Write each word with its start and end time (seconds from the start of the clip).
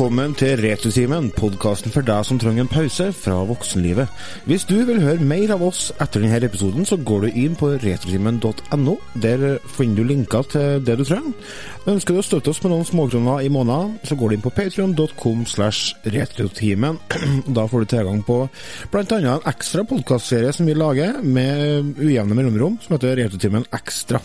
velkommen 0.00 0.32
til 0.32 0.56
Retusimen, 0.56 1.26
podkasten 1.36 1.92
for 1.92 2.00
deg 2.00 2.24
som 2.24 2.38
trenger 2.40 2.64
en 2.64 2.70
pause 2.72 3.10
fra 3.12 3.34
voksenlivet. 3.44 4.08
Hvis 4.48 4.62
du 4.64 4.78
vil 4.88 5.02
høre 5.02 5.20
mer 5.20 5.50
av 5.52 5.60
oss 5.66 5.90
etter 6.00 6.22
denne 6.24 6.38
episoden, 6.46 6.86
så 6.88 6.96
går 6.96 7.26
du 7.26 7.36
inn 7.42 7.58
på 7.60 7.68
retusimen.no. 7.82 8.94
Der 9.20 9.44
finner 9.68 10.00
du 10.00 10.08
linker 10.08 10.48
til 10.54 10.80
det 10.86 10.96
du 10.96 11.04
trenger. 11.04 11.52
Ønsker 11.92 12.16
du 12.16 12.22
å 12.22 12.24
støtte 12.24 12.48
oss 12.48 12.62
med 12.64 12.72
noen 12.72 12.88
småkroner 12.88 13.44
i 13.44 13.52
måneden, 13.52 13.98
så 14.08 14.16
går 14.16 14.32
du 14.32 14.38
inn 14.38 14.46
på 14.46 14.54
patrion.com 14.56 15.44
slash 15.44 15.92
retrotimen. 16.16 16.96
Da 17.60 17.66
får 17.68 17.84
du 17.84 17.92
tilgang 17.92 18.24
på 18.24 18.46
bl.a. 18.94 19.04
en 19.20 19.48
ekstra 19.52 19.84
podkastserie 19.84 20.56
som 20.56 20.64
vi 20.64 20.80
lager 20.80 21.20
med 21.20 22.00
ujevne 22.00 22.40
mellomrom, 22.40 22.80
som 22.80 22.96
heter 22.96 23.18
Retrotimen 23.20 23.68
Ekstra. 23.76 24.24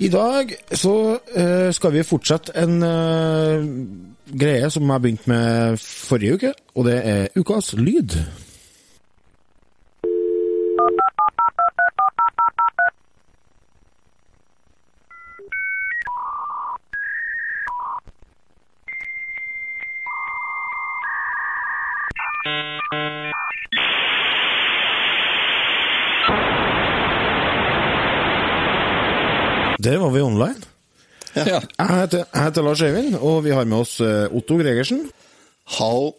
I 0.00 0.08
dag 0.08 0.54
så 0.72 0.94
eh, 1.36 1.68
skal 1.76 1.92
vi 1.92 2.06
fortsette 2.08 2.56
en 2.56 2.78
eh, 2.80 3.66
greie 4.38 4.70
som 4.70 4.90
jeg 4.90 5.02
begynte 5.02 5.30
med 5.30 5.76
forrige 5.82 6.34
uke, 6.34 6.52
og 6.74 6.84
det 6.84 7.00
er 7.04 7.28
ukas 7.36 7.74
lyd. 7.78 8.16
Der 29.80 29.98
var 29.98 30.10
vi 30.10 30.20
online. 30.20 30.69
Ja. 31.36 31.60
Jeg 31.60 31.88
heter, 31.94 32.24
jeg 32.26 32.42
heter 32.42 32.66
Lars 32.66 32.82
Øyvind, 32.82 33.14
og 33.20 33.44
vi 33.44 33.52
har 33.54 33.68
med 33.68 33.84
oss 33.84 34.00
eh, 34.02 34.26
Otto 34.34 34.56
Gregersen. 34.58 35.04
Hall. 35.78 36.12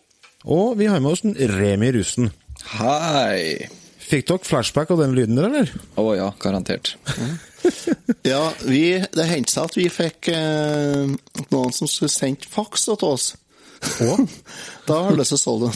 Og 0.45 0.77
vi 0.79 0.87
har 0.89 1.01
med 1.03 1.11
oss 1.11 1.23
Remi 1.25 1.91
Russen. 1.97 2.31
Hei. 2.77 3.67
Fikk 4.01 4.27
dere 4.27 4.43
flashback 4.43 4.91
av 4.91 5.01
den 5.03 5.15
lyden 5.15 5.37
der, 5.39 5.49
eller? 5.49 5.73
Å 5.99 6.07
ja, 6.17 6.31
garantert. 6.41 6.95
Ja, 8.25 8.51
vi, 8.65 8.97
det 9.13 9.25
hendte 9.29 9.53
seg 9.53 9.67
at 9.67 9.75
vi 9.77 9.83
fikk 9.93 10.31
eh, 10.33 11.11
noen 11.53 11.73
som 11.75 11.89
skulle 11.89 12.09
sendt 12.09 12.47
faks 12.49 12.87
til 12.87 13.03
oss. 13.05 13.27
Å? 13.81 14.15
Da 14.87 14.97
har 15.07 15.15
det 15.17 15.25
seg 15.29 15.39
sånn 15.39 15.63
å 15.67 15.71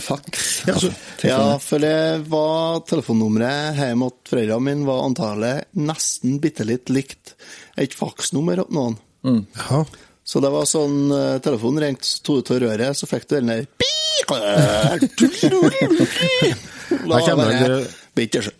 Fuck. 0.00 0.28
Ja, 0.68 0.74
så, 0.80 0.90
Ja, 1.24 1.40
for 1.62 1.82
det 1.82 1.94
var 2.30 2.80
telefonnummeret 2.88 3.78
hjemme 3.80 4.08
hos 4.08 4.30
foreldrene 4.30 4.64
mine 4.64 4.86
var 4.88 5.04
antagelig 5.06 5.54
nesten 5.78 6.38
bitte 6.42 6.66
litt 6.68 6.90
likt 6.92 7.34
et 7.78 7.94
faksnummer 7.96 8.62
hos 8.64 8.72
noen. 8.74 8.98
ja. 9.24 9.82
Så 10.28 10.42
det 10.44 10.50
var 10.52 10.66
sånn 10.68 11.06
eh, 11.14 11.38
telefonen 11.40 11.80
ringte, 11.86 12.04
sto 12.04 12.34
ut 12.42 12.50
av 12.52 12.58
røret, 12.60 12.92
så 12.98 13.06
fikk 13.08 13.24
du 13.30 13.36
den 13.38 13.48
der 13.48 13.62
Da 17.08 17.34
var 17.36 17.52
det- 17.52 17.88
Bitte 18.18 18.42
så. 18.44 18.50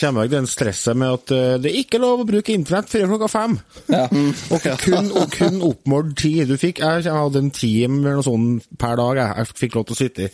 Kommer 0.00 0.24
jeg 0.26 0.30
den 0.32 0.46
stresset 0.50 0.96
med 0.98 1.12
at 1.18 1.32
eh, 1.34 1.56
det 1.62 1.70
er 1.70 1.78
ikke 1.82 2.00
lov 2.02 2.22
å 2.22 2.26
bruke 2.28 2.54
internett 2.54 2.88
før 2.90 3.06
klokka 3.12 3.28
fem. 3.32 3.56
Og 4.54 4.64
kun, 4.82 5.10
og 5.14 5.30
kun 5.34 5.60
oppmålt 5.68 6.14
tid. 6.22 6.48
Du 6.50 6.56
fikk, 6.60 6.80
jeg 6.82 7.04
hadde 7.12 7.42
en 7.44 7.50
time 7.54 8.00
eller 8.02 8.18
noe 8.20 8.26
sånt 8.26 8.66
per 8.80 8.96
dag 9.00 9.20
jeg, 9.20 9.34
jeg 9.42 9.58
fikk 9.64 9.76
lov 9.78 9.86
til 9.90 9.96
å 9.96 10.00
sitte 10.02 10.26
i. 10.26 10.30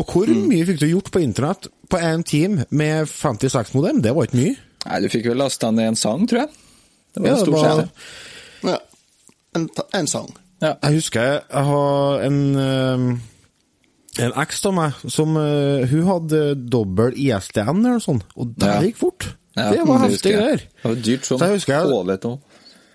Og 0.00 0.08
hvor 0.08 0.30
mye 0.32 0.64
fikk 0.68 0.78
du 0.80 0.86
gjort 0.88 1.10
på 1.12 1.20
internett 1.20 1.66
på 1.92 1.98
én 2.00 2.22
time 2.24 2.64
med 2.72 3.08
56-modem? 3.10 4.00
Det 4.04 4.14
var 4.16 4.28
ikke 4.28 4.40
mye. 4.40 4.54
Nei, 4.86 5.00
du 5.04 5.08
fikk 5.12 5.26
vel 5.30 5.38
lasta 5.42 5.68
ned 5.70 5.92
en 5.92 5.98
sang, 6.00 6.24
tror 6.30 6.44
jeg. 6.46 6.54
Det 7.12 7.20
var 7.22 7.28
Ja, 7.28 7.34
en 7.34 7.38
det 7.38 7.44
stor 7.44 7.52
var- 7.58 8.72
Ja. 8.72 8.78
En, 9.58 9.68
en 10.00 10.06
sang. 10.08 10.30
Ja. 10.62 10.76
Jeg 10.86 10.94
husker 11.02 11.26
jeg, 11.26 11.42
har 11.66 12.22
en 12.24 12.38
eh, 12.56 13.04
en 14.20 14.32
eks 14.42 14.64
av 14.68 14.74
meg 14.76 15.04
som 15.08 15.36
uh, 15.38 15.86
Hun 15.88 16.02
hadde 16.08 16.40
dobbel 16.68 17.14
ISDN 17.16 17.78
eller 17.80 17.96
noe 17.96 18.04
sånt, 18.04 18.26
og 18.36 18.52
det 18.58 18.68
Ja. 18.68 18.80
gikk 18.84 18.98
fort. 19.00 19.30
Ja, 19.56 19.70
det 19.72 19.84
var 19.88 20.02
heftige 20.06 20.36
greier. 20.38 20.64
Det 20.64 20.88
var 20.90 21.00
dyrt 21.04 21.24
som 21.28 21.38
Så 21.38 21.52
jeg 21.68 21.88
pålet 21.92 22.24
nå. 22.24 22.38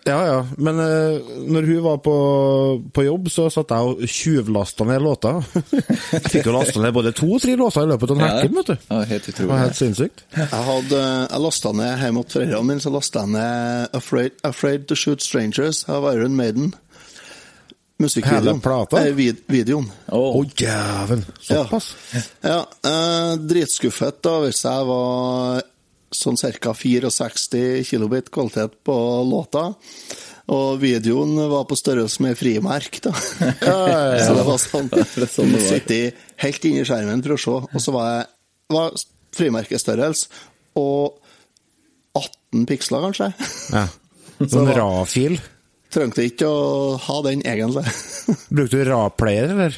Ja, 0.08 0.22
ja, 0.24 0.36
men 0.56 0.78
uh, 0.80 1.20
når 1.52 1.66
hun 1.68 1.82
var 1.84 1.98
på, 2.00 2.14
på 2.96 3.04
jobb, 3.04 3.28
så 3.34 3.50
satt 3.52 3.74
jeg 3.76 3.90
og 3.92 4.06
tjuvlasta 4.08 4.86
ned 4.88 5.04
låter. 5.04 5.42
jeg 6.14 6.22
fikk 6.32 6.48
jo 6.48 6.54
lasta 6.56 6.80
ned 6.80 6.96
både 6.96 7.12
to 7.18 7.28
og 7.36 7.42
tre 7.44 7.58
låter 7.60 7.84
i 7.84 7.90
løpet 7.92 8.14
av 8.14 8.22
en 8.22 8.24
Ja, 8.24 8.38
helg, 8.40 8.56
vet 8.56 8.72
du. 8.72 8.88
Ja, 8.88 9.02
helt 9.12 9.28
Det 9.28 9.48
var 9.50 9.64
helt 9.66 9.80
sinnssykt. 9.80 10.24
Jeg 10.38 10.48
hadde, 10.70 11.02
jeg 11.28 11.44
lasta 11.44 11.74
ned 11.76 12.06
hjemme 12.06 12.24
hos 12.24 12.38
foreldrene 12.38 12.70
mine, 12.70 12.86
så 12.86 12.94
lasta 12.94 13.26
jeg 13.26 13.34
ned 13.36 14.00
Afraid, 14.00 14.40
Afraid 14.48 14.88
to 14.88 14.96
Shoot 14.96 15.26
Strangers 15.26 15.84
av 15.92 16.08
Iron 16.14 16.40
Maiden. 16.40 16.72
Musikkvideoen. 17.98 18.46
Hele 18.46 18.62
plata? 18.62 19.02
Eh, 19.02 19.14
vid 19.18 19.42
videoen. 19.50 19.88
Å, 20.06 20.20
oh. 20.20 20.38
oh, 20.42 20.52
jævel! 20.58 21.24
Såpass? 21.42 21.90
Ja, 22.46 22.62
eh, 22.86 23.34
dritskuffet 23.42 24.22
da, 24.26 24.38
hvis 24.44 24.62
jeg 24.68 24.88
var 24.92 25.66
sånn 26.14 26.38
ca. 26.38 26.74
64 26.78 27.84
kilobit 27.88 28.32
kvalitet 28.34 28.78
på 28.86 28.96
låta. 29.28 29.72
Og 30.48 30.80
videoen 30.80 31.36
var 31.52 31.66
på 31.68 31.76
størrelse 31.76 32.24
med 32.24 32.38
frimerk, 32.40 33.02
da. 33.04 33.12
Så 34.24 34.38
det 34.38 34.46
var 34.48 34.62
sånn 34.62 34.88
sånn 35.34 35.52
Du 35.52 35.58
det 35.58 35.66
sitter 35.66 36.26
helt 36.46 36.68
inni 36.70 36.86
skjermen 36.88 37.24
for 37.26 37.36
å 37.36 37.42
se, 37.42 37.58
og 37.68 37.84
så 37.84 37.96
var 37.96 38.12
jeg 38.12 38.28
var 38.78 38.96
frimerkestørrelse 39.38 40.46
og 40.78 41.18
18 42.18 42.66
piksler, 42.70 43.10
kanskje. 43.10 43.32
Ja. 43.74 43.88
Så 44.38 44.52
Sånn 44.54 44.70
RA-fil. 44.70 45.40
Trengte 45.98 46.28
ikke 46.30 46.46
å 46.46 46.98
ha 47.02 47.22
den, 47.26 47.42
egentlig. 47.48 47.82
Brukte 48.56 48.78
du 48.78 48.84
RA-player, 48.86 49.54
eller? 49.56 49.78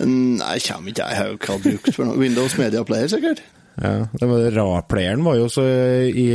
Nei, 0.00 0.54
kommer 0.64 0.92
ikke 0.92 1.04
jeg. 1.04 1.12
Jeg 1.12 1.18
har 1.18 1.26
jo 1.28 1.34
ikke 1.36 1.50
hatt 1.52 1.66
brukt 1.66 1.90
for 1.92 2.08
noe. 2.08 2.20
Windows 2.22 2.54
Media 2.56 2.84
Player, 2.88 3.10
sikkert. 3.12 3.42
Ja, 3.76 4.06
det 4.16 4.28
var 4.28 4.46
RA-playeren 4.56 5.24
var 5.24 5.36
jo 5.36 5.48
så 5.52 5.64
i, 6.08 6.26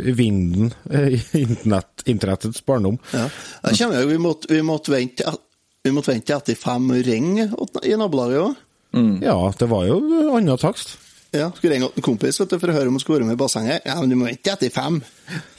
i 0.00 0.12
vinden 0.16 0.70
eh, 0.88 1.16
i 1.16 1.20
internett, 1.44 2.04
internettets 2.08 2.64
barndom. 2.64 2.96
Ja. 3.12 3.26
Jeg 3.68 3.80
kommer 3.82 4.04
jo, 4.04 4.10
vi, 4.12 4.18
måtte, 4.20 4.52
vi, 4.52 4.62
måtte 4.64 4.92
vente, 4.92 5.34
vi 5.84 5.92
måtte 5.96 6.12
vente 6.12 6.36
etter 6.36 6.56
fem 6.60 6.88
ring 6.96 7.04
ringe 7.08 7.48
i 7.84 7.96
nabolaget 8.00 8.44
òg. 8.44 8.66
Ja, 9.22 9.36
det 9.56 9.68
var 9.70 9.84
jo 9.86 10.00
annen 10.34 10.60
takst. 10.60 10.96
Ja, 11.30 11.52
skulle 11.54 11.76
ringe 11.76 11.92
en 11.94 12.02
kompis 12.02 12.40
vet 12.40 12.50
du, 12.50 12.56
for 12.58 12.72
å 12.72 12.74
høre 12.74 12.90
om 12.90 12.96
hun 12.96 13.02
skulle 13.02 13.20
være 13.20 13.28
med 13.28 13.36
i 13.38 13.40
bassenget. 13.40 13.84
Ja, 13.86 14.00
men 14.00 14.10
du 14.10 14.16
må 14.18 14.26
vente 14.26 14.50
etter 14.50 14.72
fem. 14.74 14.98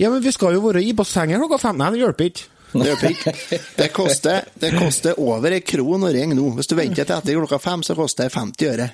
Ja, 0.01 0.09
men 0.11 0.23
vi 0.25 0.33
skal 0.35 0.57
jo 0.57 0.65
være 0.65 0.83
i 0.83 0.91
bassenget 0.97 1.39
klokka 1.39 1.61
fem. 1.61 1.79
Nei, 1.79 1.93
det 1.93 2.01
hjelper 2.01 2.27
ikke. 2.27 2.49
Det. 2.71 3.59
Det 3.77 3.87
koster, 3.91 4.45
det 4.61 4.71
koster 4.77 5.17
over 5.19 5.51
ei 5.57 5.61
kron 5.65 6.05
å 6.07 6.11
ringe 6.13 6.37
nå. 6.37 6.47
Hvis 6.55 6.69
du 6.71 6.75
venter 6.79 7.03
til 7.07 7.17
etter 7.17 7.39
klokka 7.39 7.59
fem, 7.59 7.83
så 7.83 7.95
koster 7.97 8.29
det 8.29 8.35
50 8.35 8.69
øre. 8.71 8.89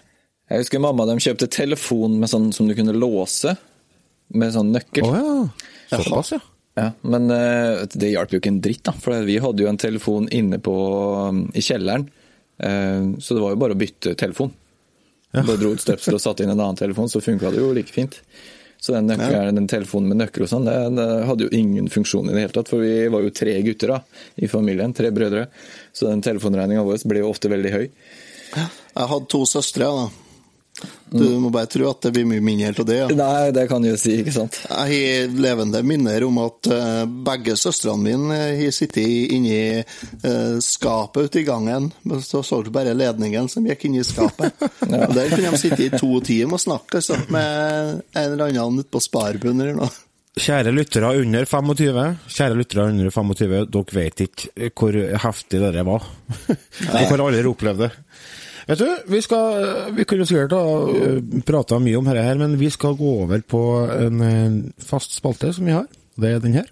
Jeg 0.50 0.64
husker 0.64 0.82
mamma 0.82 1.06
de 1.10 1.18
kjøpte 1.22 1.50
telefon 1.52 2.16
med 2.22 2.32
sånn 2.32 2.52
som 2.56 2.70
du 2.70 2.74
kunne 2.78 2.96
låse, 2.96 3.54
med 4.34 4.54
sånn 4.56 4.72
nøkkel. 4.76 5.06
Oh, 5.06 5.48
ja. 5.92 6.00
Såpass, 6.00 6.34
ja. 6.38 6.42
Ja, 6.78 6.92
men 7.10 7.26
eh, 7.34 7.84
det 7.98 8.12
hjalp 8.14 8.36
jo 8.36 8.40
ikke 8.42 8.52
en 8.54 8.62
dritt, 8.62 8.84
da. 8.86 8.94
For 9.02 9.26
vi 9.26 9.40
hadde 9.42 9.64
jo 9.66 9.70
en 9.72 9.80
telefon 9.82 10.28
inne 10.34 10.60
på, 10.62 10.76
i 11.58 11.64
kjelleren. 11.66 12.06
eh, 12.62 13.08
så 13.20 13.34
det 13.38 13.44
var 13.44 13.56
jo 13.56 13.62
bare 13.64 13.78
å 13.78 13.80
bytte 13.82 14.14
telefon. 14.20 14.54
Bare 15.34 15.58
dro 15.60 15.74
ut 15.76 15.82
støpselet 15.84 16.18
og 16.20 16.24
satte 16.24 16.46
inn 16.46 16.54
en 16.54 16.60
annen 16.60 16.78
telefon, 16.80 17.10
så 17.10 17.22
funka 17.22 17.52
det 17.54 17.60
jo 17.62 17.74
like 17.76 17.94
fint. 17.94 18.20
Så 18.80 18.94
den, 18.94 19.10
nøkkelen, 19.10 19.58
den 19.58 19.70
telefonen 19.72 20.12
med 20.12 20.22
nøkkel 20.22 20.46
og 20.46 20.52
sånn, 20.52 20.68
det, 20.70 20.76
det 21.00 21.08
hadde 21.28 21.48
jo 21.48 21.58
ingen 21.58 21.90
funksjon 21.92 22.30
i 22.30 22.36
det 22.36 22.46
hele 22.46 22.56
tatt. 22.56 22.70
For 22.72 22.84
vi 22.84 23.08
var 23.14 23.26
jo 23.26 23.34
tre 23.36 23.56
gutter 23.66 23.96
da, 23.96 24.00
i 24.38 24.50
familien, 24.52 24.94
tre 24.98 25.12
brødre. 25.16 25.48
Så 25.96 26.12
den 26.12 26.24
telefonregninga 26.26 26.86
vår 26.86 27.04
ble 27.10 27.24
jo 27.24 27.32
ofte 27.34 27.52
veldig 27.52 27.74
høy. 27.74 27.86
Jeg 28.54 29.10
hadde 29.12 29.30
to 29.34 29.44
søstre, 29.50 29.90
da. 29.90 30.27
Du 31.12 31.24
må 31.40 31.50
bare 31.54 31.70
tro 31.72 31.88
at 31.90 32.02
det 32.04 32.12
blir 32.16 32.26
mye 32.28 32.44
mindre 32.44 32.74
av 32.84 32.88
det. 32.88 32.98
ja. 33.00 33.08
Nei, 33.16 33.52
det 33.56 33.68
kan 33.70 33.84
du 33.84 33.90
jo 33.92 33.98
si, 34.00 34.18
ikke 34.22 34.34
sant. 34.36 34.60
Jeg 34.68 35.02
har 35.28 35.36
levende 35.44 35.82
minner 35.88 36.26
om 36.28 36.40
at 36.44 36.70
eh, 36.74 37.04
begge 37.30 37.56
søstrene 37.60 38.04
mine 38.04 38.38
eh, 38.38 38.56
har 38.62 38.74
sittet 38.76 39.36
inni 39.38 39.60
eh, 39.80 40.58
skapet 40.64 41.30
ute 41.30 41.42
i 41.42 41.46
gangen. 41.48 41.92
Så 42.24 42.44
så 42.44 42.62
du 42.64 42.72
bare 42.76 42.96
ledningen 42.98 43.48
som 43.52 43.68
gikk 43.68 43.88
inn 43.88 44.00
i 44.02 44.08
skapet. 44.08 44.58
Og 44.88 45.16
Der 45.16 45.32
kunne 45.32 45.54
de 45.54 45.62
sitte 45.62 45.88
i 45.88 45.94
to 45.94 46.20
timer 46.26 46.58
og 46.58 46.64
snakke 46.64 47.00
altså, 47.00 47.18
med 47.34 48.04
en 48.18 48.34
eller 48.34 48.50
annen 48.50 48.82
ute 48.82 48.92
på 48.92 49.02
Sparbund 49.04 49.64
eller 49.64 49.78
noe. 49.78 49.90
Kjære 50.38 50.70
lyttere 50.70 51.10
under 51.18 51.48
25, 51.50 52.04
kjære 52.30 52.58
lyttere 52.60 52.84
under 52.92 53.10
25, 53.10 53.54
dere 53.74 53.96
vet 53.98 54.22
ikke 54.28 54.70
hvor 54.78 54.98
heftig 55.24 55.62
det 55.64 55.72
der 55.74 55.88
var. 55.88 56.06
Dere 56.84 57.08
har 57.10 57.24
aldri 57.24 57.42
opplevd 57.50 57.82
det. 57.82 57.90
Vet 58.68 58.82
du, 58.82 58.88
vi 59.08 59.22
skal 59.24 59.94
Vi 59.96 60.04
kunne 60.04 60.26
sikkert 60.28 60.52
ha 60.52 60.64
prata 61.48 61.80
mye 61.80 62.00
om 62.00 62.08
dette 62.08 62.26
her, 62.26 62.40
men 62.40 62.58
vi 62.60 62.70
skal 62.74 62.98
gå 63.00 63.14
over 63.24 63.44
på 63.48 63.62
en 63.96 64.24
eh, 64.28 64.58
fast 64.84 65.16
spalte 65.16 65.54
som 65.56 65.70
vi 65.70 65.78
har. 65.78 65.88
Det 66.18 66.34
er 66.34 66.44
den 66.44 66.60
her. 66.60 66.72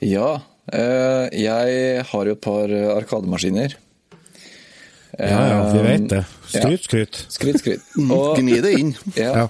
Ja, 0.00 0.40
eh, 0.72 1.26
jeg 1.36 2.04
har 2.08 2.28
jo 2.28 2.36
et 2.36 2.42
par 2.44 2.72
arkademaskiner. 2.96 3.76
Ja, 5.20 5.40
ja, 5.50 5.56
vi 5.74 5.80
vet 5.84 6.08
det. 6.08 6.20
Ja. 6.54 6.60
Skryt, 6.62 6.84
skryt. 6.86 7.18
Skryt, 7.28 7.58
skryt. 7.60 7.88
Og, 8.14 8.38
Gni 8.38 8.60
det 8.64 8.74
inn. 8.78 8.92
ja. 9.18 9.32
Ja. 9.42 9.46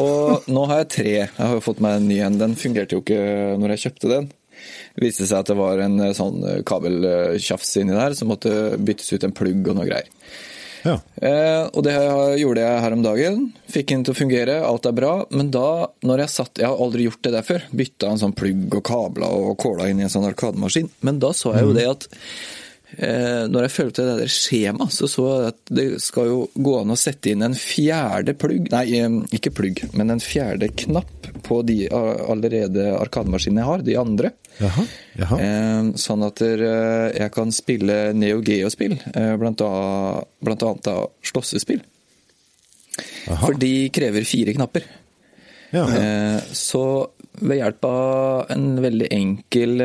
og 0.00 0.48
nå 0.50 0.64
har 0.70 0.82
jeg 0.82 0.90
tre. 0.96 1.12
Jeg 1.22 1.40
har 1.40 1.54
jo 1.56 1.62
fått 1.64 1.82
meg 1.84 1.98
en 1.98 2.08
ny 2.10 2.18
en. 2.26 2.40
Den 2.40 2.56
fungerte 2.58 2.98
jo 2.98 3.04
ikke 3.04 3.20
når 3.60 3.74
jeg 3.74 3.84
kjøpte 3.86 4.10
den. 4.12 4.32
Det 4.94 5.06
viste 5.06 5.26
seg 5.28 5.40
at 5.40 5.50
det 5.50 5.58
var 5.58 5.80
en 5.84 5.96
eh, 6.02 6.16
sånn 6.16 6.42
kabeltjafs 6.68 7.76
inni 7.80 7.96
der 7.96 8.16
som 8.18 8.30
måtte 8.32 8.52
byttes 8.76 9.14
ut 9.14 9.26
en 9.26 9.34
plugg 9.36 9.70
og 9.70 9.78
noe 9.80 9.88
greier. 9.88 10.10
Ja. 10.84 10.98
Eh, 11.16 11.64
og 11.72 11.84
det 11.86 11.94
gjorde 12.40 12.64
jeg 12.64 12.82
her 12.84 12.96
om 12.96 13.04
dagen. 13.04 13.44
Fikk 13.72 13.92
den 13.94 14.04
til 14.06 14.14
å 14.14 14.18
fungere, 14.18 14.58
alt 14.64 14.88
er 14.88 14.96
bra. 14.96 15.14
Men 15.32 15.52
da, 15.54 15.88
når 16.04 16.26
jeg 16.26 16.34
satt 16.34 16.60
Jeg 16.60 16.70
har 16.70 16.80
aldri 16.80 17.08
gjort 17.08 17.22
det 17.24 17.32
der 17.34 17.46
før. 17.46 17.64
Bytta 17.72 18.10
en 18.10 18.20
sånn 18.20 18.36
plugg 18.36 18.76
og 18.76 18.84
kabler 18.86 19.32
og 19.48 19.56
kåla 19.60 19.88
inn 19.90 20.02
i 20.02 20.06
en 20.06 20.12
sånn 20.12 20.28
arkademaskin. 20.28 20.92
Men 21.06 21.22
da 21.22 21.32
så 21.36 21.54
jeg 21.56 21.66
jo 21.66 21.74
det 21.76 21.86
at 21.88 22.06
eh, 22.98 23.44
når 23.50 23.66
jeg 23.66 23.74
følte 23.74 24.06
det 24.06 24.16
der 24.20 24.34
skjemaet, 24.36 24.94
så 24.94 25.08
så 25.10 25.26
jeg 25.30 25.52
at 25.54 25.74
det 25.80 25.86
skal 26.04 26.30
jo 26.30 26.38
gå 26.54 26.76
an 26.82 26.94
å 26.94 27.00
sette 27.00 27.32
inn 27.32 27.44
en 27.46 27.56
fjerde 27.58 28.36
plugg 28.38 28.70
Nei, 28.74 28.86
ikke 29.34 29.54
plugg, 29.56 29.82
men 29.96 30.14
en 30.14 30.22
fjerde 30.22 30.70
knapp 30.84 31.30
på 31.44 31.62
de 31.66 31.84
allerede 31.92 32.92
arkademaskinene 32.98 33.64
jeg 33.64 33.70
har, 33.70 33.84
de 33.88 33.98
andre. 34.00 34.34
Jaha. 34.60 34.84
Jaha. 35.18 35.38
Eh, 35.42 35.88
sånn 36.00 36.22
at 36.26 36.42
eh, 36.44 37.14
jeg 37.18 37.32
kan 37.34 37.50
spille 37.54 37.96
Neo 38.14 38.42
Geo-spill, 38.44 38.96
eh, 39.14 39.32
blant, 39.40 39.62
blant 40.44 40.66
annet 40.68 40.86
da 40.86 40.98
slåssespill. 41.26 41.82
For 43.26 43.56
de 43.58 43.88
krever 43.94 44.26
fire 44.28 44.54
knapper. 44.54 44.86
Ja. 45.74 45.88
Eh, 45.90 46.40
Så 46.54 46.84
ved 47.42 47.58
hjelp 47.58 47.86
av 47.88 48.50
en 48.54 48.76
veldig 48.78 49.08
enkel 49.10 49.82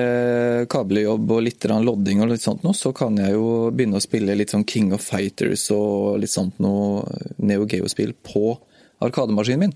kabeljobb 0.70 1.32
og 1.34 1.42
litt 1.48 1.66
lodding 1.66 2.22
og 2.22 2.30
litt 2.30 2.44
sånt 2.46 2.62
noe, 2.62 2.78
så 2.78 2.92
kan 2.94 3.18
jeg 3.18 3.34
jo 3.34 3.72
begynne 3.74 3.98
å 3.98 4.04
spille 4.06 4.36
litt 4.38 4.54
sånn 4.54 4.68
King 4.70 4.94
of 4.94 5.02
Fighters 5.02 5.66
og 5.74 6.20
litt 6.22 6.30
sånt 6.30 6.60
noe 6.62 7.08
Neo 7.42 7.66
Geo-spill 7.66 8.14
på 8.22 8.54
arkademaskinen 9.02 9.66
min. 9.66 9.74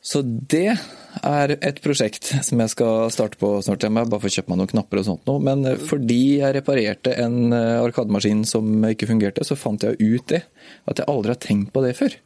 Så 0.00 0.22
det 0.24 0.78
er 1.20 1.54
et 1.58 1.78
prosjekt 1.84 2.30
som 2.46 2.60
jeg 2.62 2.72
skal 2.72 3.12
starte 3.12 3.38
på 3.40 3.54
snart. 3.64 3.84
Jeg 3.84 3.94
må 3.94 4.04
bare 4.08 4.22
få 4.22 4.32
kjøpt 4.32 4.50
meg 4.52 4.60
noen 4.60 4.72
knapper 4.72 5.02
og 5.02 5.08
sånt 5.08 5.28
nå. 5.28 5.38
Men 5.44 5.64
eh, 5.68 5.80
fordi 5.90 6.20
jeg 6.40 6.56
reparerte 6.56 7.14
en 7.20 7.54
eh, 7.56 7.78
arkademaskin 7.82 8.44
som 8.48 8.68
ikke 8.88 9.10
fungerte, 9.10 9.44
så 9.46 9.58
fant 9.58 9.84
jeg 9.84 10.00
ut 10.00 10.28
det. 10.32 10.44
At 10.88 11.02
jeg 11.02 11.10
aldri 11.12 11.34
har 11.34 11.42
tenkt 11.42 11.72
på 11.74 11.84
det 11.84 11.96
før. 12.00 12.18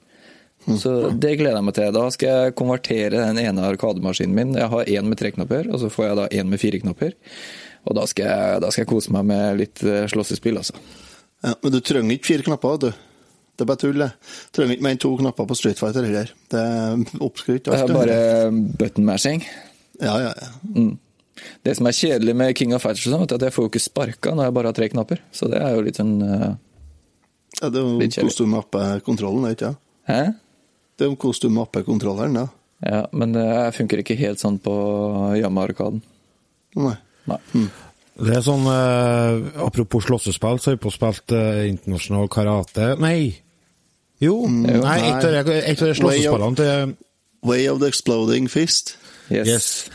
Så 0.66 0.92
det 1.14 1.36
gleder 1.38 1.60
jeg 1.60 1.66
meg 1.68 1.76
til. 1.76 1.92
Da 1.94 2.06
skal 2.10 2.32
jeg 2.32 2.54
konvertere 2.58 3.20
den 3.22 3.38
ene 3.38 3.68
arkademaskinen 3.68 4.34
min. 4.34 4.56
Jeg 4.58 4.70
har 4.72 4.90
én 4.90 5.06
med 5.06 5.20
tre 5.20 5.30
knapper, 5.30 5.68
og 5.70 5.78
så 5.82 5.90
får 5.92 6.08
jeg 6.08 6.18
da 6.18 6.28
én 6.40 6.50
med 6.50 6.62
fire 6.62 6.80
knapper. 6.82 7.14
Og 7.86 7.94
da 7.94 8.06
skal, 8.10 8.26
jeg, 8.26 8.62
da 8.64 8.70
skal 8.72 8.82
jeg 8.82 8.90
kose 8.90 9.12
meg 9.14 9.28
med 9.28 9.60
litt 9.60 9.82
eh, 9.86 10.08
slåssespill, 10.10 10.58
altså. 10.58 10.74
Ja, 11.44 11.52
men 11.62 11.74
du 11.74 11.78
trenger 11.84 12.16
ikke 12.16 12.32
fire 12.32 12.46
knapper, 12.48 12.80
du. 12.82 12.88
Det 13.56 13.64
er 13.64 13.70
bare 13.70 13.80
tull, 13.80 14.02
det. 14.02 14.10
Trenger 14.52 14.76
ikke 14.76 14.84
mer 14.84 14.94
enn 14.94 15.00
to 15.00 15.14
knapper 15.16 15.48
på 15.48 15.56
Street 15.56 15.80
Fighter 15.80 16.04
heller. 16.04 16.30
Det 16.52 16.60
er 16.60 17.24
oppskrytt. 17.24 17.64
Det 17.64 17.80
er 17.80 17.96
bare 17.96 18.20
button 18.52 19.08
mashing. 19.08 19.42
Ja, 20.02 20.18
ja, 20.20 20.32
ja. 20.36 20.86
Det 21.64 21.74
som 21.78 21.88
er 21.88 21.96
kjedelig 21.96 22.34
med 22.36 22.52
King 22.58 22.74
of 22.76 22.84
Fighters, 22.84 23.08
sånn, 23.08 23.24
er 23.24 23.36
at 23.38 23.48
jeg 23.48 23.54
får 23.56 23.66
jo 23.66 23.72
ikke 23.72 23.84
sparka 23.86 24.34
når 24.36 24.48
jeg 24.48 24.56
bare 24.58 24.72
har 24.72 24.76
tre 24.76 24.90
knapper. 24.92 25.24
Så 25.32 25.48
det 25.52 25.60
er 25.64 25.72
jo 25.76 25.84
litt 25.88 26.00
sånn 26.00 26.14
uh, 26.20 26.52
ja 27.62 27.70
det 27.72 27.80
er 27.80 27.86
jo 27.86 27.96
hvordan 27.96 28.36
du 28.36 28.52
mapper 28.52 29.00
kontrollen, 29.04 29.48
ikke 29.48 29.70
det? 29.70 29.76
Hæ? 30.10 30.20
Det 30.96 31.06
er 31.06 31.10
jo 31.10 31.16
hvordan 31.16 31.40
du 31.40 31.56
mapper 31.56 31.86
kontrolleren, 31.86 32.36
da. 32.36 32.46
Ja, 32.84 33.00
men 33.16 33.32
det 33.32 33.48
funker 33.76 34.02
ikke 34.02 34.18
helt 34.20 34.42
sånn 34.42 34.58
på 34.60 34.74
Yama-arkaden. 35.40 36.02
Nei. 36.76 36.96
Nei. 37.26 37.40
Det 38.16 38.36
er 38.36 38.42
sånn 38.44 38.68
eh, 38.70 39.64
Apropos 39.64 40.04
slåssespill, 40.06 40.60
så 40.60 40.70
har 40.70 40.76
vi 40.76 40.82
på 40.84 40.92
spilt 40.94 41.32
eh, 41.34 41.66
internasjonal 41.72 42.28
karate 42.32 42.92
Nei! 43.02 43.34
Jo, 44.20 44.46
nei, 44.48 44.78
nei. 44.80 44.98
et 45.10 45.24
av 45.24 45.44
de- 45.46 45.62
et 45.70 45.82
av 45.82 45.90
slåssespillene 45.98 46.56
til 46.56 46.94
Way 47.44 47.66
of 47.68 47.80
the 47.80 47.86
Exploding 47.90 48.48
Fist. 48.48 48.96
Yes. 49.30 49.46
Yes. 49.46 49.90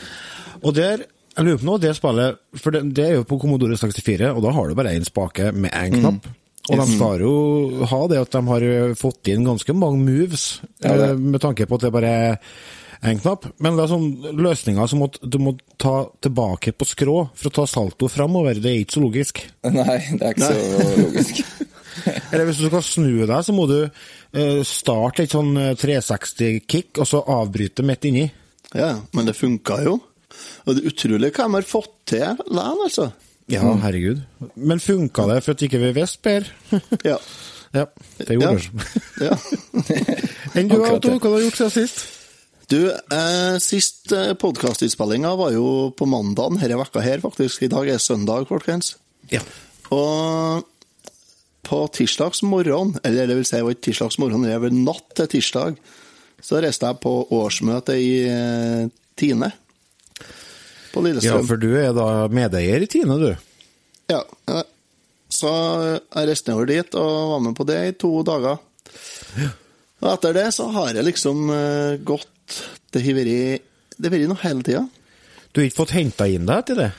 Og 0.63 0.75
der 0.75 1.05
Jeg 1.37 1.45
lurer 1.45 1.57
på 1.61 1.63
noe, 1.63 1.79
det 1.79 1.93
spillet 1.95 2.37
For 2.59 2.71
det, 2.75 2.81
det 2.93 3.05
er 3.05 3.13
jo 3.15 3.23
på 3.23 3.37
Commodore 3.39 3.77
64, 3.79 4.33
og 4.35 4.41
da 4.43 4.51
har 4.51 4.67
du 4.67 4.75
bare 4.75 4.91
én 4.91 5.05
spake 5.07 5.53
med 5.55 5.71
én 5.71 5.93
knapp. 5.95 6.27
Og 6.69 6.77
de 6.77 6.85
skal 6.91 7.19
jo 7.23 7.85
ha 7.89 8.01
det 8.11 8.19
at 8.19 8.31
de 8.35 8.41
har 8.45 8.93
fått 8.99 9.27
inn 9.31 9.45
ganske 9.47 9.73
mange 9.73 9.97
moves, 10.03 10.59
Ja, 10.83 10.91
eh, 10.93 11.15
med 11.15 11.39
tanke 11.41 11.65
på 11.65 11.75
at 11.79 11.81
det 11.87 11.91
bare 11.95 12.11
er 12.11 12.37
én 13.01 13.19
knapp. 13.23 13.47
Men 13.59 13.77
det 13.77 13.85
er 13.85 13.93
sånn 13.95 14.35
løsninger 14.37 14.87
som 14.91 15.01
at 15.07 15.17
du 15.23 15.39
må 15.39 15.55
ta 15.79 16.05
tilbake 16.21 16.73
på 16.77 16.85
skrå 16.85 17.29
for 17.33 17.49
å 17.49 17.53
ta 17.53 17.65
salto 17.65 18.07
framover. 18.11 18.59
Det 18.61 18.65
er 18.69 18.83
ikke 18.83 18.99
så 18.99 19.05
logisk. 19.07 19.41
Nei, 19.63 19.97
det 20.11 20.21
er 20.21 20.35
ikke 20.35 20.51
så 20.51 20.99
logisk. 21.07 21.43
Eller 22.31 22.45
hvis 22.47 22.59
du 22.61 22.67
skal 22.69 22.83
snu 22.85 23.09
deg, 23.25 23.37
så 23.47 23.53
må 23.55 23.65
du 23.69 23.77
eh, 23.83 24.61
starte 24.67 25.25
et 25.25 25.33
sånn 25.35 25.51
eh, 25.59 25.73
360-kick, 25.79 26.99
og 27.01 27.07
så 27.09 27.21
avbryte 27.39 27.85
midt 27.87 28.07
inni. 28.09 28.27
Ja, 28.75 28.93
men 29.15 29.27
det 29.27 29.35
funka 29.39 29.81
jo. 29.85 29.97
Og 30.65 30.75
det 30.77 30.83
er 30.85 30.91
utrolig 30.93 31.31
hva 31.35 31.47
de 31.49 31.57
har 31.59 31.67
fått 31.67 31.91
til 32.13 32.23
likevel, 32.23 32.85
altså. 32.87 33.09
Ja, 33.51 33.65
herregud. 33.83 34.21
Men 34.55 34.79
funka 34.79 35.25
det 35.27 35.41
for 35.43 35.57
at 35.57 35.65
ikke 35.67 35.81
vi 35.81 35.89
visste 35.97 36.21
bedre? 36.29 36.79
Ja. 37.03 37.17
ja, 37.75 37.85
det 38.21 38.37
gjorde 38.37 38.53
Ja. 38.55 38.61
det. 38.61 39.27
ja. 39.27 39.35
Enn 40.61 40.71
du, 40.71 40.77
Otto, 40.83 41.17
hva 41.17 41.33
har 41.33 41.39
du 41.41 41.45
gjort 41.49 41.59
siden 41.59 41.73
sist? 41.75 42.01
Du, 42.71 42.77
eh, 42.87 43.57
sist 43.59 44.13
eh, 44.15 44.29
podkastinnspillinga 44.39 45.33
var 45.35 45.51
jo 45.51 45.65
på 45.99 46.07
mandagen 46.07 46.55
denne 46.61 46.77
vekka 46.79 47.03
her, 47.03 47.19
faktisk. 47.23 47.65
I 47.67 47.71
dag 47.73 47.89
er 47.91 47.99
søndag, 47.99 48.45
folkens. 48.47 48.93
Ja. 49.33 49.41
Og 49.91 50.63
på 51.65 51.81
tirsdags 51.93 52.41
morgen, 52.43 52.95
eller 53.03 53.29
det 53.29 53.37
vil 53.37 53.47
si, 53.47 53.57
det 53.57 53.65
var 53.67 53.75
ikke 53.75 53.87
tirsdags 53.89 54.17
morgen, 54.21 54.45
det 54.47 54.57
vel 54.63 54.77
natt 54.81 55.13
til 55.17 55.29
tirsdag, 55.35 55.77
så 56.41 56.61
reiste 56.63 56.89
jeg 56.89 57.01
på 57.03 57.13
årsmøte 57.37 57.97
i 58.01 58.11
eh, 58.25 58.89
Tine. 59.19 59.51
På 60.91 61.03
ja, 61.07 61.37
for 61.47 61.59
du 61.61 61.69
er 61.79 61.93
da 61.95 62.27
medeier 62.33 62.83
i 62.83 62.89
Tine, 62.89 63.15
du. 63.21 63.29
Ja. 64.11 64.23
Så 65.31 65.51
jeg 65.51 66.27
reiste 66.27 66.51
nedover 66.51 66.67
dit 66.67 66.97
og 66.99 67.11
var 67.35 67.43
med 67.45 67.55
på 67.55 67.67
det 67.69 67.79
i 67.87 67.93
to 68.01 68.11
dager. 68.27 68.59
Og 70.01 70.09
etter 70.11 70.35
det 70.35 70.47
så 70.57 70.67
har 70.73 70.97
jeg 70.97 71.07
liksom 71.07 71.45
eh, 71.53 72.01
gått 72.03 72.27
det 72.91 73.05
har 73.05 73.15
vært 73.15 74.27
noe 74.27 74.41
hele 74.41 74.65
tida. 74.65 74.83
Du 75.51 75.61
har 75.61 75.69
ikke 75.69 75.81
fått 75.83 75.95
henta 75.95 76.27
inn 76.27 76.47
deg 76.47 76.65
til 76.67 76.79
det? 76.81 76.89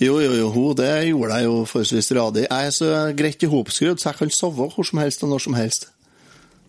Jo, 0.00 0.20
jo, 0.22 0.32
jo, 0.38 0.48
ho, 0.54 0.66
det 0.76 1.10
gjorde 1.10 1.38
jeg 1.38 1.44
jo 1.48 1.56
forholdsvis 1.68 2.12
radig. 2.16 2.44
Jeg 2.48 2.66
er 2.66 2.70
så 2.76 2.90
greit 3.16 3.44
i 3.44 3.50
hopskrudd, 3.50 4.00
så 4.00 4.10
jeg 4.10 4.20
kan 4.20 4.30
sove 4.34 4.70
hvor 4.74 4.86
som 4.86 5.02
helst 5.02 5.24
og 5.26 5.30
når 5.32 5.40
som 5.46 5.54
helst. 5.58 5.82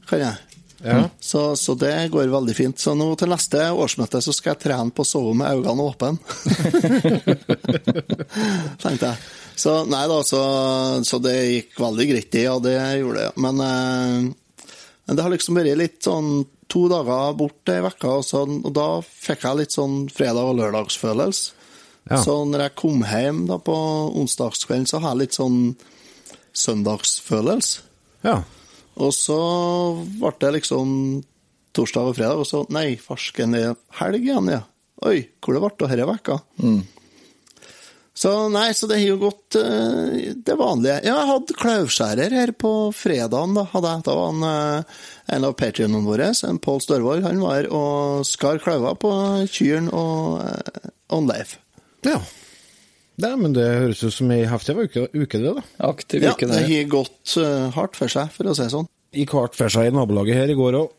Kan 0.10 0.20
jeg. 0.26 0.36
Ja. 0.84 1.10
Så, 1.20 1.56
så 1.56 1.76
det 1.78 2.10
går 2.12 2.32
veldig 2.34 2.56
fint. 2.58 2.80
Så 2.82 2.96
nå 2.98 3.16
til 3.20 3.30
neste 3.32 3.68
årsmøte 3.72 4.22
så 4.24 4.34
skal 4.34 4.56
jeg 4.56 4.64
trene 4.66 4.94
på 4.96 5.06
å 5.06 5.08
sove 5.08 5.34
med 5.38 5.62
øynene 5.62 5.86
åpne. 5.86 6.18
Tenkte 8.82 9.12
jeg. 9.12 9.18
Så 9.62 9.76
nei 9.90 10.06
da, 10.10 10.22
så, 10.26 10.42
så 11.06 11.20
det 11.22 11.36
gikk 11.38 11.78
veldig 11.82 12.08
greit, 12.10 12.32
det, 12.34 12.48
og 12.50 12.64
det 12.66 12.78
gjorde 13.02 13.28
det. 13.28 13.32
Men, 13.46 13.62
eh, 13.68 14.68
men 15.06 15.18
det 15.18 15.26
har 15.26 15.34
liksom 15.34 15.60
vært 15.60 15.78
litt 15.78 16.00
sånn 16.08 16.30
to 16.72 16.86
dager 16.90 17.36
borte 17.38 17.78
i 17.78 17.84
vekka, 17.84 18.18
og, 18.18 18.24
så, 18.26 18.46
og 18.48 18.72
da 18.74 18.88
fikk 19.04 19.44
jeg 19.46 19.60
litt 19.60 19.76
sånn 19.76 20.06
fredag- 20.12 20.54
og 20.54 20.58
lørdagsfølelse. 20.62 21.61
Ja. 22.10 22.22
Så 22.24 22.40
når 22.50 22.66
jeg 22.66 22.78
kom 22.82 23.04
hjem 23.06 23.46
da 23.50 23.60
på 23.62 23.76
onsdagskvelden, 24.22 24.88
så 24.90 25.02
har 25.04 25.14
jeg 25.14 25.26
litt 25.26 25.38
sånn 25.38 25.60
søndagsfølelse. 26.58 27.86
Ja. 28.26 28.42
Og 29.02 29.14
så 29.16 29.38
ble 30.20 30.34
det 30.42 30.56
liksom 30.60 30.96
torsdag 31.76 32.10
og 32.10 32.18
fredag, 32.18 32.42
og 32.42 32.50
så 32.50 32.66
nei, 32.74 32.96
farsken, 33.00 33.56
det 33.56 33.68
er 33.70 33.78
helg 34.02 34.26
igjen, 34.26 34.50
ja. 34.52 34.66
Oi, 35.08 35.22
hvor 35.42 35.56
det 35.56 35.62
ble 35.64 35.72
av 35.72 35.94
denne 35.94 36.10
vekka? 36.10 36.36
Så 38.22 38.32
nei, 38.54 38.68
så 38.78 38.86
det 38.90 39.00
har 39.00 39.08
jo 39.08 39.22
gått 39.24 39.56
eh, 39.58 40.34
det 40.36 40.58
vanlige. 40.60 41.00
Ja, 41.08 41.16
jeg 41.16 41.30
hadde 41.32 41.56
klauvskjærer 41.58 42.36
her 42.36 42.52
på 42.54 42.74
fredagen, 42.94 43.56
da. 43.58 43.64
Hadde 43.72 43.96
jeg. 43.96 44.04
Da 44.06 44.18
var 44.18 44.30
han, 44.34 44.44
eh, 44.46 45.00
en 45.38 45.48
av 45.48 45.56
patrionene 45.58 46.06
våre, 46.06 46.28
en 46.46 46.60
Pål 46.62 46.84
Størvold, 46.86 47.26
han 47.26 47.42
var 47.42 47.62
her 47.62 47.72
og 47.74 48.28
skar 48.28 48.62
klauver 48.62 49.00
på 49.02 49.14
kyrne 49.50 49.90
og, 49.96 50.44
eh, 50.44 50.92
og 51.10 51.24
en 51.24 51.32
Leif. 51.32 51.56
Ja. 52.08 52.20
Nei, 53.22 53.34
men 53.38 53.54
det 53.54 53.66
høres 53.68 54.00
ut 54.02 54.14
som 54.16 54.32
ei 54.34 54.46
heftig 54.50 54.74
uke, 54.80 55.04
uke, 55.14 55.38
det, 55.44 55.52
da. 55.60 55.62
Aktiv 55.92 56.24
Ja, 56.24 56.32
uke, 56.34 56.48
det 56.50 56.58
det. 56.64 56.70
har 56.72 56.90
gått 56.90 57.36
uh, 57.38 57.68
hardt 57.76 58.00
for 58.00 58.10
seg, 58.10 58.32
for 58.34 58.50
å 58.50 58.56
si 58.58 58.64
det 58.66 58.72
sånn. 58.74 58.88
Gikk 59.14 59.36
hardt 59.36 59.58
for 59.60 59.70
seg 59.70 59.90
i 59.90 59.94
nabolaget 59.94 60.40
her 60.40 60.50
i 60.54 60.58
går 60.58 60.78
òg. 60.80 60.90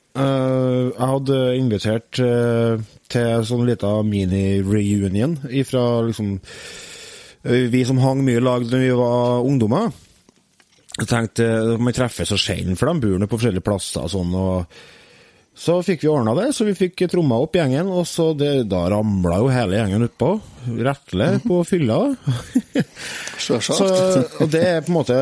jeg 0.93 1.09
hadde 1.09 1.37
invitert 1.57 2.19
uh, 2.21 2.83
til 3.09 3.45
sånn 3.49 3.65
lita 3.67 3.91
mini-reunion 4.05 5.39
ifra 5.51 6.03
liksom 6.05 6.35
eh, 6.37 7.65
Vi 7.73 7.81
som 7.89 8.01
hang 8.03 8.21
mye 8.25 8.37
i 8.41 8.45
lag 8.45 8.67
da 8.69 8.81
vi 8.81 8.91
var 8.97 9.41
ungdommer. 9.49 9.89
Jeg 11.01 11.09
tenkte 11.09 11.47
eh, 11.49 11.79
man 11.81 11.97
treffes 11.97 12.29
så 12.29 12.37
sjelden, 12.41 12.77
for 12.77 12.93
de 12.93 13.01
bor 13.07 13.27
på 13.27 13.39
forskjellige 13.41 13.65
plasser 13.65 14.05
og 14.05 14.13
sånn. 14.13 14.35
og 14.37 14.83
så 15.63 15.77
fikk 15.87 16.03
vi 16.03 16.11
ordna 16.11 16.33
det, 16.35 16.49
så 16.57 16.65
vi 16.67 16.75
fikk 16.75 17.05
tromma 17.13 17.37
opp 17.45 17.55
gjengen, 17.55 17.87
og 17.93 18.03
så 18.09 18.33
det, 18.35 18.65
da 18.71 18.81
ramla 18.91 19.37
jo 19.39 19.51
hele 19.53 19.79
gjengen 19.79 20.07
utpå. 20.09 20.31
Retle 20.89 21.29
på 21.45 21.61
fylla. 21.67 21.99
så, 23.45 23.61
og 23.63 24.51
det 24.51 24.63
er 24.67 24.83
på 24.83 24.91
en 24.91 24.97
måte 24.97 25.19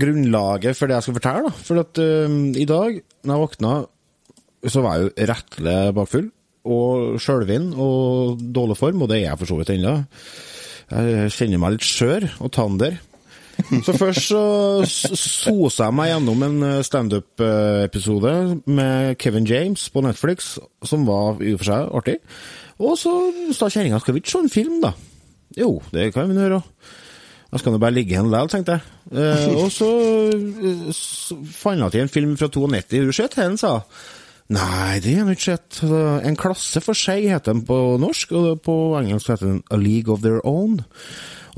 grunnlaget 0.00 0.78
for 0.78 0.88
det 0.88 0.96
jeg 0.96 1.06
skal 1.06 1.18
fortelle. 1.18 1.50
da. 1.50 1.66
For 1.68 1.82
at 1.82 2.00
eh, 2.00 2.38
i 2.62 2.64
dag, 2.68 3.00
når 3.28 3.34
jeg 3.34 3.44
våkna, 3.44 3.74
så 4.64 4.84
var 4.84 4.96
jeg 4.96 5.04
jo 5.08 5.28
retle 5.32 5.76
bakfull. 6.00 6.30
Og 6.68 7.20
sjølvinn 7.22 7.70
og 7.80 8.40
dårlig 8.40 8.78
form, 8.80 9.04
og 9.04 9.12
det 9.12 9.20
er 9.20 9.26
jeg 9.26 9.42
for 9.42 9.52
så 9.52 9.60
vidt 9.60 9.74
ennå. 9.76 9.94
Jeg 10.88 11.36
kjenner 11.36 11.60
meg 11.60 11.76
litt 11.76 11.84
skjør 11.84 12.30
og 12.40 12.52
tander. 12.56 12.96
Så 13.58 13.92
først 13.98 14.28
så 14.30 14.42
sosa 14.86 15.88
jeg 15.88 15.96
meg 15.98 16.12
gjennom 16.12 16.44
en 16.46 16.62
eh, 16.66 16.84
standup-episode 16.86 18.32
med 18.70 19.18
Kevin 19.20 19.48
James 19.48 19.88
på 19.92 20.02
Netflix, 20.04 20.54
som 20.86 21.06
var 21.08 21.42
i 21.42 21.52
og 21.56 21.60
for 21.60 21.70
seg 21.72 21.90
artig. 22.00 22.16
Og 22.78 22.94
så 23.00 23.12
sa 23.56 23.68
kjerringa 23.68 23.98
skal 24.02 24.14
vi 24.16 24.22
ikke 24.22 24.34
se 24.36 24.44
en 24.44 24.52
film, 24.52 24.78
da? 24.84 24.92
Jo, 25.58 25.72
det 25.92 26.12
kan 26.14 26.30
vi 26.30 26.38
gjøre. 26.38 26.62
Da 27.48 27.60
skal 27.60 27.74
nå 27.74 27.80
bare 27.80 27.96
ligge 27.96 28.14
igjen 28.14 28.28
likevel, 28.28 28.52
tenkte 28.52 28.76
jeg. 28.76 28.94
Eh, 29.10 29.50
og 29.56 29.72
så, 29.74 29.90
eh, 30.36 30.86
så 30.94 31.38
fant 31.58 31.82
jeg 31.82 31.96
til 31.96 32.06
en 32.06 32.14
film 32.14 32.38
fra 32.38 32.50
92. 32.52 33.02
Hun 33.08 33.18
skjøt 33.18 33.36
den, 33.40 33.58
sa 33.60 33.78
hun. 33.80 34.00
Nei, 34.48 34.96
det 35.04 35.12
har 35.18 35.26
jeg 35.28 35.36
ikke 35.36 35.44
sett. 35.44 35.82
En 36.24 36.38
klasse 36.40 36.80
for 36.80 36.96
seg 36.96 37.26
heter 37.28 37.52
den 37.52 37.66
på 37.68 37.76
norsk, 38.00 38.30
og 38.32 38.62
på 38.64 38.76
engelsk 38.96 39.28
heter 39.34 39.50
den 39.50 39.58
A 39.68 39.76
League 39.76 40.08
of 40.12 40.22
Their 40.24 40.40
Own. 40.40 40.78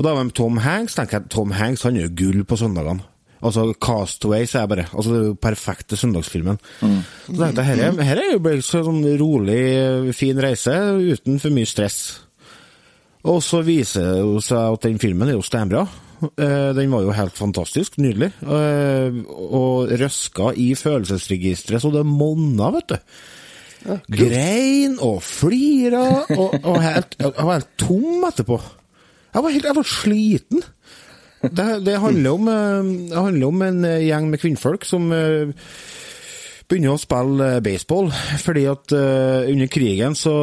Og 0.00 0.06
da 0.06 0.14
var 0.16 0.24
det 0.24 0.32
Tom 0.38 0.56
Hanks. 0.64 0.94
tenker 0.96 1.18
jeg, 1.20 1.28
Tom 1.34 1.50
Hanks 1.52 1.82
han 1.84 1.98
gjør 1.98 2.14
gull 2.16 2.44
på 2.48 2.56
søndagene. 2.56 3.02
Altså 3.44 3.66
Castaway, 3.80 4.46
sier 4.48 4.62
jeg 4.64 4.68
bare. 4.72 4.86
Altså 4.96 5.18
jo 5.26 5.34
perfekte 5.40 5.96
søndagsfilmen. 6.00 6.56
Så 6.80 7.36
tenkte 7.36 7.60
jeg, 7.62 7.66
her, 7.68 7.82
er- 7.90 8.02
her 8.08 8.20
er 8.20 8.30
jo 8.34 8.40
bare 8.44 8.58
en 8.60 8.64
sånn 8.64 9.02
rolig, 9.20 9.60
fin 10.16 10.40
reise 10.40 10.72
uten 11.12 11.38
for 11.40 11.52
mye 11.52 11.68
stress. 11.68 11.98
Og 13.28 13.42
så 13.44 13.60
viser 13.64 14.08
det 14.24 14.42
seg 14.46 14.56
at 14.78 14.86
den 14.88 14.98
filmen 15.00 15.28
er 15.28 15.36
jo 15.36 15.44
steinbra. 15.44 15.84
Eh, 16.36 16.72
Den 16.76 16.90
var 16.92 17.02
jo 17.04 17.12
helt 17.16 17.36
fantastisk, 17.36 17.96
nydelig. 18.00 18.30
Eh, 18.44 19.20
Og 19.28 19.88
røska 20.00 20.54
i 20.56 20.74
følelsesregisteret 20.76 21.80
så 21.84 21.92
det 21.92 22.04
monna, 22.08 22.70
vet 22.76 22.88
du. 22.88 22.96
Grein 24.12 24.98
og 25.00 25.22
flira, 25.24 26.02
og, 26.36 26.58
og 26.64 26.76
helt, 26.84 27.16
helt 27.20 27.68
tom 27.80 28.24
etterpå. 28.28 28.60
Jeg 29.30 29.44
var 29.44 29.54
helt 29.54 29.68
jeg 29.70 29.78
var 29.78 29.88
sliten. 29.88 30.64
Det, 31.40 31.66
det, 31.86 31.96
handler 32.02 32.36
om, 32.36 32.48
eh, 32.52 32.90
det 33.08 33.16
handler 33.16 33.46
om 33.46 33.62
en 33.64 33.84
eh, 33.88 34.02
gjeng 34.04 34.28
med 34.28 34.42
kvinnfolk 34.42 34.84
som 34.84 35.06
eh, 35.14 35.52
begynner 36.68 36.94
å 36.94 37.00
spille 37.00 37.48
baseball. 37.64 38.10
Fordi 38.42 38.66
at 38.70 38.92
under 38.92 39.70
krigen 39.72 40.14
så 40.18 40.34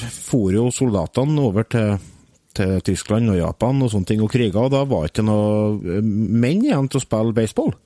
for 0.00 0.54
jo 0.54 0.70
soldatene 0.74 1.44
over 1.44 1.68
til, 1.68 2.00
til 2.56 2.80
Tyskland 2.88 3.34
og 3.34 3.38
Japan 3.38 3.84
og 3.84 3.92
sånne 3.92 4.08
ting 4.08 4.24
og 4.24 4.32
kriga, 4.32 4.64
og 4.64 4.72
da 4.72 4.82
var 4.88 5.04
det 5.04 5.12
ikke 5.12 5.26
noe 5.28 5.76
eh, 5.98 6.00
menn 6.02 6.64
igjen 6.64 6.88
til 6.88 7.02
å 7.02 7.04
spille 7.04 7.36
baseball. 7.36 7.76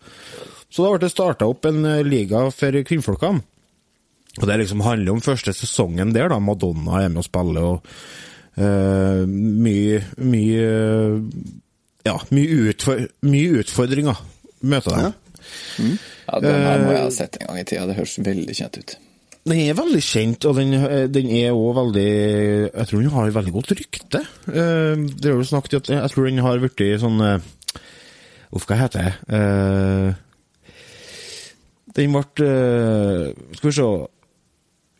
Så 0.70 0.84
da 0.84 0.92
ble 0.92 1.02
det 1.02 1.12
starta 1.12 1.48
opp 1.48 1.66
en 1.68 1.82
liga 2.06 2.46
for 2.54 2.80
kvinnfolkene. 2.86 3.42
Og 4.36 4.44
det 4.44 4.56
liksom 4.60 4.82
handler 4.84 5.14
om 5.14 5.22
første 5.24 5.54
sesongen 5.56 6.10
der, 6.12 6.28
da. 6.28 6.36
Madonna 6.42 7.00
er 7.00 7.12
med 7.12 7.22
og 7.22 7.28
spiller, 7.28 7.68
og 7.72 8.34
eh, 8.56 9.22
mye 9.26 10.02
Mye 10.18 10.66
Ja, 12.06 12.16
mye, 12.30 12.60
utfor, 12.72 13.02
mye 13.26 13.62
utfordringer 13.62 14.20
møter 14.66 14.94
dem. 14.96 15.96
Ja, 16.26 16.38
Den 16.42 16.62
her 16.62 16.84
må 16.84 16.94
jeg 16.94 17.02
ha 17.02 17.10
sett 17.14 17.36
en 17.40 17.50
gang 17.50 17.60
i 17.60 17.66
tida. 17.66 17.86
Det 17.88 17.98
høres 17.98 18.16
veldig 18.22 18.54
kjent 18.56 18.78
ut. 18.80 18.96
Den 19.46 19.60
er 19.62 19.76
veldig 19.78 20.02
kjent, 20.02 20.44
og 20.48 20.56
den, 20.58 20.74
eh, 20.74 21.06
den 21.06 21.28
er 21.30 21.54
òg 21.54 21.76
veldig 21.76 22.10
Jeg 22.74 22.86
tror 22.88 23.00
den 23.00 23.10
har 23.14 23.30
veldig 23.30 23.52
godt 23.54 23.74
rykte. 23.78 24.22
Uh, 24.48 25.06
Det 25.06 25.30
er 25.30 25.36
jo 25.36 25.44
snakket 25.46 25.74
at 25.74 25.88
Jeg 25.88 26.10
tror 26.10 26.26
den 26.26 26.42
har 26.42 26.58
blitt 26.58 27.00
sånn 27.00 27.20
eh, 27.22 27.38
Uff, 28.52 28.66
hva 28.66 28.78
heter 28.80 29.06
det? 29.06 29.14
Uh, 29.30 30.14
Den 31.96 32.12
ble 32.12 32.46
eh, 32.46 33.32
Skal 33.56 33.70
vi 33.70 33.76
se 33.78 33.88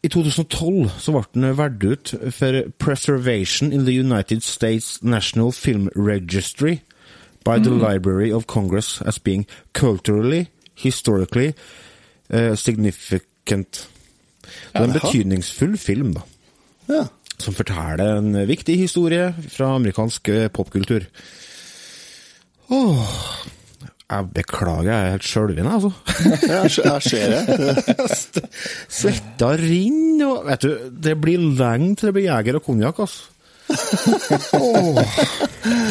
I 0.06 0.08
2012 0.08 0.90
så 1.02 1.12
ble 1.12 1.24
den 1.34 1.56
valgt 1.58 1.84
ut 1.84 2.10
for 2.30 2.60
Preservation 2.78 3.72
in 3.72 3.86
the 3.88 3.94
United 3.98 4.44
States 4.46 5.00
National 5.02 5.50
Film 5.52 5.88
Registry 5.96 6.78
by 7.44 7.58
the 7.58 7.70
Library 7.74 8.30
of 8.32 8.46
Congress 8.46 9.02
as 9.02 9.18
being 9.18 9.46
culturally, 9.72 10.46
historically 10.74 11.54
uh, 12.30 12.54
significant. 12.54 13.88
Det 14.72 14.80
er 14.80 14.84
en 14.84 14.92
betydningsfull 14.94 15.78
film, 15.78 16.14
da. 16.14 16.20
Ja. 16.88 17.02
Som 17.38 17.54
forteller 17.54 18.18
en 18.18 18.48
viktig 18.48 18.78
historie 18.78 19.34
fra 19.48 19.74
amerikansk 19.74 20.28
eh, 20.28 20.48
popkultur. 20.48 21.00
Åh, 22.70 23.02
jeg 24.06 24.26
beklager, 24.36 24.90
jeg 24.92 25.06
er 25.06 25.14
helt 25.16 25.26
sjølven, 25.26 25.66
altså. 25.66 25.90
Jeg, 26.86 27.02
ser 27.02 27.32
det. 27.32 28.04
Svetta 28.98 29.48
renner, 29.58 30.28
og 30.28 30.46
vet 30.46 30.62
du, 30.62 30.76
det 31.02 31.16
blir 31.18 31.42
lenge 31.58 31.96
til 31.96 32.10
det 32.10 32.14
blir 32.14 32.28
jeger 32.28 32.60
og 32.60 32.68
konjakk, 32.68 33.02
altså. 33.02 33.32
Åh, 34.54 35.00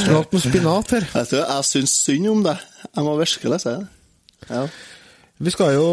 Lat 0.08 0.32
med 0.32 0.40
spinat 0.46 0.96
her. 0.96 1.08
Vet 1.12 1.34
du, 1.34 1.40
jeg 1.42 1.68
syns 1.68 1.96
synd 2.06 2.30
om 2.32 2.44
det. 2.46 2.56
Jeg 2.88 3.04
må 3.04 3.18
virkelig 3.20 3.60
si 3.66 3.74
det. 3.74 3.88
Ja. 4.48 4.66
Vi 5.44 5.52
skal 5.52 5.74
jo 5.76 5.88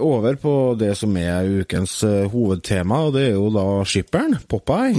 over 0.00 0.38
på 0.40 0.52
det 0.80 0.94
som 0.96 1.16
er 1.20 1.44
ukens 1.60 1.98
eh, 2.08 2.24
hovedtema, 2.32 3.02
og 3.04 3.18
det 3.18 3.26
er 3.28 3.34
jo 3.34 3.50
da 3.52 3.64
skipperen, 3.84 4.38
Popeye. 4.48 4.96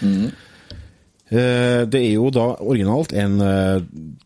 Eh, 0.00 0.30
det 1.30 2.00
er 2.00 2.12
jo 2.16 2.30
da 2.34 2.48
originalt 2.58 3.12
en 3.14 3.36
eh, 3.44 3.80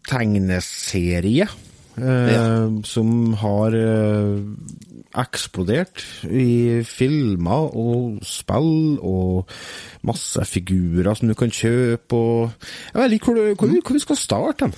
tegneserie 0.09 1.45
ja. 1.47 2.45
som 2.89 3.35
har 3.39 3.77
eh, 3.77 4.41
eksplodert 5.21 6.01
i 6.27 6.81
filmer 6.89 7.69
og 7.79 8.17
spill 8.27 8.97
og 8.99 9.45
masse 10.09 10.43
figurer 10.49 11.15
som 11.15 11.29
du 11.31 11.37
kan 11.39 11.53
kjøpe 11.55 12.17
og 12.19 12.51
Jeg 12.95 12.99
vet 13.03 13.13
ikke 13.19 13.31
hvor, 13.33 13.55
hvor, 13.61 13.69
vi- 13.71 13.83
hvor 13.85 13.95
vi 13.95 14.03
skal 14.03 14.17
starte 14.19 14.65
den. 14.65 14.75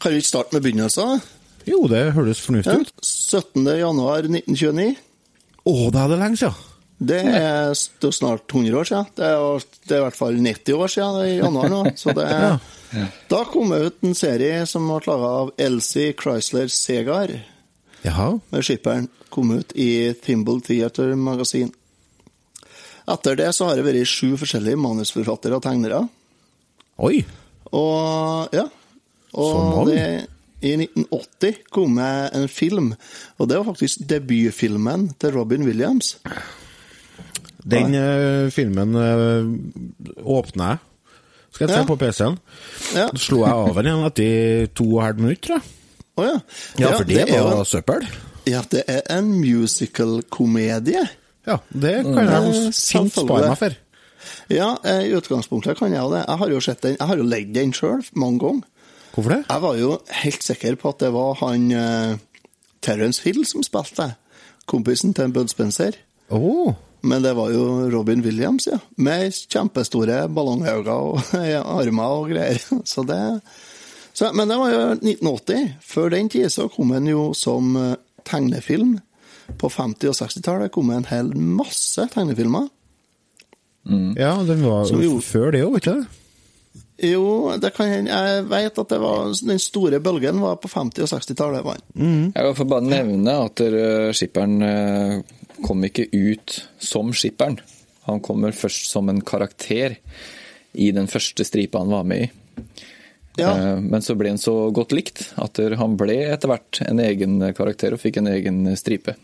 Kan 0.00 0.10
vi 0.12 0.16
ikke 0.22 0.28
starte 0.32 0.54
med 0.56 0.62
begynnelsen? 0.66 1.20
Jo, 1.68 1.84
det 1.90 2.12
høres 2.16 2.40
fornuftig 2.40 2.80
ut. 2.80 2.92
17. 3.04 3.66
januar 3.76 4.24
1929. 4.24 4.96
Å, 5.68 5.72
det 5.92 6.00
er 6.00 6.08
det 6.14 6.18
lenge 6.24 6.40
siden! 6.40 6.64
Det 6.98 7.18
er 7.22 7.74
snart 7.74 8.50
100 8.50 8.74
år 8.80 8.88
siden. 8.88 9.06
Det 9.14 9.26
er, 9.28 9.66
det 9.86 9.94
er 9.94 10.00
i 10.00 10.04
hvert 10.08 10.16
fall 10.18 10.38
90 10.42 10.74
år 10.74 10.90
siden 10.90 11.18
i 11.28 11.36
januar 11.38 11.70
nå. 11.70 11.82
Så 11.96 12.14
det 12.16 12.24
er, 12.26 12.58
Da 13.30 13.42
kom 13.52 13.70
det 13.70 13.78
ut 13.86 14.02
en 14.08 14.16
serie 14.18 14.64
som 14.66 14.88
ble 14.88 14.98
laga 15.06 15.28
av 15.44 15.52
Elsie 15.60 16.14
Chrysler 16.18 16.70
Segar, 16.72 17.34
Jaha. 18.02 18.30
med 18.50 18.64
skipperen. 18.66 19.06
Kom 19.30 19.52
ut 19.58 19.74
i 19.78 20.12
Thimble 20.24 20.58
Theater 20.64 21.14
Magasin. 21.14 21.70
Etter 23.08 23.36
det 23.38 23.52
så 23.56 23.68
har 23.68 23.78
det 23.78 23.86
vært 23.86 24.08
sju 24.08 24.34
forskjellige 24.40 24.80
manusforfattere 24.80 25.56
og 25.56 25.62
tegnere. 25.64 26.02
Oi. 27.04 27.22
Og 27.72 28.56
ja. 28.56 28.66
Så 29.30 29.44
Og 29.44 29.86
mange. 29.86 29.94
det, 29.94 30.26
i 30.64 30.72
1980 30.74 31.60
kom 31.70 32.00
det 32.00 32.12
en 32.34 32.48
film, 32.50 32.94
og 33.38 33.46
det 33.48 33.58
var 33.60 33.68
faktisk 33.68 34.00
debutfilmen 34.10 35.12
til 35.20 35.36
Robin 35.36 35.62
Williams. 35.68 36.16
Den 37.68 37.94
eh, 37.94 38.50
filmen 38.54 38.94
uh, 38.96 40.22
åpna 40.24 40.70
jeg. 40.72 40.78
Skal 41.52 41.66
jeg 41.66 41.74
se 41.74 41.80
Ja. 41.82 41.86
på 41.88 41.96
PC-en. 42.00 42.38
Ja. 42.94 43.08
Så 43.16 43.22
slo 43.26 43.42
jeg 43.44 43.52
av 43.52 43.74
den 43.78 43.86
igjen 43.90 44.06
etter 44.06 44.66
to 44.78 44.84
og 44.92 44.98
et 45.00 45.06
halvt 45.08 45.22
minutt, 45.24 45.40
tror 45.46 45.56
jeg. 45.58 45.74
Oh, 46.18 46.24
ja. 46.26 46.38
Ja, 46.82 46.92
for 46.96 47.04
det, 47.08 47.24
jo 47.30 47.44
var 47.46 47.64
søppel. 47.68 48.06
Ja, 48.48 48.62
det 48.72 48.82
er 48.88 49.02
en 49.18 49.28
musical-komedie. 49.40 51.04
Ja, 51.48 51.58
det 51.72 52.02
kan 52.04 52.26
jeg 52.28 52.42
Mm. 52.54 52.72
fint 52.72 53.12
spare 53.12 53.48
meg 53.48 53.58
for. 53.58 53.76
Ja, 54.50 54.76
eh, 54.84 55.06
i 55.08 55.12
utgangspunktet 55.16 55.78
kan 55.78 55.92
jeg 55.92 56.00
jo 56.00 56.10
det. 56.12 56.24
Jeg 56.26 56.38
har 56.38 56.48
jo 56.50 56.60
sett 56.60 56.80
den, 56.82 56.96
jeg 56.98 57.06
har 57.08 57.16
jo 57.16 57.22
ledd 57.22 57.52
den 57.54 57.72
sjøl 57.72 58.02
mange 58.14 58.38
ganger. 58.40 58.62
Hvorfor 59.14 59.28
det? 59.30 59.44
Jeg 59.48 59.60
var 59.62 59.74
jo 59.76 60.00
helt 60.22 60.42
sikker 60.42 60.76
på 60.76 60.88
at 60.88 60.98
det 60.98 61.12
var 61.12 61.34
han 61.40 61.72
uh, 61.72 62.16
Terence 62.82 63.22
Hill 63.24 63.44
som 63.46 63.62
spilte, 63.62 64.14
kompisen 64.66 65.14
til 65.14 65.28
Bud 65.32 65.48
Spencer. 65.48 65.92
Å, 66.30 66.74
Men 67.02 67.22
det 67.22 67.32
var 67.38 67.50
jo 67.54 67.64
Robin 67.92 68.22
Williams, 68.24 68.66
ja. 68.66 68.78
Med 68.96 69.30
kjempestore 69.32 70.24
ballongøyne 70.34 70.94
og 70.94 71.20
armer 71.78 72.14
og 72.22 72.30
greier. 72.32 72.58
Så 72.84 73.04
det 73.06 73.20
så, 74.18 74.32
Men 74.34 74.48
det 74.50 74.56
var 74.58 74.72
jo 74.72 74.80
1980. 74.96 75.68
Før 75.86 76.08
den 76.10 76.28
tid 76.32 76.48
så 76.50 76.66
kom 76.72 76.90
den 76.90 77.06
jo 77.12 77.28
som 77.38 77.76
eh, 77.78 77.92
tegnefilm. 78.26 78.96
På 79.60 79.70
50- 79.70 80.10
og 80.10 80.16
60-tallet 80.18 80.72
kom 80.74 80.90
en 80.92 81.06
hel 81.08 81.30
masse 81.38 82.02
tegnefilmer. 82.12 82.66
Ja, 84.18 84.34
den 84.44 84.60
var 84.66 84.84
jo 84.90 84.98
jo- 85.00 85.20
før 85.24 85.52
det 85.54 85.62
òg, 85.64 85.78
ikke 85.78 85.94
det? 86.00 86.24
Jo, 87.08 87.54
det 87.62 87.70
kan 87.76 87.88
hende. 87.88 88.10
Jeg 88.10 88.42
vet 88.50 88.78
at 88.82 88.88
det 88.90 88.98
var, 89.00 89.30
den 89.46 89.58
store 89.62 90.00
bølgen 90.02 90.40
var 90.42 90.56
på 90.60 90.68
50- 90.68 91.06
og 91.06 91.12
60-tallet. 91.14 91.82
Mm. 91.94 92.32
Jeg 92.34 92.56
får 92.58 92.68
bare 92.68 92.84
nevne 92.90 93.36
at 93.46 93.62
eh, 93.64 94.10
skipperen 94.18 94.58
eh, 94.66 95.20
kom 95.64 95.84
ikke 95.86 96.08
ut 96.12 96.58
som 96.78 97.12
skipperen. 97.16 97.58
Han 98.08 98.20
kommer 98.24 98.54
først 98.56 98.88
som 98.90 99.08
en 99.12 99.20
karakter 99.20 99.98
i 100.78 100.90
den 100.94 101.08
første 101.10 101.44
stripa 101.44 101.82
han 101.82 101.92
var 101.92 102.06
med 102.08 102.26
i. 102.26 102.30
Ja. 103.38 103.52
Eh, 103.54 103.80
Men 103.80 104.02
så 104.02 104.16
ble 104.18 104.32
han 104.32 104.40
så 104.42 104.70
godt 104.74 104.92
likt 104.96 105.28
at 105.38 105.60
han 105.78 105.96
ble 106.00 106.16
etter 106.32 106.50
hvert 106.50 106.80
en 106.86 106.98
egen 107.04 107.38
karakter 107.54 107.94
og 107.94 108.00
fikk 108.02 108.18
en 108.22 108.32
egen 108.34 108.64
stripe. 108.76 109.16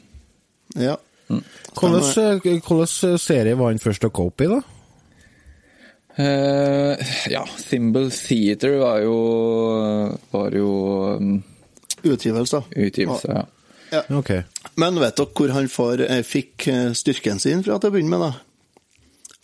ja. 0.76 0.96
Hvilken 1.24 2.82
eh, 2.84 3.16
serie 3.16 3.54
var 3.56 3.70
han 3.72 3.80
først 3.80 4.04
å 4.04 4.10
cope 4.12 4.44
i, 4.44 4.48
da? 4.52 4.58
Uh, 6.14 6.94
ja, 7.32 7.40
Thimble 7.64 8.10
Theater 8.14 8.76
var 8.78 9.00
jo, 9.02 9.14
var 10.30 10.54
jo 10.54 10.68
um, 11.18 11.32
Utgivelse. 12.04 12.60
utgivelse, 12.76 13.32
ja. 13.32 13.46
Ok. 14.18 14.30
Men 14.80 15.00
vet 15.02 15.16
dere 15.20 15.32
hvor 15.38 15.52
han 15.54 15.68
får, 15.70 16.04
eh, 16.10 16.22
fikk 16.26 16.68
eh, 16.72 16.92
styrken 16.96 17.40
sin 17.42 17.62
fra 17.66 17.78
til 17.78 17.90
å 17.90 17.94
begynne 17.94 18.10
med, 18.14 18.20
da? 18.20 18.32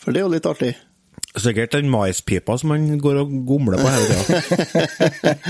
For 0.00 0.12
det 0.12 0.22
er 0.22 0.26
jo 0.28 0.32
litt 0.34 0.48
artig. 0.48 0.72
Sikkert 1.30 1.76
den 1.76 1.90
maispipa 1.92 2.56
som 2.58 2.72
han 2.74 2.98
går 2.98 3.20
og 3.20 3.34
gomler 3.46 3.78
på 3.78 3.90
hele 3.92 4.16
tida. 4.18 5.36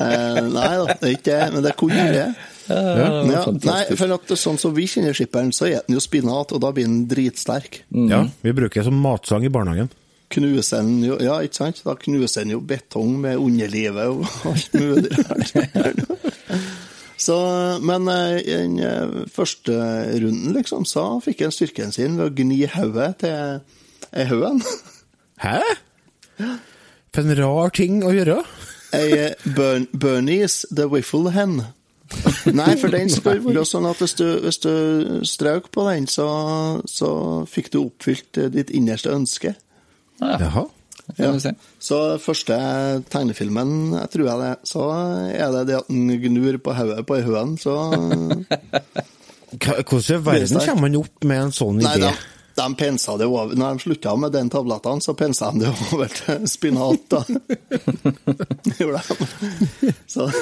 Eh, 0.00 0.38
nei 0.46 0.70
da, 0.80 0.94
det 0.96 1.08
er 1.08 1.12
ikke 1.12 1.26
det, 1.26 1.46
men 1.52 1.64
det 1.64 1.72
kunne 1.78 2.04
det. 2.14 2.26
Ja, 2.70 3.06
Ja, 3.26 3.40
nei, 3.66 3.80
for 3.98 4.14
at 4.14 4.30
sånn 4.38 4.58
som 4.62 4.72
vi 4.76 4.86
kjenner 4.88 5.12
skipperen, 5.16 5.50
så 5.52 5.66
spiser 5.66 5.84
den 5.88 5.96
jo 5.98 6.02
spinat, 6.04 6.54
og 6.54 6.62
da 6.62 6.70
blir 6.72 6.86
den 6.86 7.02
dritsterk. 7.10 7.82
Ja, 7.90 8.22
vi 8.44 8.54
bruker 8.56 8.80
det 8.80 8.86
som 8.86 9.00
matsang 9.02 9.44
i 9.44 9.52
barnehagen. 9.52 9.90
Knuser 10.30 10.84
den 10.86 11.02
jo 11.02 11.16
Ja, 11.18 11.40
ikke 11.42 11.58
sant? 11.58 11.82
Da 11.84 11.96
knuser 11.98 12.44
den 12.46 12.54
jo 12.54 12.60
betong 12.62 13.16
med 13.20 13.40
underlivet 13.42 14.06
og 14.14 14.26
alt 14.46 14.76
mulig 14.78 15.10
rart. 15.18 15.50
Så, 17.20 17.36
men 17.84 18.08
eh, 18.08 18.38
i 18.40 18.54
den 18.54 18.78
eh, 18.80 19.26
første 19.28 19.74
runden, 20.22 20.54
liksom, 20.56 20.86
så 20.88 21.04
fikk 21.24 21.44
han 21.44 21.52
styrken 21.52 21.92
sin 21.92 22.16
ved 22.16 22.30
å 22.30 22.36
gni 22.38 22.62
hodet 22.72 23.10
til 23.20 23.60
haugen. 24.30 24.62
Hæ? 25.44 25.58
For 27.10 27.26
en 27.26 27.36
rar 27.36 27.74
ting 27.76 28.00
å 28.06 28.14
gjøre. 28.14 28.40
Ei 28.96 29.10
eh, 29.18 29.84
Bernies 29.92 30.64
the 30.72 30.88
Wiffle 30.90 31.34
Hen. 31.34 31.60
Nei, 32.50 32.74
for 32.80 32.90
den 32.90 33.10
skal 33.12 33.38
være 33.44 33.64
sånn 33.68 33.86
at 33.90 34.00
hvis 34.02 34.16
du, 34.18 34.26
hvis 34.42 34.60
du 34.64 34.72
strøk 35.28 35.70
på 35.74 35.86
den, 35.90 36.08
så, 36.10 36.26
så 36.88 37.10
fikk 37.50 37.72
du 37.74 37.82
oppfylt 37.84 38.40
eh, 38.40 38.50
ditt 38.54 38.72
innerste 38.74 39.12
ønske. 39.14 39.54
Ja, 40.20 40.36
Jaha. 40.40 40.66
Se. 41.42 41.52
Så 41.82 42.00
første 42.22 42.56
tegnefilmen, 43.12 43.94
jeg 43.96 44.10
tror 44.14 44.26
jeg 44.28 44.42
det, 44.42 44.50
så 44.68 44.88
er 45.30 45.54
det 45.54 45.62
det 45.70 45.78
at 45.80 45.88
den 45.90 46.10
gnur 46.22 46.58
på 46.62 46.74
hodet 46.76 47.06
på 47.08 47.18
ei 47.18 47.24
høne, 47.26 47.58
så 47.60 47.76
Hvordan 49.50 50.20
i 50.20 50.24
verden 50.24 50.60
kommer 50.62 50.84
man 50.86 51.00
opp 51.00 51.24
med 51.26 51.40
en 51.42 51.54
sånn 51.54 51.80
Nei, 51.82 51.96
idé? 51.98 52.10
de, 52.12 52.36
de 52.60 52.66
pensa 52.78 53.16
det 53.18 53.26
over 53.26 53.56
Når 53.58 53.80
de 53.80 53.82
slutta 53.82 54.12
med 54.14 54.30
den 54.36 54.50
tablettene, 54.52 55.02
så 55.02 55.14
pensa 55.18 55.50
de 55.50 55.64
det 55.64 55.72
over 55.90 56.12
til 56.14 56.46
spinat, 56.50 57.10
da. 57.10 57.24
Gjorde 58.78 59.02
de. 59.08 59.92
Så 60.06 60.28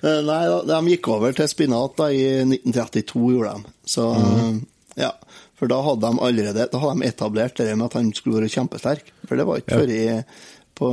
Nei, 0.00 0.42
da, 0.48 0.62
de 0.64 0.94
gikk 0.94 1.10
over 1.12 1.36
til 1.36 1.48
spinat 1.52 1.98
da 2.00 2.08
i 2.08 2.24
1932, 2.46 3.24
gjorde 3.34 3.52
de. 3.58 3.74
Så 3.84 4.06
ja. 4.96 5.12
For 5.60 5.68
da 5.68 5.82
hadde 5.84 6.08
de 6.08 6.24
allerede 6.24 6.66
Da 6.72 6.80
hadde 6.80 7.02
de 7.02 7.10
etablert 7.12 7.58
det 7.60 7.74
med 7.76 7.90
at 7.90 7.98
han 8.00 8.10
skulle 8.16 8.40
være 8.40 8.52
kjempesterk. 8.54 9.12
For 9.28 9.36
det 9.36 9.46
var 9.48 9.60
ikke 9.60 9.80
før 9.82 9.92
i, 9.92 10.04
på 10.80 10.88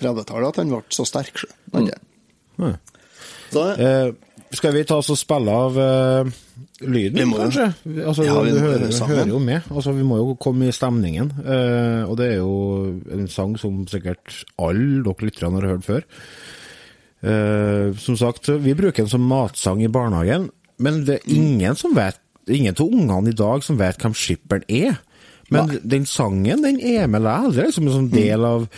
30-tallet 0.00 0.48
at 0.48 0.62
han 0.62 0.72
ble 0.72 0.82
så 0.96 1.04
sterk. 1.08 1.44
Mm. 1.74 1.90
Nei. 2.64 2.74
Så 3.52 3.66
Eh, 3.76 4.08
skal 4.56 4.72
vi 4.74 4.84
ta 4.88 4.96
oss 5.02 5.10
og 5.12 5.18
spille 5.20 5.52
av 5.52 5.76
eh, 5.78 6.32
lyden, 6.86 7.18
Vi 7.18 7.26
må 7.28 7.38
kanskje? 7.38 7.68
Altså, 8.06 8.24
Ja, 8.26 8.40
vi 8.42 8.54
du 8.54 8.60
hører, 8.62 8.86
høre 8.88 9.08
hører 9.10 9.30
jo 9.30 9.38
med. 9.42 9.68
Altså, 9.70 9.92
vi 9.92 10.06
må 10.06 10.18
jo 10.22 10.34
komme 10.40 10.68
i 10.68 10.74
stemningen. 10.74 11.32
Eh, 11.44 12.02
og 12.08 12.16
det 12.18 12.32
er 12.32 12.36
jo 12.40 13.00
en 13.12 13.28
sang 13.28 13.56
som 13.60 13.84
sikkert 13.90 14.42
alle 14.58 15.02
dere 15.04 15.28
lytterne 15.28 15.60
har 15.60 15.74
hørt 15.74 15.86
før. 15.86 16.06
Eh, 17.26 17.96
som 18.00 18.18
sagt, 18.18 18.48
vi 18.48 18.74
bruker 18.78 19.04
den 19.04 19.10
som 19.10 19.24
matsang 19.26 19.82
i 19.82 19.90
barnehagen, 19.92 20.50
men 20.78 21.04
det 21.08 21.20
er 21.20 21.32
ingen 21.32 21.76
som 21.78 21.94
vet 21.96 22.18
Ingen 22.48 22.76
av 22.78 22.86
ungene 22.86 23.32
i 23.32 23.36
dag 23.36 23.64
som 23.66 23.78
vet 23.80 23.98
hvem 24.02 24.14
skipperen 24.14 24.62
er. 24.70 25.00
Men 25.50 25.76
den 25.82 26.06
sangen, 26.10 26.62
den 26.62 26.80
er 26.82 27.06
med 27.10 27.22
likevel. 27.22 27.52
Det 27.54 27.62
er 27.62 27.68
liksom 27.70 27.86
en 27.90 27.96
sånn 27.96 28.10
del 28.12 28.44
av 28.46 28.68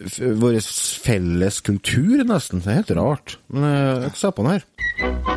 f- 0.00 0.20
vår 0.40 0.58
felles 1.04 1.60
kultur, 1.64 2.22
nesten. 2.28 2.60
Det 2.64 2.72
er 2.72 2.80
helt 2.82 2.94
rart. 2.96 3.36
Men 3.52 3.68
eh, 3.68 4.06
jeg 4.08 4.16
ser 4.22 4.36
på 4.36 4.44
den 4.46 4.58
her. 4.58 5.31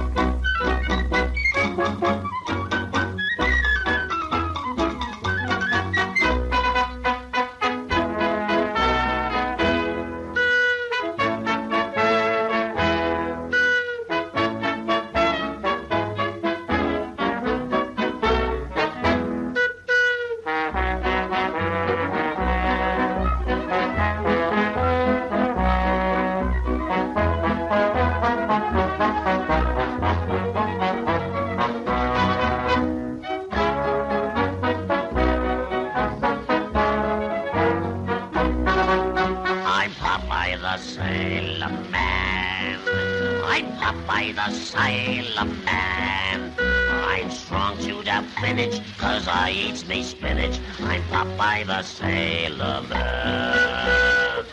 Popeye 51.37 51.65
the 51.65 51.83
Sailor 51.83 52.81
Man. 52.89 54.45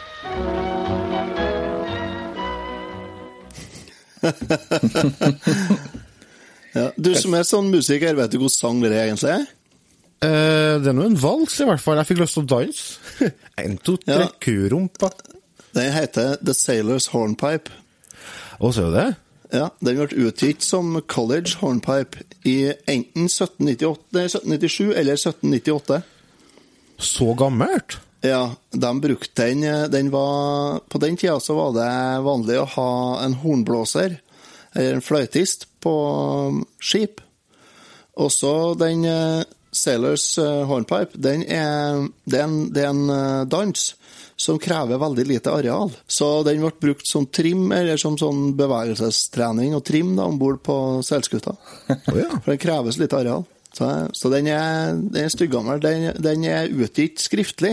Ja. 6.73 6.87
Du 6.97 7.11
som 7.21 7.35
er 7.37 7.43
sånn 7.45 7.67
musiker, 7.69 8.15
vet 8.17 8.31
du 8.33 8.39
hvilken 8.41 8.53
sang 8.55 8.79
det 8.81 8.95
egentlig 8.97 9.29
er? 9.29 9.43
Eh, 10.25 10.79
det 10.81 10.89
er 10.89 10.95
nå 10.97 11.03
en 11.05 11.19
vals, 11.21 11.59
i 11.61 11.67
hvert 11.69 11.83
fall. 11.85 11.99
Jeg 12.01 12.09
fikk 12.09 12.23
lyst 12.23 12.39
til 12.39 12.47
å 12.47 12.49
danse. 12.49 13.27
En, 13.61 13.75
to, 13.85 13.99
tre, 14.01 14.17
Ja. 14.23 14.29
kurumpa. 14.41 15.11
Den 15.77 15.91
heter 15.93 16.39
The 16.41 16.55
Sailor's 16.57 17.11
Hornpipe. 17.13 17.69
Å, 18.57 18.71
ser 18.73 18.89
du 18.89 18.97
det 18.97 19.05
Ja, 19.53 19.67
Den 19.85 19.99
ble 20.01 20.25
utgitt 20.31 20.65
som 20.65 20.97
College 21.13 21.59
Hornpipe 21.61 22.25
i 22.49 22.57
enten 22.89 23.29
1798, 23.29 24.09
nei, 24.17 24.25
1797 24.33 24.95
eller 24.97 25.21
1798. 25.21 26.01
så 27.05 27.33
gammelt. 27.39 27.99
Ja, 28.23 28.55
de 28.71 29.01
brukte 29.01 29.47
den, 29.47 29.65
eh, 29.65 29.85
den 29.85 30.11
var, 30.11 30.81
På 30.89 30.99
den 30.99 31.17
tida 31.17 31.41
så 31.41 31.55
var 31.55 31.73
det 31.75 32.23
vanlig 32.23 32.61
å 32.61 32.69
ha 32.77 32.93
en 33.25 33.35
hornblåser, 33.35 34.21
eller 34.73 34.95
en 34.95 35.03
fløytist, 35.03 35.67
på 35.83 35.95
um, 36.49 36.61
skip. 36.79 37.21
Også 38.15 38.75
den 38.79 39.05
eh, 39.05 39.43
Sailors 39.73 40.39
eh, 40.39 40.63
Hornpipe, 40.69 41.19
den 41.19 41.43
er, 41.43 42.07
det 42.25 42.39
er 42.39 42.47
en, 42.47 42.61
det 42.71 42.85
er 42.85 42.93
en 42.93 43.49
dans 43.51 43.89
som 44.43 44.59
krever 44.59 44.99
veldig 44.99 45.27
lite 45.27 45.51
areal. 45.51 45.91
Så 46.07 46.29
den 46.47 46.63
ble 46.63 46.71
brukt 46.81 47.07
som 47.07 47.27
trim, 47.27 47.73
eller 47.75 47.99
som 47.99 48.15
sånn 48.19 48.53
bevegelsestrening 48.59 49.75
og 49.75 49.85
trim 49.87 50.15
om 50.23 50.39
bord 50.39 50.63
på 50.63 50.77
seilskuta. 51.07 51.57
Ja. 51.89 52.31
For 52.39 52.53
den 52.55 52.63
kreves 52.63 53.03
litt 53.03 53.15
areal. 53.19 53.45
Så, 53.73 54.09
så 54.13 54.31
den 54.33 54.47
er, 54.53 54.93
den 54.93 55.25
er 55.25 55.29
styggammel. 55.33 55.83
Den, 55.83 56.11
den 56.23 56.45
er 56.45 56.69
utgitt 56.69 57.21
skriftlig 57.21 57.73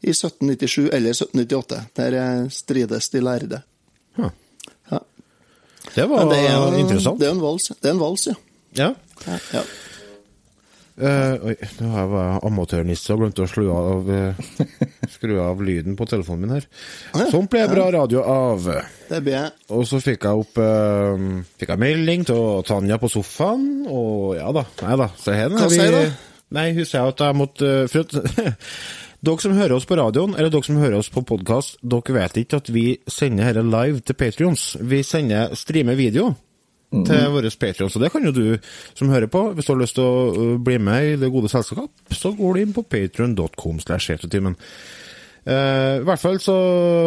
i 0.00 0.12
1797 0.12 0.88
eller 0.92 1.10
1798. 1.10 1.80
Der 1.96 2.48
strides 2.48 3.08
de 3.12 3.20
lærde. 3.20 3.60
Ja. 4.18 4.30
Ja. 4.90 4.98
Det 5.94 6.08
var 6.10 6.28
det 6.30 6.38
er 6.38 6.78
interessant. 6.78 7.20
Det 7.20 7.28
er 7.28 7.36
en 7.36 7.42
vals, 7.42 7.70
det 7.82 7.90
er 7.90 7.94
en 7.94 8.00
vals 8.00 8.28
ja. 8.28 8.34
Ja. 9.26 9.38
ja. 9.52 9.62
Eh, 10.96 11.34
oi, 11.44 11.54
nå 11.82 11.88
har 11.92 12.12
jeg 12.14 12.40
amatørnisse 12.48 13.12
og 13.12 13.20
glemt 13.20 13.40
å 13.44 13.48
skru 13.50 13.66
av, 13.68 14.06
eh, 14.08 14.38
skru 15.12 15.34
av 15.44 15.60
lyden 15.60 15.96
på 15.98 16.06
telefonen 16.08 16.46
min 16.46 16.54
her. 16.56 16.68
ja. 17.12 17.26
sånn 17.32 17.48
ble 17.52 17.66
bra 17.68 17.90
radio 17.92 18.22
av. 18.24 18.64
Det 19.10 19.20
blir 19.26 19.36
jeg. 19.36 19.50
Og 19.76 19.84
så 19.88 20.00
fikk 20.00 20.24
jeg 20.24 20.44
opp 20.46 20.56
uh, 20.56 21.42
Fikk 21.60 21.74
jeg 21.74 21.82
melding 21.82 22.24
til 22.26 22.62
Tanja 22.66 22.96
på 23.02 23.10
sofaen, 23.12 23.84
og 23.92 24.38
ja 24.38 24.48
da. 24.56 24.64
Nei 24.86 24.96
da. 25.02 25.10
Så 25.20 25.36
her 25.36 25.52
Hva 25.52 25.66
er 25.66 25.74
vi- 25.74 25.82
sier 25.82 25.92
du? 25.92 26.16
Nei, 26.56 26.66
hun 26.72 26.86
sier 26.86 27.10
at 27.10 27.20
jeg 27.20 27.36
måtte 27.36 27.70
uh, 27.84 28.56
dere 29.26 29.42
som 29.42 29.56
hører 29.58 29.76
oss 29.76 29.88
på 29.88 30.00
radioen, 30.00 30.32
eller 30.38 30.48
dere 30.54 30.64
som 30.64 30.80
hører 30.80 30.96
oss 31.02 31.12
på 31.12 31.26
podkast, 31.28 31.76
dere 31.84 32.16
vet 32.16 32.40
ikke 32.40 32.62
at 32.62 32.72
vi 32.72 32.86
sender 33.10 33.52
dette 33.52 33.68
live 33.68 34.00
til 34.00 34.16
Patrions. 34.16 34.68
Vi 34.80 35.02
sender 35.04 35.52
streamer 35.58 35.98
video 35.98 36.32
til 36.90 37.32
våre 37.34 37.50
Patrions, 37.60 37.96
og 37.96 38.04
det 38.04 38.12
kan 38.14 38.26
jo 38.26 38.34
du 38.34 38.44
som 38.94 39.10
hører 39.10 39.30
på. 39.30 39.42
Hvis 39.56 39.66
du 39.66 39.72
har 39.74 39.80
lyst 39.80 39.98
til 39.98 40.06
å 40.06 40.26
uh, 40.34 40.52
bli 40.62 40.78
med 40.82 41.12
i 41.12 41.16
det 41.20 41.32
gode 41.34 41.50
selskap, 41.52 41.90
så 42.14 42.32
går 42.36 42.54
du 42.54 42.62
inn 42.62 42.76
på 42.76 42.86
patrion.com 42.86 43.80
Uh. 43.86 44.52
Eh, 45.46 45.96
I 46.00 46.06
hvert 46.06 46.18
fall 46.18 46.40
så 46.42 46.54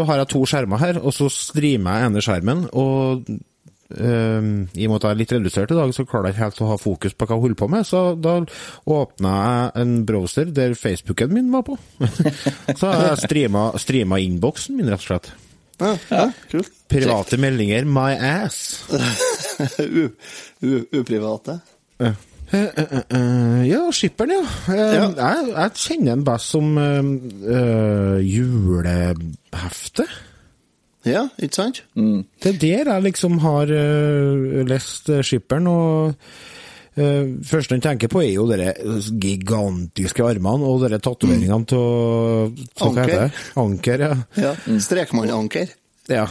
har 0.08 0.22
jeg 0.22 0.30
to 0.32 0.46
skjermer 0.48 0.80
her, 0.80 1.00
og 1.04 1.12
så 1.12 1.28
streamer 1.34 1.98
jeg 1.98 2.08
ene 2.08 2.24
skjermen, 2.24 2.62
og 2.72 3.28
uh, 3.28 4.46
i 4.72 4.86
og 4.86 4.94
med 4.94 4.96
at 4.96 5.08
jeg 5.08 5.12
er 5.12 5.20
litt 5.20 5.34
redusert 5.36 5.74
i 5.74 5.80
dag, 5.80 5.92
så 5.96 6.06
klarer 6.08 6.30
jeg 6.30 6.38
ikke 6.38 6.46
helt 6.46 6.64
å 6.64 6.70
ha 6.72 6.80
fokus 6.80 7.18
på 7.18 7.28
hva 7.28 7.36
jeg 7.36 7.44
holder 7.44 7.60
på 7.60 7.70
med, 7.76 7.90
så 7.90 8.04
da 8.16 8.38
åpna 8.96 9.36
jeg 9.36 9.84
en 9.84 9.94
browser 10.08 10.56
der 10.56 10.78
Facebooken 10.80 11.36
min 11.36 11.52
var 11.52 11.68
på. 11.68 11.76
så 12.80 12.96
jeg 12.96 13.22
streama, 13.26 13.70
streama 13.82 14.24
innboksen 14.24 14.80
min, 14.80 14.88
rett 14.88 15.04
og 15.04 15.10
slett. 15.10 15.34
Ja, 15.80 15.96
ja, 16.12 16.28
kult. 16.52 16.79
Private 16.90 17.38
meldinger, 17.38 17.86
my 17.86 18.14
ass. 18.18 18.82
U, 19.80 20.10
u, 20.64 20.80
uprivate. 20.96 21.60
Uh. 22.00 22.14
Uh, 22.50 22.66
uh, 22.66 23.02
uh, 23.14 23.62
ja, 23.70 23.82
skipperen, 23.94 24.32
ja. 24.34 24.46
Ja. 24.74 25.04
Jeg, 25.14 25.52
jeg 25.52 25.74
kjenner 25.84 26.16
den 26.16 26.24
best 26.26 26.56
som 26.56 26.72
eh, 26.82 27.12
eh, 27.54 28.16
julehefte. 28.26 30.08
Ja, 31.06 31.28
ikke 31.38 31.60
sant? 31.60 31.84
Det 31.94 32.56
er 32.56 32.58
der 32.64 32.90
jeg 32.96 33.06
liksom 33.06 33.38
har 33.46 33.70
uh, 33.70 34.66
lest 34.68 35.14
skipperen, 35.30 35.70
og 35.70 36.18
uh, 36.98 37.30
første 37.46 37.78
jeg 37.78 37.86
tenker 37.86 38.10
på 38.12 38.26
er 38.26 38.34
jo 38.34 38.50
dere 38.50 38.74
gigantiske 39.14 40.26
armene 40.26 40.66
og 40.66 40.84
dere 40.88 40.98
tatoveringene 41.06 41.54
av 41.54 42.60
Anker. 42.90 43.42
Anker, 43.62 44.08
ja. 44.10 44.14
Ja. 44.42 44.58
Strekmannanker. 44.90 45.78
ja. 46.10 46.28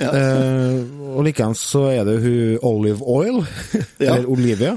Ja. 0.00 0.08
Eh, 0.10 0.80
og 1.14 1.22
likeens 1.26 1.60
så 1.70 1.84
er 1.92 2.02
det 2.08 2.16
hun 2.24 2.58
Olive 2.66 3.02
Oil, 3.06 3.42
Ja. 4.02 4.16
eller 4.16 4.26
Olivia. 4.30 4.72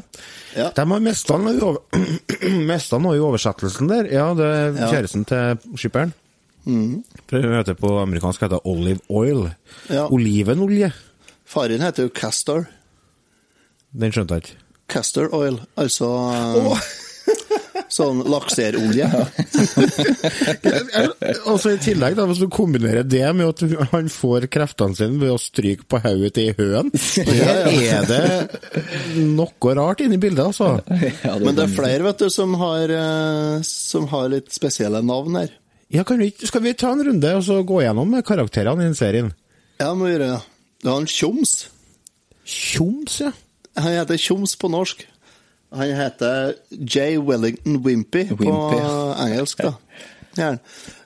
Ja. 0.57 0.69
De 0.75 0.85
har 0.91 1.01
mista 1.03 1.37
noe 3.01 3.17
i 3.17 3.21
oversettelsen 3.21 3.89
der. 3.89 4.09
Ja, 4.13 4.27
det 4.37 4.45
er 4.45 4.77
kjæresten 4.91 5.25
til 5.29 5.57
skipperen. 5.77 6.13
Mm. 6.67 7.03
Hun 7.31 7.53
heter 7.55 7.77
på 7.79 7.93
amerikansk 8.01 8.41
heter 8.43 8.65
Olive 8.67 8.99
Oil. 9.09 9.45
Olivenolje. 10.11 10.91
Faren 11.47 11.81
heter 11.85 12.03
jo 12.07 12.13
Castor. 12.13 12.65
Den 13.97 14.11
skjønte 14.11 14.35
jeg 14.37 14.43
ikke. 14.45 14.57
Castor 14.91 15.27
oil, 15.35 15.57
altså 15.79 16.07
eh, 16.31 16.81
sånn 17.91 18.23
lakserolje. 18.27 19.07
Altså 21.47 21.73
I 21.73 21.79
tillegg, 21.81 22.15
da, 22.17 22.25
hvis 22.29 22.41
du 22.41 22.47
kombinerer 22.51 23.05
det 23.07 23.23
med 23.35 23.47
at 23.47 23.87
han 23.93 24.09
får 24.11 24.47
kreftene 24.51 24.97
sine 24.97 25.19
ved 25.21 25.33
å 25.33 25.39
stryke 25.41 25.87
på 25.89 25.99
hodet 26.03 26.33
til 26.37 26.51
høen, 26.57 26.91
her 27.27 27.69
er 27.71 28.07
det 28.09 29.21
noe 29.23 29.75
rart 29.77 30.03
inni 30.05 30.19
bildet, 30.21 30.45
altså. 30.49 30.77
Ja, 31.27 31.37
Men 31.41 31.55
det 31.57 31.65
er 31.67 31.73
flere 31.73 32.05
vet 32.07 32.21
du, 32.21 32.27
som 32.33 32.53
har, 32.59 32.91
eh, 32.93 33.63
som 33.67 34.07
har 34.11 34.29
litt 34.31 34.51
spesielle 34.55 35.01
navn 35.05 35.39
her. 35.39 35.55
Ja, 35.93 36.03
kan 36.07 36.19
vi, 36.19 36.29
skal 36.43 36.63
vi 36.65 36.75
ta 36.77 36.91
en 36.91 37.03
runde 37.07 37.33
og 37.37 37.43
så 37.47 37.61
gå 37.67 37.81
gjennom 37.85 38.15
karakterene 38.27 38.83
i 38.83 38.89
den 38.89 38.97
serien? 38.99 39.31
Ja, 39.79 39.93
må 39.95 40.09
gjøre 40.11 40.31
det. 40.33 40.39
Det 40.83 40.89
har 40.91 40.99
han 40.99 41.09
Tjoms. 41.09 41.53
Tjoms, 42.47 43.21
ja. 43.23 43.31
Han 43.77 43.93
heter 43.93 44.19
Tjoms 44.19 44.55
på 44.59 44.69
norsk. 44.73 45.05
Han 45.75 45.95
heter 45.95 46.53
J. 46.69 47.17
Wellington 47.17 47.81
Wimpy 47.83 48.27
på 48.29 48.35
Wimpy, 48.39 48.77
på 48.79 49.15
engelsk, 49.25 49.63
da. 49.63 49.73
Ja. 50.37 50.51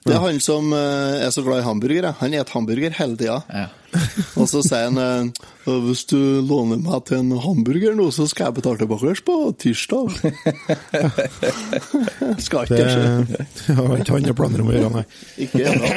Det 0.03 0.11
er 0.11 0.19
han 0.19 0.41
som 0.43 0.73
eh, 0.75 1.21
er 1.23 1.29
så 1.31 1.39
glad 1.45 1.61
i 1.61 1.63
hamburgere. 1.63 2.09
Han 2.19 2.33
spiser 2.33 2.51
hamburger 2.51 2.95
hele 2.97 3.15
tida. 3.15 3.37
Ja. 3.47 3.67
Og 4.39 4.49
så 4.51 4.59
sier 4.65 4.89
han 4.89 4.99
eh, 4.99 5.77
hvis 5.85 6.03
du 6.09 6.17
låner 6.43 6.81
meg 6.83 7.05
til 7.07 7.21
en 7.21 7.31
hamburger 7.39 7.95
nå, 7.95 8.09
så 8.11 8.25
skal 8.27 8.49
jeg 8.49 8.57
betale 8.59 8.81
tilbake 8.81 9.13
på 9.27 9.37
tirsdag. 9.61 10.11
skal 12.47 12.67
ikke 12.67 12.81
Det 12.81 13.77
har 13.77 13.95
ikke 14.01 14.17
andre 14.19 14.35
planer 14.35 14.65
om 14.65 14.73
å 14.73 14.75
gjøre, 14.75 14.91
nei. 14.97 15.05
Ikke 15.47 15.63
ennå. 15.69 15.93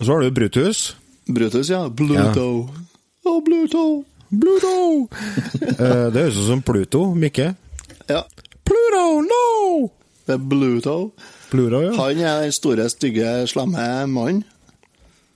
Og 0.00 0.02
så 0.04 0.10
har 0.10 0.26
du 0.26 0.34
Brutus. 0.40 0.82
Brutus, 1.30 1.70
ja. 1.70 1.84
Bluto. 1.86 2.48
Å, 3.26 3.36
Bluto. 3.46 3.86
Pluto! 4.26 5.06
Eh, 5.62 6.08
det 6.10 6.24
høres 6.24 6.40
ut 6.40 6.48
som 6.50 6.66
Pluto, 6.66 7.06
Mikke. 7.14 7.52
Ja, 8.08 8.22
Pluto, 8.66 9.04
no! 9.26 9.90
det 10.26 10.34
er 10.34 10.42
Bluto. 10.42 10.96
Pluto, 11.50 11.80
ja. 11.84 11.92
Han 12.00 12.18
er 12.22 12.40
den 12.46 12.52
store, 12.54 12.88
stygge, 12.90 13.28
slemme 13.50 13.86
mannen. 14.10 14.44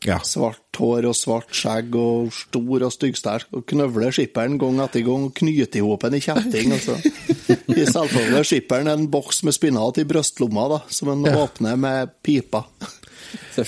ja. 0.07 0.17
Svart 0.27 0.79
hår 0.81 1.05
og 1.11 1.15
svart 1.15 1.51
skjegg 1.55 1.95
og 1.99 2.31
stor 2.35 2.87
og 2.87 2.93
styggsterk. 2.95 3.51
Og 3.55 3.67
knøvler 3.71 4.11
skipperen 4.17 4.57
gang 4.59 4.81
etter 4.83 5.05
gang 5.07 5.27
og 5.29 5.35
knyter 5.37 5.79
i 5.79 5.85
hop 5.85 6.07
en 6.09 6.17
i 6.17 6.23
kjetting. 6.25 6.73
Altså. 6.73 6.97
I 7.81 7.85
selvfølgelig 7.87 8.47
skipperen 8.49 8.89
en 8.91 9.07
boks 9.13 9.43
med 9.47 9.55
spinat 9.55 10.01
i 10.03 10.07
brystlomma, 10.09 10.67
da, 10.73 10.81
som 10.91 11.13
han 11.13 11.27
åpner 11.35 11.77
med 11.79 12.15
pipa. 12.25 12.65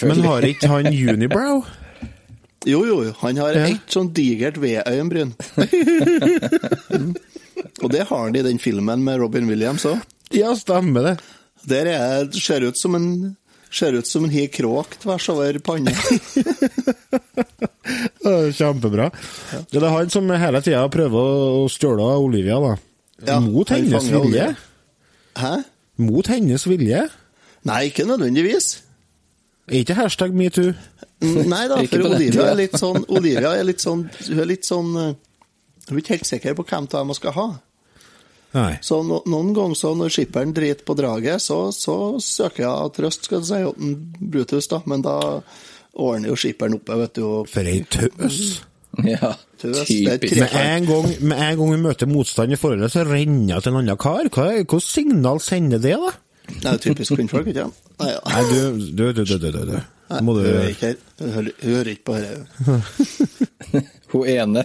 Men 0.02 0.24
har 0.26 0.46
ikke 0.48 0.70
han 0.72 0.88
unibrow? 0.88 1.62
Jo, 2.66 2.84
jo, 2.86 2.96
han 3.20 3.36
har 3.42 3.56
Ja. 3.58 3.66
ett 3.74 3.90
sånn 3.90 4.12
digert 4.14 4.56
vedøyenbryn. 4.62 5.34
Og 7.82 7.90
det 7.92 8.06
har 8.08 8.26
han 8.26 8.36
i 8.38 8.44
den 8.46 8.60
filmen 8.62 9.02
med 9.04 9.20
Robin 9.22 9.48
Williams 9.50 9.84
òg. 9.88 10.02
Ja, 10.32 10.54
stemmer 10.56 11.10
det. 11.10 11.14
Der 11.68 11.88
er, 11.92 12.28
ser 12.34 12.64
ut 12.66 12.78
som 12.80 12.98
en 12.98 13.08
Ser 13.72 13.94
ut 13.96 14.04
som 14.04 14.26
en 14.26 14.32
har 14.34 14.50
kråk 14.52 14.98
tvers 15.00 15.30
over 15.32 15.56
panna. 15.64 15.94
Kjempebra. 18.52 18.52
Kjempebra. 18.52 19.06
Det 19.72 19.80
er 19.80 19.86
han 19.94 20.10
som 20.12 20.28
hele 20.28 20.60
tida 20.60 20.82
prøver 20.92 21.30
å 21.62 21.62
stjele 21.72 22.04
Olivia, 22.20 22.58
da. 22.60 22.74
Ja, 23.30 23.38
Mot 23.40 23.72
hennes 23.72 24.04
vilje. 24.10 24.18
Olivia. 24.18 24.50
Hæ? 25.40 25.54
Mot 26.04 26.28
hennes 26.28 26.66
vilje. 26.68 27.00
Nei, 27.64 27.80
ikke 27.88 28.04
nødvendigvis. 28.08 28.82
Er 29.70 29.80
ikke 29.80 29.96
hashtag 29.96 30.36
metoo? 30.36 30.74
Nei 31.22 31.64
da, 31.70 31.80
for 31.90 32.08
Olivia 32.10 32.50
er 32.50 32.58
litt 32.58 32.76
sånn 32.76 33.04
Olivia 33.08 33.52
er 33.54 33.64
litt 33.68 33.80
sånn 33.80 34.08
Hun 34.10 34.40
er 34.42 34.48
litt 34.50 34.66
sånn 34.66 34.88
eh, 34.98 35.12
Hun 35.86 35.92
er 35.94 36.00
ikke 36.00 36.16
helt 36.16 36.26
sikker 36.26 36.56
på 36.58 36.64
hvem 36.66 36.88
av 36.88 36.96
dem 36.96 37.12
hun 37.12 37.18
skal 37.18 37.36
ha. 37.36 37.44
Nei. 38.52 38.72
Så 38.84 38.98
no, 39.06 39.22
noen 39.32 39.52
ganger 39.56 39.78
så 39.78 39.92
når 39.96 40.12
skipperen 40.12 40.52
driter 40.56 40.84
på 40.84 40.96
draget, 40.98 41.40
så, 41.40 41.64
så 41.72 41.96
søker 42.20 42.66
jeg 42.66 42.92
trøst, 42.98 43.28
skal 43.28 43.40
du 43.40 43.48
si, 43.48 43.62
hos 43.64 43.78
en 43.80 43.94
Brutus, 44.20 44.68
da. 44.72 44.82
Men 44.90 45.04
da 45.06 45.16
ordner 45.92 46.32
jo 46.32 46.36
skipperen 46.40 46.76
oppe, 46.76 46.98
vet 47.00 47.16
du. 47.16 47.24
Og 47.28 47.48
For 47.52 47.72
ei 47.72 47.80
tøs. 47.88 48.42
Ja, 49.08 49.30
Tøs, 49.56 49.86
typisk. 49.88 50.36
Med 50.36 50.52
en 50.52 50.84
gang, 50.84 51.06
med 51.24 51.38
en 51.40 51.54
gang 51.56 51.70
vi 51.70 51.78
møter 51.80 52.08
motstand 52.10 52.52
i 52.52 52.58
forholdet, 52.60 52.92
så 52.92 53.06
renner 53.08 53.56
hun 53.56 53.64
til 53.64 53.72
en 53.72 53.78
annen 53.80 53.96
kar. 53.96 54.28
Hva, 54.28 54.50
hva 54.68 54.80
signal 54.84 55.40
sender 55.40 55.80
det, 55.80 55.94
da? 55.96 56.10
Det 56.50 56.66
er 56.66 56.76
jo 56.76 56.82
typisk 56.90 57.14
kvinnfolk, 57.16 57.48
ikke 57.48 57.64
sant? 57.64 57.78
Nei, 58.02 58.10
ja. 58.12 58.20
Nei, 58.28 58.42
du, 58.50 58.84
du, 58.92 59.04
du, 59.16 59.22
du, 59.24 59.38
du, 59.38 59.48
du, 59.70 59.78
du. 60.18 60.24
Må 60.26 60.34
Hun 60.38 60.46
er 60.46 60.68
ikke, 60.72 60.92
hun 61.20 61.32
hører, 61.36 61.50
hun 61.62 61.74
hører 61.76 61.90
ikke 61.92 62.06
på 62.08 62.16
dette. 62.20 62.40
Hun 64.12 64.26
ene. 64.28 64.62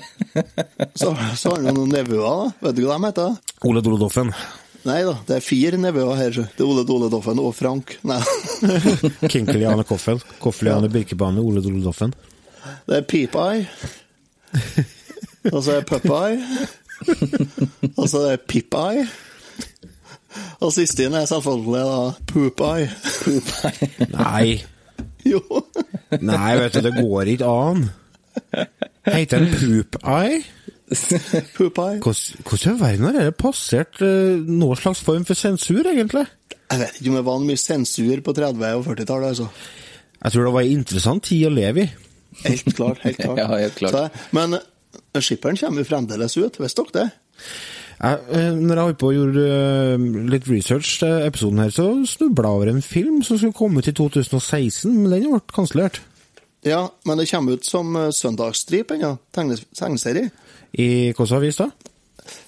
Så, 0.99 1.13
så 1.39 1.53
har 1.53 1.62
han 1.69 1.77
noen 1.77 1.93
nevøer, 1.93 2.23
da. 2.25 2.47
Vet 2.67 2.75
du 2.75 2.81
hva 2.83 2.97
de 2.99 3.05
heter? 3.07 3.36
Ole 3.69 3.79
Dole 3.86 3.99
Doffen. 4.01 4.33
Nei 4.88 4.97
da, 5.07 5.13
det 5.27 5.38
er 5.38 5.43
fire 5.45 5.79
nevøer 5.79 6.19
her. 6.19 6.36
Det 6.51 6.63
er 6.63 6.67
Ole 6.67 6.83
Dole 6.88 7.07
Doffen 7.12 7.39
og 7.39 7.53
Frank. 7.55 7.93
Nei, 8.07 8.17
Kinkeliane 9.31 9.86
Koffel. 9.88 10.19
Koffeliane 10.43 10.89
Birkebane, 10.91 11.39
Ole 11.39 11.63
Dole 11.63 11.79
Doffen. 11.86 12.12
det 12.89 12.99
er 12.99 13.07
Peep-Eye. 13.07 13.63
Og 15.53 15.63
så 15.63 15.77
er 15.77 15.81
det 15.81 15.88
Pup-Eye. 15.88 16.67
Og 17.95 18.05
så 18.12 18.25
er 18.25 18.36
det 18.36 18.45
Pip-Eye. 18.51 19.07
Og 20.60 20.71
siste 20.75 21.07
inn 21.07 21.15
er 21.17 21.27
selvfølgelig 21.29 21.83
da 21.88 22.01
Poop-Eye. 22.33 22.89
Nei. 24.12 24.57
Jo. 25.34 25.41
Nei, 26.21 26.53
vet 26.60 26.77
du, 26.77 26.82
det 26.86 26.93
går 26.97 27.34
ikke 27.34 27.49
an. 27.51 27.88
Heter 29.08 29.43
den 29.43 29.53
Poop 29.58 29.97
Eye? 30.03 30.43
Poop-Eye. 31.58 31.99
Hvordan 31.99 32.43
hvordan 32.47 32.75
i 32.75 32.80
verden 32.80 33.06
har 33.10 33.17
dette 33.17 33.36
passert 33.36 33.99
uh, 34.01 34.39
noen 34.39 34.80
slags 34.80 35.01
form 35.03 35.25
for 35.27 35.36
sensur, 35.36 35.84
egentlig? 35.84 36.23
Jeg 36.71 36.80
vet 36.80 36.99
ikke 36.99 37.12
om 37.12 37.17
det 37.19 37.25
var 37.27 37.43
mye 37.43 37.60
sensur 37.60 38.23
på 38.23 38.36
30- 38.38 38.63
og 38.77 38.86
40-tallet, 38.88 39.27
altså. 39.34 39.47
Jeg 40.23 40.34
tror 40.34 40.47
det 40.47 40.53
var 40.56 40.67
en 40.67 40.80
interessant 40.80 41.23
tid 41.27 41.47
å 41.47 41.53
leve 41.53 41.84
i. 41.84 41.89
Helt 42.45 42.75
klart. 42.75 43.03
helt 43.03 43.19
klart. 43.19 43.39
Ja, 43.43 43.47
helt 43.56 43.75
klart. 43.80 43.97
Så, 43.97 44.30
men 44.36 44.58
eh, 44.60 45.21
skipperen 45.21 45.60
kommer 45.60 45.84
jo 45.84 45.89
fremdeles 45.89 46.38
ut, 46.39 46.60
visste 46.63 46.88
dere 46.88 47.03
det? 47.03 47.10
Jeg, 47.97 48.19
eh, 48.29 48.51
når 48.53 48.81
jeg 48.81 48.97
på 49.01 49.10
og 49.10 49.15
gjorde 49.15 49.45
eh, 49.49 50.03
litt 50.29 50.45
research 50.51 50.99
til 51.01 51.25
episoden 51.25 51.63
her, 51.63 51.71
så 51.73 51.88
snubla 52.05 52.51
jeg 52.51 52.60
over 52.60 52.71
en 52.71 52.83
film 52.86 53.23
som 53.25 53.39
skulle 53.39 53.57
komme 53.57 53.81
ut 53.81 53.89
i 53.89 53.95
2016, 53.97 54.91
men 54.93 55.12
den 55.15 55.31
ble 55.31 55.41
kansellert. 55.53 56.01
Ja, 56.65 56.88
men 57.05 57.17
det 57.17 57.29
kommer 57.31 57.57
ut 57.57 57.65
som 57.65 57.95
uh, 57.95 58.10
søndagsstrip 58.13 58.91
ennå. 58.91 59.15
Tegnes- 59.33 59.65
Tegneserie. 59.77 60.29
I 60.77 60.88
hvilken 61.15 61.38
avis 61.38 61.57
da? 61.62 61.69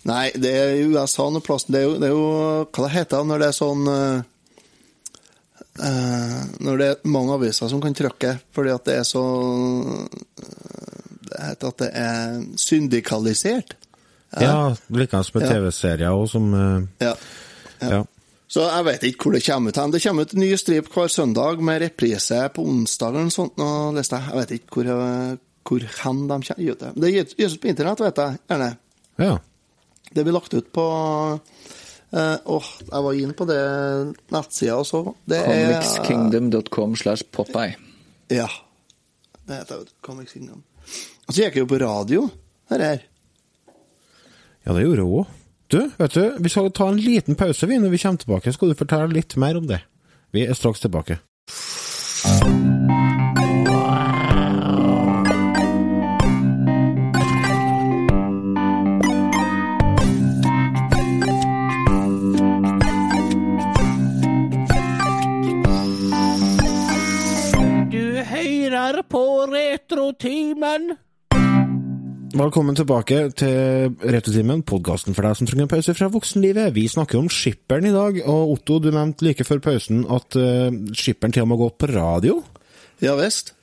Nei, 0.09 0.29
det 0.35 0.51
er 0.51 0.73
i 0.75 0.87
USA 0.89 1.29
noe 1.31 1.43
plass. 1.45 1.65
Det 1.69 1.79
er 1.81 1.85
jo, 1.87 1.95
det 2.01 2.09
er 2.09 2.13
jo 2.15 2.25
hva 2.67 2.83
det 2.85 2.93
heter 2.97 3.25
når 3.25 3.41
det 3.41 3.47
er 3.49 3.55
sånn 3.55 3.91
eh, 3.93 4.17
eh, 5.87 6.39
Når 6.65 6.81
det 6.81 6.89
er 6.91 7.11
mange 7.15 7.37
aviser 7.37 7.71
som 7.71 7.81
kan 7.83 7.95
trykke 7.95 8.33
fordi 8.55 8.73
at 8.73 8.89
det 8.89 8.97
er 8.99 9.07
så 9.07 9.23
eh, 9.87 10.89
Det 11.29 11.43
heter 11.45 11.71
at 11.71 11.83
det 11.85 11.89
er 12.01 12.41
syndikalisert. 12.59 13.77
Ja, 14.37 14.75
likeens 14.93 15.33
med 15.33 15.43
en 15.43 15.49
TV-serier 15.49 16.13
òg, 16.13 16.27
som 16.29 16.51
Ja. 17.01 17.15
Ja. 17.81 18.03
Så 18.49 18.63
jeg 18.65 18.85
vet 18.85 19.03
ikke 19.05 19.23
hvor 19.27 19.35
det 19.37 19.43
kommer 19.45 19.69
ut 19.69 19.77
hen. 19.77 19.91
Det 19.93 20.01
kommer 20.03 20.25
ut 20.25 20.33
en 20.33 20.41
ny 20.41 20.55
strip 20.57 20.87
hver 20.93 21.07
søndag 21.13 21.59
med 21.61 21.81
reprise 21.83 22.39
på 22.53 22.63
onsdag 22.65 23.09
eller 23.13 23.27
noe 23.27 23.33
sånt. 23.35 23.57
Nå 23.61 23.67
leste 23.93 24.17
jeg. 24.17 24.29
Jeg 24.31 24.39
vet 24.39 24.53
ikke 24.57 24.73
hvor, 24.73 24.89
eh, 24.89 25.35
hvor 25.69 25.85
hen 26.03 26.21
de 26.27 26.39
kommer 26.47 26.71
ut. 26.73 26.85
Det 27.03 27.11
gis 27.13 27.53
ut 27.53 27.61
på 27.61 27.69
internett, 27.69 27.99
vet 28.01 28.17
jeg. 28.23 28.39
Gjerne. 28.49 28.71
ja. 29.19 29.37
Det 30.09 30.23
blir 30.25 30.33
lagt 30.33 30.53
ut 30.57 30.71
på 30.73 30.83
eh, 32.13 32.37
Åh, 32.45 32.69
jeg 32.81 33.03
var 33.05 33.13
inne 33.13 33.35
på 33.37 33.45
det 33.45 33.59
nettsida 34.33 34.79
og 34.81 34.87
så. 34.89 35.03
Det 35.29 35.37
er 35.37 35.75
Comicskingdom.com 35.75 36.95
slash 36.97 37.27
Popeye. 37.31 37.75
Ja. 38.33 38.47
Det 39.45 39.59
heter 39.59 39.75
jo 39.83 39.85
Comics 40.01 40.33
Kingdom. 40.33 40.63
Og 41.27 41.33
så 41.35 41.43
gikk 41.43 41.59
jeg 41.59 41.67
jo 41.67 41.69
på 41.69 41.79
radio, 41.83 42.25
det 42.73 42.81
her. 42.81 43.05
Ja, 44.69 44.73
det 44.77 44.83
gjorde 44.83 45.01
hun 45.01 45.13
òg. 45.17 45.29
Du, 45.73 45.79
vet 45.97 46.13
du, 46.13 46.35
vi 46.45 46.49
skal 46.53 46.67
ta 46.77 46.85
en 46.91 46.99
liten 47.01 47.33
pause 47.33 47.65
vi 47.65 47.79
når 47.81 47.89
vi 47.89 47.97
kommer 48.03 48.21
tilbake. 48.21 48.51
Skal 48.53 48.69
du 48.69 48.77
fortelle 48.77 49.09
litt 49.15 49.33
mer 49.41 49.57
om 49.57 49.65
det? 49.65 49.79
Vi 50.29 50.45
er 50.45 50.53
straks 50.53 50.85
tilbake. 50.85 51.17
Du 67.89 68.21
høyrer 68.29 69.01
på 69.09 69.25
Retrotimen. 69.49 70.91
Velkommen 72.29 72.75
tilbake 72.77 73.31
til 73.33 73.95
Retutimen, 74.05 74.59
podkasten 74.61 75.15
for 75.17 75.25
deg 75.25 75.37
som 75.39 75.47
trenger 75.49 75.65
en 75.65 75.71
pause 75.71 75.95
fra 75.97 76.09
voksenlivet. 76.13 76.75
Vi 76.75 76.83
snakker 76.91 77.17
om 77.17 77.29
skipperen 77.33 77.87
i 77.89 77.93
dag, 77.95 78.19
og 78.29 78.51
Otto, 78.53 78.77
du 78.77 78.91
nevnte 78.93 79.25
like 79.25 79.45
før 79.47 79.61
pausen 79.65 80.03
at 80.05 80.37
uh, 80.37 80.69
skipperen 80.93 81.33
til 81.33 81.47
og 81.47 81.49
med 81.49 81.61
går 81.63 81.73
på 81.81 81.89
radio. 81.89 82.37
Ja 83.01 83.15
visst. 83.17 83.55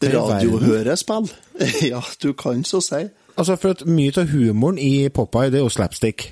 Radiohørespill. 0.00 1.28
ja, 1.92 2.00
du 2.22 2.32
kan 2.32 2.64
så 2.64 2.80
si. 2.80 3.04
Altså, 3.36 3.58
for 3.60 3.76
at 3.76 3.84
mye 3.84 4.16
av 4.16 4.32
humoren 4.32 4.80
i 4.80 5.10
Popeye, 5.12 5.52
det 5.52 5.60
er 5.60 5.66
jo 5.66 5.76
slapstick. 5.76 6.30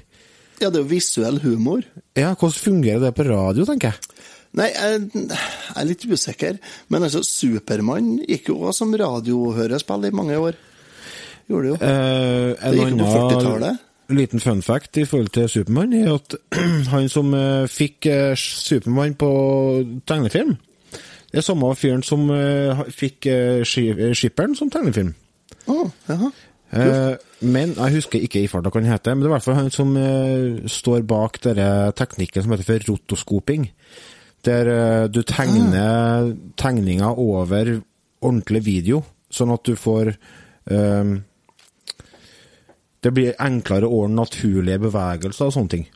Ja, 0.62 0.70
det 0.70 0.78
er 0.80 0.86
jo 0.86 0.92
visuell 0.94 1.42
humor. 1.44 1.84
Ja, 2.16 2.32
hvordan 2.32 2.60
fungerer 2.64 3.04
det 3.04 3.16
på 3.18 3.28
radio, 3.28 3.68
tenker 3.68 3.92
jeg? 3.92 4.22
Nei, 4.56 4.70
jeg 4.70 5.34
er 5.76 5.88
litt 5.88 6.08
usikker. 6.08 6.62
Men 6.88 7.04
altså, 7.04 7.20
Supermann 7.26 8.14
gikk 8.24 8.54
jo 8.54 8.62
også 8.62 8.86
som 8.86 8.96
radiohørespill 9.04 10.08
i 10.08 10.16
mange 10.16 10.40
år. 10.40 10.63
Gjorde 11.48 11.62
det 11.62 11.72
jo. 11.72 11.78
Eh, 11.80 12.54
Det 12.54 12.68
en 12.68 12.74
gikk 12.78 12.90
jo 12.90 12.96
på 12.98 13.08
annen 13.08 13.34
40-tallet. 13.34 13.82
liten 14.14 14.40
fun 14.40 14.62
fact 14.62 14.96
i 15.00 15.04
forhold 15.08 15.28
til 15.32 15.48
Supermann 15.48 15.92
er 15.96 16.14
at 16.14 16.34
han 16.94 17.08
som 17.08 17.34
eh, 17.34 17.66
fikk 17.68 18.06
eh, 18.06 18.32
Supermann 18.36 19.14
på 19.20 19.30
tegnefilm, 20.08 20.56
det 21.32 21.40
er 21.40 21.46
samme 21.48 21.70
fyren 21.74 22.02
som 22.06 22.28
eh, 22.30 22.84
fikk 22.94 23.26
Ski- 23.66 24.12
Skipperen 24.14 24.54
som 24.56 24.70
tegnefilm. 24.70 25.14
Oh, 25.66 25.88
jaha. 26.08 26.28
Eh, 26.74 27.16
men 27.44 27.74
jeg 27.76 27.94
husker 27.98 28.22
ikke 28.24 28.40
i 28.44 28.48
farta 28.50 28.70
hva 28.72 28.80
han 28.82 28.88
heter, 28.92 29.14
men 29.14 29.22
det 29.22 29.28
er 29.28 29.32
i 29.32 29.34
hvert 29.36 29.44
fall 29.46 29.58
han 29.58 29.70
som 29.74 29.96
eh, 30.00 30.64
står 30.70 31.02
bak 31.10 31.40
denne 31.44 31.68
teknikken 31.98 32.42
som 32.46 32.54
heter 32.54 32.66
for 32.68 32.86
rotoskoping. 32.92 33.68
Der 34.44 34.70
eh, 34.72 35.04
du 35.12 35.20
tegner 35.26 36.32
tegninger 36.60 37.18
over 37.20 37.76
ordentlig 38.24 38.64
video, 38.66 39.02
sånn 39.30 39.52
at 39.54 39.64
du 39.68 39.74
får 39.76 40.14
Det 43.04 43.12
blir 43.12 43.34
enklere 43.42 43.88
å 43.88 44.02
ordne 44.02 44.22
naturlige 44.22 44.80
bevegelser 44.86 45.50
og 45.50 45.56
sånne 45.56 45.74
ting. 45.76 45.88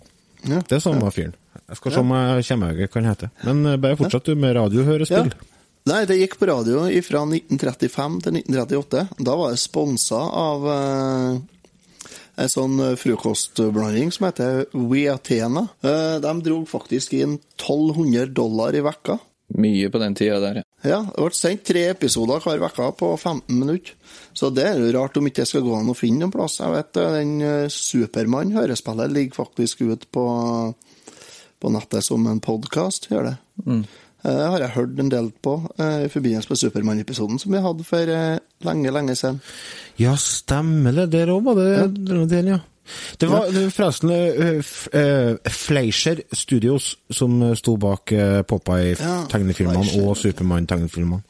Ja. 0.45 0.61
Det 0.61 0.77
er 0.77 0.83
samme 0.85 1.11
fyren. 1.15 1.37
Jeg 1.69 1.79
skal 1.81 1.95
se 1.95 2.03
om 2.03 2.13
jeg 2.15 2.49
kommer 2.49 2.75
meg 2.75 2.83
hva 2.85 3.01
han 3.01 3.09
heter. 3.11 3.31
Men 3.49 3.63
eh, 3.67 3.79
bare 3.81 3.99
fortsett 3.99 4.29
du 4.29 4.35
med 4.39 4.57
radiohørespill. 4.59 5.33
Ja. 5.33 5.55
Nei, 5.89 6.03
det 6.05 6.19
gikk 6.19 6.37
på 6.37 6.49
radio 6.51 6.83
fra 7.05 7.23
1935 7.25 8.19
til 8.27 8.41
1938. 8.43 9.05
Da 9.25 9.37
var 9.41 9.55
jeg 9.55 9.63
sponsa 9.63 10.21
av 10.21 10.67
eh, 10.75 11.39
en 12.39 12.53
sånn 12.53 12.77
eh, 12.85 12.97
frokostblanding 13.01 14.13
som 14.15 14.29
heter 14.29 14.67
We 14.75 15.07
Athena. 15.13 15.65
Eh, 15.81 16.19
de 16.25 16.35
dro 16.45 16.61
faktisk 16.69 17.17
inn 17.17 17.39
1200 17.57 18.29
dollar 18.37 18.77
i 18.77 18.85
vekka. 18.85 19.19
Mye 19.57 19.89
på 19.89 20.03
den 20.03 20.19
tida 20.19 20.43
der, 20.45 20.61
ja. 20.61 20.68
Ja, 20.87 21.01
det 21.03 21.19
ble 21.19 21.35
sendt 21.35 21.65
tre 21.67 21.81
episoder 21.91 22.43
hver 22.45 22.63
uke 22.63 22.89
på 23.01 23.11
15 23.17 23.51
minutter. 23.59 23.97
Så 24.37 24.51
det 24.55 24.67
er 24.69 24.79
jo 24.79 24.93
rart 24.95 25.17
om 25.19 25.27
ikke 25.27 25.43
det 25.43 25.51
skal 25.51 25.65
gå 25.67 25.75
an 25.75 25.91
å 25.91 25.97
finne 25.99 26.23
noen 26.23 26.35
plass. 26.35 26.61
Jeg 26.63 26.71
vet 26.71 27.01
eh, 27.03 27.15
den 27.17 27.33
eh, 27.43 27.73
Supermann-hørespillet 27.75 29.15
ligger 29.15 29.41
faktisk 29.41 29.83
ut 29.89 30.07
på, 30.15 30.27
på 31.59 31.73
nettet 31.75 32.07
som 32.07 32.29
en 32.31 32.39
podkast, 32.45 33.11
gjør 33.11 33.33
det. 33.33 33.35
Mm. 33.65 33.83
Eh, 33.83 34.31
Det 34.31 34.47
har 34.53 34.63
jeg 34.63 34.77
hørt 34.77 35.03
en 35.03 35.11
del 35.11 35.33
på 35.43 35.57
i 35.83 36.09
forbindelse 36.15 36.53
med 36.53 36.63
Supermann-episoden 36.63 37.43
som 37.43 37.55
vi 37.55 37.65
hadde 37.67 37.87
for 37.87 38.15
lenge, 38.71 38.95
lenge 38.95 39.19
siden. 39.19 39.43
Ja, 39.99 40.15
stemmer 40.15 40.95
det. 40.95 41.11
Der 41.17 41.35
òg 41.35 41.43
var 41.51 41.59
det 41.59 41.71
ja. 41.75 41.87
den, 41.91 42.55
ja. 42.55 42.63
Det 43.19 43.27
var 43.31 43.47
ja. 43.53 43.69
forresten 43.73 44.11
uh, 44.11 44.63
Fleischer 45.51 46.21
Studios 46.33 46.99
som 47.11 47.43
eh, 47.43 47.55
sto 47.59 47.77
bak 47.81 48.13
uh, 48.13 48.43
Popeye-tegnefilmene 48.49 49.85
ja, 49.85 50.03
og 50.03 50.17
Supermann-tegnefilmene. 50.21 51.23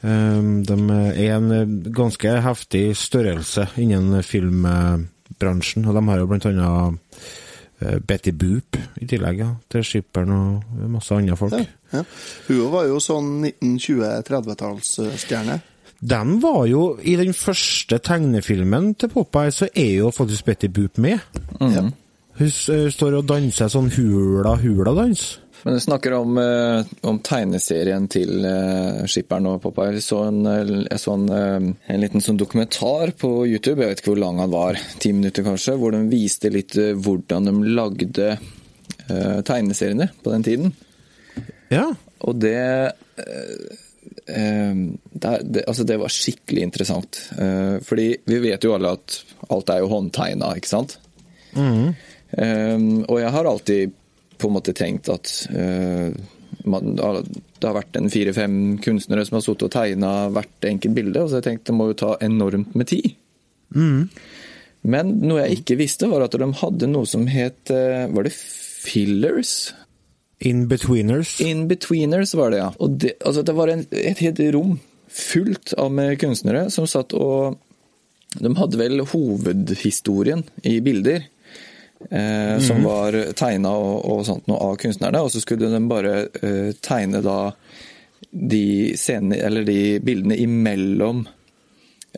Um, 0.00 0.64
de 0.64 0.76
er 1.12 1.36
en 1.36 1.48
ganske 1.92 2.40
heftig 2.40 2.96
størrelse 2.96 3.66
innen 3.76 4.22
filmbransjen, 4.24 5.84
og 5.84 5.92
de 5.98 6.02
har 6.08 6.18
jo 6.22 6.28
blant 6.30 6.46
annet 6.48 6.96
Betty 8.08 8.32
Boop 8.34 8.74
i 8.98 9.06
tillegg, 9.06 9.38
ja, 9.38 9.54
til 9.70 9.84
skipperen 9.86 10.32
og 10.34 10.62
masse 10.96 11.14
andre 11.14 11.36
folk. 11.38 11.54
Ja. 11.92 12.02
Hun 12.48 12.72
var 12.72 12.84
jo 12.88 12.98
sånn 13.02 13.44
1920-30-tallsstjerne. 13.44 15.60
Den 16.00 16.36
var 16.42 16.66
jo 16.70 16.82
I 17.02 17.16
den 17.18 17.34
første 17.34 17.98
tegnefilmen 17.98 18.92
til 18.98 19.10
Popeye, 19.10 19.50
så 19.54 19.66
er 19.74 19.96
jo 19.98 20.12
faktisk 20.14 20.46
Betty 20.46 20.70
Boop 20.70 20.98
med. 20.98 21.18
Ja. 21.58 21.88
Hun 22.38 22.46
eh, 22.46 22.88
står 22.94 23.18
og 23.18 23.26
danser 23.26 23.70
sånn 23.72 23.90
hula-hula-dans. 23.96 25.24
Men 25.64 25.74
du 25.74 25.82
snakker 25.82 26.14
om, 26.14 26.36
eh, 26.38 26.86
om 27.02 27.18
tegneserien 27.26 28.06
til 28.10 28.44
eh, 28.46 29.00
skipperen 29.10 29.48
og 29.50 29.58
Popeye. 29.64 29.96
Jeg 29.96 30.04
så, 30.06 30.20
en, 30.30 30.44
jeg 30.84 31.00
så 31.02 31.16
en, 31.18 31.26
eh, 31.34 31.66
en 31.94 32.04
liten 32.04 32.22
sånn 32.22 32.38
dokumentar 32.38 33.10
på 33.18 33.32
YouTube, 33.48 33.82
jeg 33.82 33.90
vet 33.90 34.04
ikke 34.04 34.12
hvor 34.12 34.22
lang 34.22 34.38
han 34.44 34.54
var, 34.54 34.78
ti 35.02 35.10
minutter 35.16 35.46
kanskje, 35.46 35.74
hvor 35.80 35.96
de 35.96 36.04
viste 36.12 36.52
litt 36.54 36.78
hvordan 36.78 37.50
de 37.50 37.74
lagde 37.74 38.30
eh, 38.36 39.40
tegneseriene 39.42 40.12
på 40.22 40.36
den 40.36 40.46
tiden. 40.46 40.76
Ja. 41.74 41.88
Og 42.22 42.38
det, 42.38 42.54
det, 44.26 45.32
det 45.44 45.62
Altså, 45.66 45.84
det 45.86 45.98
var 46.00 46.12
skikkelig 46.12 46.64
interessant. 46.66 47.20
Eh, 47.38 47.76
fordi 47.84 48.08
vi 48.28 48.40
vet 48.42 48.64
jo 48.64 48.74
alle 48.76 48.96
at 48.98 49.20
alt 49.54 49.70
er 49.72 49.82
jo 49.82 49.92
håndtegna, 49.92 50.50
ikke 50.58 50.70
sant? 50.70 50.98
Eh, 52.32 52.76
og 53.06 53.20
jeg 53.22 53.32
har 53.34 53.48
alltid 53.48 53.94
på 54.38 54.48
en 54.48 54.54
måte 54.54 54.74
tenkt 54.76 55.08
at 55.10 55.32
eh, 55.50 56.10
man, 56.68 56.92
det 56.94 57.66
har 57.66 57.76
vært 57.76 57.96
en 57.98 58.10
fire-fem 58.12 58.78
kunstnere 58.84 59.24
som 59.26 59.38
har 59.38 59.44
sittet 59.44 59.68
og 59.68 59.74
tegna 59.74 60.12
hvert 60.34 60.68
enkelt 60.68 60.96
bilde, 60.96 61.22
og 61.22 61.28
så 61.28 61.38
har 61.38 61.42
jeg 61.42 61.50
tenkt 61.52 61.70
det 61.70 61.76
må 61.78 61.90
jo 61.90 61.98
ta 62.04 62.12
enormt 62.24 62.76
med 62.78 62.90
tid. 62.92 63.10
Men 64.88 65.16
noe 65.24 65.42
jeg 65.42 65.60
ikke 65.60 65.78
visste, 65.80 66.08
var 66.10 66.24
at 66.24 66.36
de 66.38 66.48
hadde 66.60 66.88
noe 66.90 67.08
som 67.08 67.26
het 67.28 67.72
eh, 67.74 68.06
Var 68.14 68.28
det 68.28 68.32
fillers? 68.32 69.74
In-betweeners. 70.38 71.40
In-betweeners 71.42 72.34
var 72.38 72.52
det, 72.52 72.60
ja. 72.62 72.68
Og 72.78 72.98
det, 73.02 73.16
altså, 73.26 73.42
det 73.42 73.54
var 73.56 73.72
en, 73.72 73.86
et 73.90 74.20
helt 74.22 74.42
rom 74.54 74.76
fullt 75.08 75.72
av 75.80 75.90
med 75.94 76.18
kunstnere 76.20 76.68
som 76.70 76.86
satt 76.86 77.14
og 77.16 77.56
De 78.38 78.50
hadde 78.58 78.76
vel 78.76 79.00
hovedhistorien 79.08 80.42
i 80.68 80.74
bilder. 80.84 81.22
Eh, 82.12 82.58
Som 82.60 82.84
var 82.84 83.16
tegna 83.34 83.72
og, 83.72 84.04
og 84.04 84.20
sånt 84.28 84.46
noe 84.50 84.60
av 84.68 84.76
kunstnerne, 84.78 85.22
og 85.24 85.32
så 85.32 85.40
skulle 85.40 85.70
de 85.72 85.80
bare 85.88 86.12
eh, 86.44 86.74
tegne 86.84 87.22
da 87.24 87.38
de 88.28 88.92
scenene, 89.00 89.40
eller 89.40 89.64
de 89.64 89.80
bildene 90.04 90.36
imellom 90.38 91.24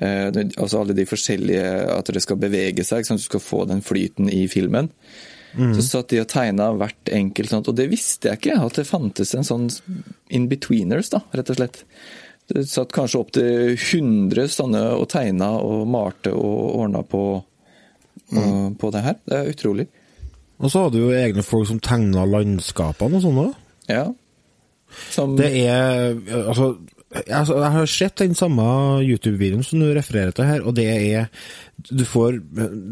Eh, 0.00 0.30
altså 0.56 0.80
alle 0.80 0.94
de 0.94 1.04
forskjellige 1.04 1.64
At 1.92 2.08
det 2.14 2.22
skal 2.22 2.38
bevege 2.40 2.84
seg, 2.86 3.04
sånn 3.04 3.18
at 3.18 3.24
du 3.24 3.26
skal 3.26 3.42
få 3.42 3.64
den 3.68 3.82
flyten 3.84 4.30
i 4.32 4.46
filmen. 4.48 4.88
Så 5.56 5.82
satt 5.82 6.12
de 6.12 6.20
og 6.22 6.28
tegna 6.30 6.70
hvert 6.78 7.10
enkelt 7.10 7.50
sånt, 7.50 7.68
og 7.70 7.76
det 7.78 7.88
visste 7.90 8.30
jeg 8.30 8.40
ikke, 8.40 8.58
at 8.62 8.78
det 8.78 8.86
fantes 8.88 9.34
en 9.34 9.46
sånn 9.46 9.68
in-betweeners, 10.30 11.10
da, 11.10 11.24
rett 11.34 11.50
og 11.50 11.58
slett. 11.58 11.80
Det 12.50 12.64
satt 12.70 12.94
kanskje 12.94 13.20
opptil 13.20 13.74
100 13.74 14.50
sånne 14.50 14.82
og 14.96 15.06
tegna 15.10 15.52
og 15.62 15.84
malte 15.90 16.32
og 16.34 16.76
ordna 16.82 17.02
på, 17.06 17.24
mm. 18.34 18.78
på 18.78 18.92
det 18.94 19.04
her. 19.06 19.18
Det 19.26 19.38
er 19.38 19.50
utrolig. 19.52 19.86
Og 20.60 20.72
så 20.72 20.84
hadde 20.84 20.98
du 20.98 21.04
jo 21.06 21.16
egne 21.16 21.44
folk 21.46 21.68
som 21.70 21.78
tegna 21.82 22.26
landskapene 22.28 23.18
og 23.18 23.24
sånn 23.24 23.42
òg. 23.44 23.52
Ja. 23.90 24.06
Som, 25.10 25.36
Det 25.38 25.50
er 25.62 26.16
Altså, 26.42 26.74
jeg, 27.14 27.24
altså, 27.34 27.56
jeg 27.58 27.70
har 27.74 27.86
sett 27.90 28.20
den 28.22 28.34
samme 28.38 28.64
YouTube-videoen 29.02 29.64
som 29.66 29.80
du 29.82 29.88
refererer 29.96 30.30
til 30.36 30.46
her, 30.46 30.62
og 30.62 30.76
det 30.76 30.86
er 30.90 31.26
du 31.90 32.04
får, 32.04 32.36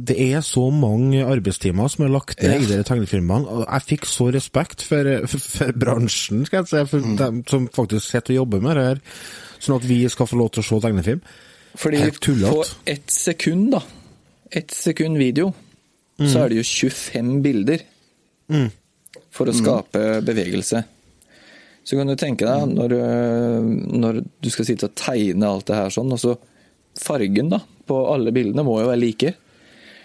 Det 0.08 0.16
er 0.32 0.40
så 0.42 0.64
mange 0.74 1.20
arbeidstimer 1.24 1.88
som 1.92 2.04
er 2.06 2.10
lagt 2.14 2.40
ned 2.42 2.54
Ja. 2.56 2.58
i 2.64 2.70
de 2.78 2.82
tegnefilmene, 2.88 3.46
og 3.46 3.66
jeg 3.68 3.82
fikk 3.92 4.06
så 4.10 4.30
respekt 4.34 4.82
for, 4.82 5.04
for, 5.28 5.38
for 5.38 5.72
bransjen, 5.72 6.46
skal 6.48 6.64
jeg 6.64 6.70
si, 6.72 6.84
for 6.90 6.98
dem 7.20 7.44
som 7.46 7.68
faktisk 7.68 8.08
sitter 8.10 8.34
og 8.34 8.40
jobber 8.42 8.60
med 8.64 8.76
det 8.80 8.86
her, 8.88 9.00
sånn 9.60 9.76
at 9.78 9.86
vi 9.88 10.00
skal 10.08 10.26
få 10.26 10.40
lov 10.40 10.50
til 10.54 10.64
å 10.64 10.68
se 10.70 10.80
tegnefilm. 10.88 11.22
Fordi 11.78 11.96
Helt 12.02 12.20
tullete. 12.24 12.50
på 12.56 12.90
ett 12.90 13.10
sekund, 13.12 13.70
da, 13.76 13.82
ett 14.50 14.70
sekund 14.74 15.18
video, 15.20 15.52
så 16.18 16.40
er 16.46 16.48
det 16.50 16.56
jo 16.58 16.66
25 16.66 17.42
bilder 17.44 17.84
for 19.30 19.46
å 19.46 19.54
skape 19.54 20.00
bevegelse. 20.26 20.80
Så 21.88 21.96
kan 21.96 22.10
du 22.10 22.18
tenke 22.20 22.44
deg, 22.44 22.68
når, 22.76 22.92
øh, 22.92 23.68
når 23.96 24.18
du 24.44 24.48
skal 24.52 24.66
sitte 24.68 24.90
og 24.90 24.96
tegne 24.98 25.48
alt 25.48 25.70
det 25.70 25.76
her 25.78 25.92
sånn, 25.94 26.10
og 26.12 26.20
så 26.20 26.34
fargen 27.00 27.48
da, 27.54 27.62
på 27.88 28.00
alle 28.12 28.32
bildene 28.36 28.64
må 28.66 28.74
jo 28.82 28.90
være 28.90 29.00
like. 29.00 29.32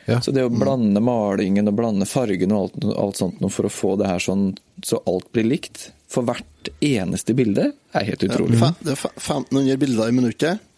Ja. 0.08 0.22
Så 0.24 0.32
det 0.36 0.46
å 0.48 0.52
blande 0.52 1.02
malingen 1.04 1.67
og 1.67 1.76
blande 1.76 2.08
fargen 2.08 2.56
og 2.56 2.69
alt, 2.69 2.88
alt 3.04 3.19
sånt 3.19 3.43
for 3.52 3.67
å 3.67 3.74
få 3.74 3.93
det 4.00 4.08
her 4.08 4.24
sånn, 4.24 4.54
så 4.84 5.02
alt 5.10 5.28
blir 5.36 5.48
likt, 5.50 5.89
for 6.12 6.24
hvert 6.28 6.72
eneste 6.84 7.36
bilde, 7.36 7.72
er 7.91 8.08
helt 8.08 8.24
utrolig. 8.30 8.60
Ja, 8.62 8.72
Det 8.80 8.96
er 8.96 9.04
1500 9.19 9.80
bilder 9.84 10.08
i 10.08 10.15
minuttet. 10.15 10.69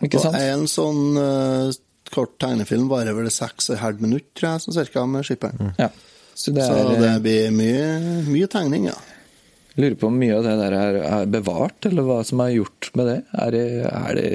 Ikke 0.00 0.22
Og 0.22 0.24
sant? 0.24 0.40
en 0.40 0.64
sånn 0.70 1.18
uh, 1.20 1.68
kort 2.14 2.38
tegnefilm 2.40 2.88
varer 2.88 3.16
vel 3.16 3.28
6,5 3.32 4.00
minutter, 4.00 4.30
tror 4.36 4.54
jeg, 4.54 4.64
sånn 4.64 4.76
cirka, 4.80 5.04
med 5.04 5.28
skipperen. 5.28 5.74
Ja. 5.80 5.90
Så 6.34 6.52
det 6.54 6.64
Så 6.64 6.96
det 6.96 7.18
blir 7.22 7.52
mye, 7.54 8.24
mye 8.26 8.48
tegning, 8.50 8.88
ja. 8.88 8.96
Lurer 9.74 9.96
på 9.98 10.06
om 10.06 10.18
mye 10.20 10.36
av 10.36 10.44
det 10.46 10.54
der 10.60 10.76
er, 10.78 11.24
bevart, 11.30 11.88
eller 11.88 12.06
hva 12.06 12.20
som 12.26 12.42
er 12.44 12.52
gjort 12.54 12.90
med 12.94 13.08
det? 13.10 13.16
Er 13.42 13.54
det, 13.54 13.64
er 13.88 14.18
det 14.18 14.28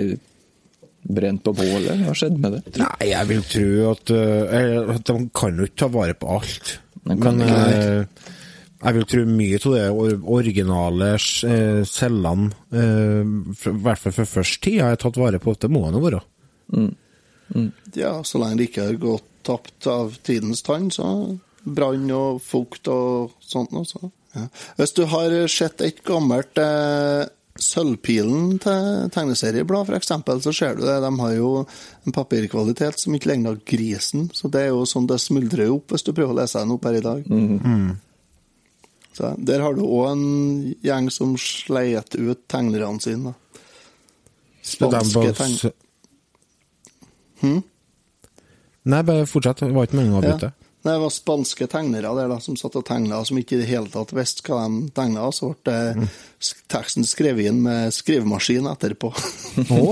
brent 1.15 1.45
på 1.45 1.53
bålet? 1.55 1.93
Hva 1.93 2.09
har 2.09 2.19
skjedd 2.19 2.41
med 2.43 2.57
det? 2.57 2.63
Nei, 2.81 3.07
jeg 3.07 3.29
vil 3.29 3.45
tro 3.53 3.69
at, 3.93 4.11
uh, 4.11 4.91
at 4.97 5.05
de 5.07 5.15
kan 5.39 5.61
jo 5.61 5.69
ikke 5.69 5.81
ta 5.85 5.89
vare 5.93 6.17
på 6.19 6.33
alt. 6.35 6.73
Men 7.07 7.41
eh, 7.41 8.03
jeg 8.83 8.95
vil 8.97 9.07
tro 9.09 9.21
mye 9.25 9.61
av 9.63 9.77
det 9.77 10.17
originale 10.35 11.13
uh, 11.15 11.81
cellene, 11.87 12.51
i 12.75 13.73
hvert 13.85 14.03
fall 14.03 14.17
for 14.19 14.33
først 14.35 14.59
tid, 14.67 14.81
har 14.83 14.93
jeg 14.93 15.03
tatt 15.05 15.21
vare 15.23 15.39
på. 15.41 15.55
Det 15.55 15.71
må 15.71 15.87
det 15.87 16.01
jo 16.01 16.05
være. 16.09 16.21
Ja, 17.95 18.13
så 18.27 18.43
lenge 18.43 18.59
det 18.59 18.69
ikke 18.69 18.91
har 18.91 18.99
gått 19.01 19.25
tapt 19.47 19.87
av 19.87 20.19
tidens 20.27 20.61
tann, 20.67 20.91
så 20.91 21.07
brann 21.63 22.11
og 22.11 22.43
fukt 22.43 22.91
og 22.91 23.37
sånt 23.39 23.71
noe, 23.71 23.87
så 23.87 24.11
ja. 24.35 24.45
Hvis 24.77 24.93
du 24.97 25.03
har 25.09 25.33
sett 25.51 25.81
et 25.81 26.03
gammelt 26.05 26.57
eh, 26.61 27.25
Sølvpilen 27.59 28.59
til 28.63 29.09
tegneserieblad, 29.11 29.89
for 29.89 29.97
eksempel, 29.97 30.39
så 30.39 30.53
ser 30.55 30.77
du 30.77 30.85
det. 30.85 30.99
De 31.03 31.09
har 31.19 31.33
jo 31.35 31.49
en 32.07 32.15
papirkvalitet 32.15 33.01
som 33.01 33.15
ikke 33.17 33.33
ligner 33.33 33.57
grisen, 33.67 34.29
så 34.33 34.47
det 34.53 34.61
er 34.61 34.69
jo 34.71 34.85
sånn 34.87 35.09
det 35.09 35.17
smuldrer 35.19 35.73
opp 35.73 35.91
hvis 35.91 36.05
du 36.07 36.13
prøver 36.13 36.31
å 36.31 36.39
lese 36.39 36.61
den 36.61 36.71
opp 36.77 36.87
her 36.87 36.99
i 37.01 37.03
dag. 37.03 37.25
Så 39.17 39.33
Der 39.43 39.59
har 39.65 39.75
du 39.75 39.81
òg 39.83 40.05
en 40.13 40.23
gjeng 40.85 41.09
som 41.11 41.35
sleit 41.41 42.15
ut 42.15 42.45
tegnerne 42.47 43.01
sine. 43.03 43.33
da. 43.33 43.61
Spanske 44.63 45.33
tegnere. 45.35 45.73
Hm? 47.41 47.59
Nei, 48.89 49.03
bare 49.03 49.27
fortsett. 49.27 49.65
Det 49.65 49.75
var 49.75 49.87
ikke 49.87 49.99
meningen 49.99 50.15
å 50.15 50.21
avbryte. 50.23 50.53
Nei, 50.53 50.58
Det 50.79 50.93
var 51.01 51.11
spanske 51.11 51.67
tegnere 51.67 52.13
der 52.15 52.29
da, 52.31 52.37
som 52.39 52.55
satt 52.55 52.77
og 52.79 52.85
tegna, 52.87 53.19
som 53.27 53.37
ikke 53.41 53.57
i 53.57 53.61
det 53.63 53.67
hele 53.67 53.89
tatt 53.91 54.13
visste 54.15 54.45
hva 54.47 54.61
de 54.71 54.87
tegna. 54.95 55.25
Så 55.35 55.51
ble 55.65 55.75
det 55.99 56.07
teksten 56.71 57.03
skrevet 57.07 57.49
inn 57.51 57.59
med 57.65 57.91
skrivemaskin 57.95 58.69
etterpå. 58.71 59.11
Å? 59.11 59.83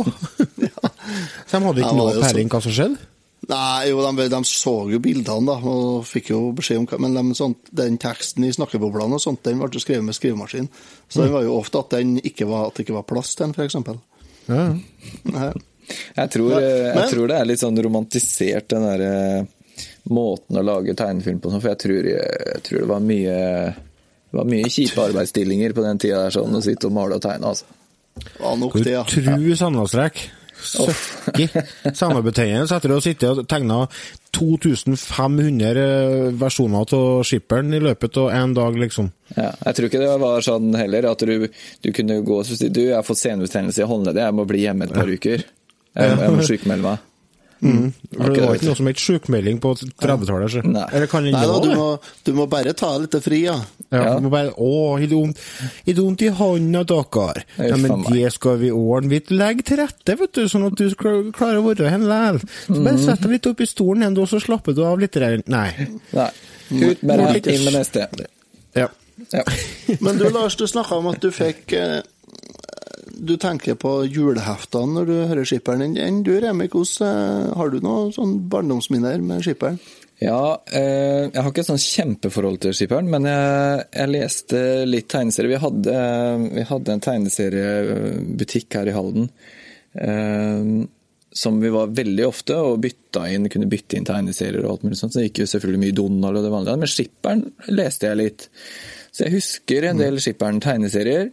Så 1.47 1.59
de 1.59 1.63
hadde 1.67 1.83
ikke 1.83 1.95
noe 1.97 2.17
peiling 2.23 2.49
hva 2.51 2.63
som 2.63 2.75
skjedde? 2.75 2.99
Nei, 3.47 3.87
jo, 3.91 3.99
de, 4.03 4.25
de 4.31 4.39
så 4.49 4.73
jo 4.91 4.97
bildene, 4.99 5.45
da, 5.47 5.55
og 5.71 6.01
fikk 6.09 6.31
jo 6.33 6.39
beskjed 6.57 6.81
om 6.81 6.87
hva 6.89 6.97
Men 6.99 7.13
de, 7.15 7.21
sånt, 7.37 7.69
den 7.79 7.95
teksten 8.01 8.43
i 8.47 8.49
snakkeboblene 8.51 9.15
og 9.19 9.23
sånt, 9.23 9.43
den 9.45 9.61
ble 9.61 9.69
jo 9.71 9.83
skrevet 9.83 10.03
med 10.07 10.17
skrivemaskin. 10.17 10.67
Så 11.07 11.21
den 11.21 11.31
var 11.35 11.45
jo 11.45 11.53
ofte 11.59 11.79
at, 11.83 11.93
den 11.95 12.17
ikke 12.27 12.47
var, 12.49 12.67
at 12.71 12.75
det 12.79 12.87
ikke 12.87 12.97
var 12.97 13.05
plass 13.07 13.35
til 13.37 13.45
den, 13.47 13.55
f.eks. 13.55 13.77
Ja. 14.49 14.65
Nei. 15.35 15.51
Jeg 16.17 16.31
tror, 16.33 16.57
jeg 16.59 16.95
men- 16.97 17.11
tror 17.13 17.29
det 17.31 17.37
er 17.37 17.47
litt 17.47 17.61
sånn 17.63 17.79
romantisert, 17.85 18.67
den 18.73 18.83
der 18.89 19.05
eh, 19.07 19.45
måten 20.13 20.59
å 20.59 20.65
lage 20.65 20.95
tegnefilm 20.97 21.41
på. 21.43 21.51
sånn, 21.51 21.63
For 21.63 21.73
jeg 21.73 21.81
tror, 21.83 22.09
jeg 22.13 22.63
tror 22.67 22.83
det 22.83 22.89
var 22.91 23.03
mye 23.03 23.37
det 24.27 24.35
var 24.35 24.49
mye 24.49 24.71
kjipe 24.71 25.05
arbeidsstillinger 25.07 25.75
på 25.75 25.85
den 25.85 26.01
tida 26.03 26.25
der, 26.25 26.33
sånn, 26.35 26.55
å 26.57 26.63
sitte 26.63 26.89
og 26.89 26.97
male 26.97 27.15
og 27.15 27.23
tegne. 27.23 27.53
altså. 27.53 27.65
Var 28.41 28.59
nok 28.59 28.75
det, 28.81 28.91
ja. 28.97 29.05
tru 29.07 29.55
sandalstrekk. 29.55 30.19
Søkki. 30.57 31.45
Samebetegnelse 31.93 32.79
etter 32.79 32.93
å 32.95 33.01
sitte 33.03 33.29
og 33.29 33.43
tegna 33.49 33.83
2500 34.35 35.81
eh, 35.81 36.29
versjoner 36.37 36.95
av 36.97 37.21
skipperen 37.27 37.75
i 37.77 37.81
løpet 37.81 38.17
av 38.21 38.31
én 38.35 38.55
dag, 38.57 38.77
liksom. 38.81 39.11
Ja, 39.35 39.51
jeg 39.53 39.77
tror 39.77 39.89
ikke 39.89 40.01
det 40.01 40.15
var 40.21 40.45
sånn 40.45 40.73
heller, 40.77 41.09
at 41.13 41.23
du, 41.29 41.47
du 41.85 41.91
kunne 41.95 42.19
gå 42.25 42.41
og 42.41 42.49
si 42.49 42.69
du, 42.69 42.83
jeg 42.89 42.97
har 42.97 43.05
fått 43.05 43.21
senebetennelse 43.21 43.85
i 43.85 43.89
håndleddet, 43.89 44.25
jeg 44.25 44.37
må 44.37 44.47
bli 44.49 44.65
hjemme 44.65 44.89
et 44.89 44.97
par 44.97 45.09
uker. 45.09 45.45
Jeg, 45.97 46.17
jeg 46.21 46.33
må 46.35 46.43
sykmelde 46.45 46.85
meg. 46.91 47.05
For 47.61 48.33
det 48.35 48.43
var 48.43 48.55
ikke 48.57 48.67
noe 48.69 48.77
som 48.77 48.89
het 48.89 49.01
sjukmelding 49.01 49.57
på 49.63 49.71
30-tallet. 49.79 50.51
så. 50.53 50.61
Nei. 50.63 50.83
Eller 50.93 51.07
kan 51.09 51.23
det 51.25 51.31
Nei 51.33 51.45
da, 51.49 51.59
du 51.63 51.71
må, 51.75 51.87
du 52.27 52.31
må 52.37 52.45
bare 52.51 52.73
ta 52.77 52.91
litt 53.01 53.15
fri, 53.23 53.43
ja. 53.47 53.55
Ja, 53.91 54.03
Ja. 54.03 54.15
du 54.19 54.25
må 54.27 54.29
bare, 54.33 54.51
Å, 54.53 54.69
har 54.99 55.05
du 55.07 55.15
vondt 56.03 56.21
i 56.21 56.27
hånda, 56.27 56.83
dere? 56.83 57.43
Ja, 57.69 57.77
men 57.81 58.03
det 58.11 58.33
skal 58.33 58.57
vi 58.61 58.69
ordne. 58.71 59.09
Vi 59.09 59.21
legger 59.35 59.63
til 59.63 59.77
rette, 59.81 60.17
vet 60.19 60.33
du, 60.33 60.43
sånn 60.51 60.67
at 60.67 60.75
du 60.77 60.89
skal 60.93 61.31
klare 61.31 61.61
å 61.61 61.65
være 61.69 61.89
her 61.89 61.97
likevel. 62.03 62.41
Så 62.67 62.83
bare 62.83 62.97
sett 63.01 63.21
deg 63.23 63.31
litt 63.37 63.47
opp 63.47 63.61
i 63.61 63.69
stolen 63.69 64.03
igjen, 64.03 64.27
så 64.27 64.41
slapper 64.43 64.73
du 64.77 64.83
av 64.85 64.99
litt. 64.99 65.15
Nei. 65.47 65.71
Nei. 66.13 66.29
Ut 66.67 67.01
med 67.01 67.19
det, 67.19 67.47
inn 67.55 67.63
med 67.63 67.73
neste. 67.79 68.07
Ja. 68.75 68.87
Ja. 69.33 69.43
Men 69.99 70.19
du 70.19 70.27
Lars, 70.29 70.55
du 70.55 70.67
snakka 70.67 70.99
om 70.99 71.07
at 71.09 71.21
du 71.23 71.31
fikk 71.33 71.73
eh, 71.73 72.01
Du 73.17 73.35
tenker 73.41 73.77
på 73.79 73.91
juleheftene 74.05 74.99
når 74.99 75.07
du 75.09 75.15
hører 75.29 75.47
skipperen. 75.47 75.83
din. 75.85 75.97
Enn 76.01 76.23
du, 76.25 76.35
Remi, 76.41 76.67
hvordan 76.71 77.07
eh, 77.07 77.53
har 77.57 77.71
du 77.71 77.79
noen 77.83 78.11
sånn 78.15 78.35
barndomsminner 78.51 79.23
med 79.25 79.45
skipperen? 79.45 79.79
Ja, 80.21 80.57
eh, 80.73 81.27
jeg 81.29 81.37
har 81.37 81.51
ikke 81.51 81.61
et 81.61 81.69
sånn 81.69 81.81
kjempeforhold 81.81 82.61
til 82.63 82.73
skipperen, 82.73 83.09
men 83.13 83.27
jeg, 83.29 83.85
jeg 83.99 84.13
leste 84.15 84.61
litt 84.89 85.09
tegneserier. 85.13 85.53
Vi 85.53 85.63
hadde, 85.65 85.97
vi 86.57 86.65
hadde 86.71 86.95
en 86.95 87.03
tegneseriebutikk 87.05 88.79
her 88.79 88.89
i 88.89 88.95
Halden 88.97 89.29
eh, 90.01 90.71
som 91.37 91.59
vi 91.61 91.69
var 91.69 91.93
veldig 91.93 92.25
ofte 92.25 92.57
og 92.57 92.79
bytta 92.81 93.27
inn, 93.29 93.49
kunne 93.51 93.69
bytte 93.69 93.99
inn 93.99 94.07
tegneserier 94.07 94.63
og 94.63 94.71
alt 94.71 94.85
mulig 94.87 94.97
sånt. 94.97 95.13
Så 95.13 95.21
det 95.21 95.29
gikk 95.29 95.43
jo 95.43 95.49
selvfølgelig 95.53 95.83
mye 95.83 95.97
Donald 95.99 96.39
og 96.39 96.45
det 96.45 96.53
vanlige. 96.53 96.81
Men 96.81 96.91
skipperen 96.91 97.43
leste 97.69 98.09
jeg 98.09 98.19
litt. 98.23 98.47
Så 99.13 99.27
jeg 99.27 99.35
husker 99.37 99.85
en 99.85 100.01
del 100.01 100.17
skipperen 100.23 100.61
tegneserier. 100.63 101.29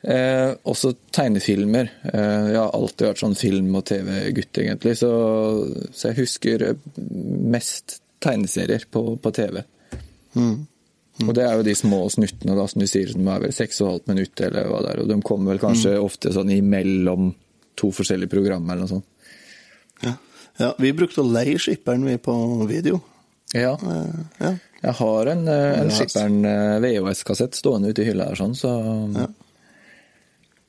Eh, 0.00 0.50
også 0.64 0.94
tegnefilmer. 1.12 1.90
Eh, 2.12 2.46
jeg 2.54 2.60
har 2.60 2.72
alltid 2.76 3.10
vært 3.10 3.22
sånn 3.22 3.36
film- 3.36 3.74
og 3.76 3.84
TV-gutt, 3.90 4.62
egentlig. 4.62 4.96
Så, 5.02 5.10
så 5.92 6.10
jeg 6.10 6.22
husker 6.22 6.66
mest 6.96 8.00
tegneserier 8.24 8.86
på, 8.92 9.04
på 9.20 9.32
TV. 9.36 9.62
Og 11.20 11.34
det 11.36 11.44
er 11.44 11.58
jo 11.58 11.66
de 11.66 11.76
små 11.76 12.00
snuttene, 12.12 12.56
da, 12.56 12.64
som 12.70 12.80
du 12.80 12.88
sier, 12.88 13.10
som 13.12 13.28
er 13.28 13.44
vel 13.44 13.52
seks 13.54 13.80
og 13.82 13.86
et 13.86 13.92
halvt 13.92 14.10
minutt, 14.12 14.42
eller 14.46 14.70
hva 14.70 14.80
det 14.84 14.94
er. 14.94 15.02
Og 15.02 15.10
de 15.10 15.20
kommer 15.26 15.52
vel 15.52 15.62
kanskje 15.62 15.94
ofte 16.00 16.32
sånn 16.34 16.52
imellom 16.54 17.32
to 17.80 17.92
forskjellige 17.94 18.32
programmer, 18.32 18.74
eller 18.74 18.86
noe 18.86 18.94
sånt. 18.94 19.06
Ja. 20.00 20.14
ja, 20.60 20.72
vi 20.80 20.94
brukte 20.96 21.20
å 21.20 21.28
leie 21.28 21.60
skipperen 21.60 22.06
vi 22.08 22.16
på 22.22 22.34
video. 22.70 23.02
Ja. 23.52 23.74
Eh, 23.74 24.18
ja. 24.38 24.54
Jeg 24.80 24.96
har 24.96 25.28
en, 25.28 25.46
eh, 25.48 25.80
en 25.82 25.90
Skipperen 25.92 26.44
eh, 26.48 26.78
VHS-kassett 26.80 27.58
stående 27.58 27.90
ute 27.92 28.04
i 28.04 28.08
hylla 28.08 28.30
her, 28.30 28.38
sånn, 28.38 28.56
så 28.56 28.70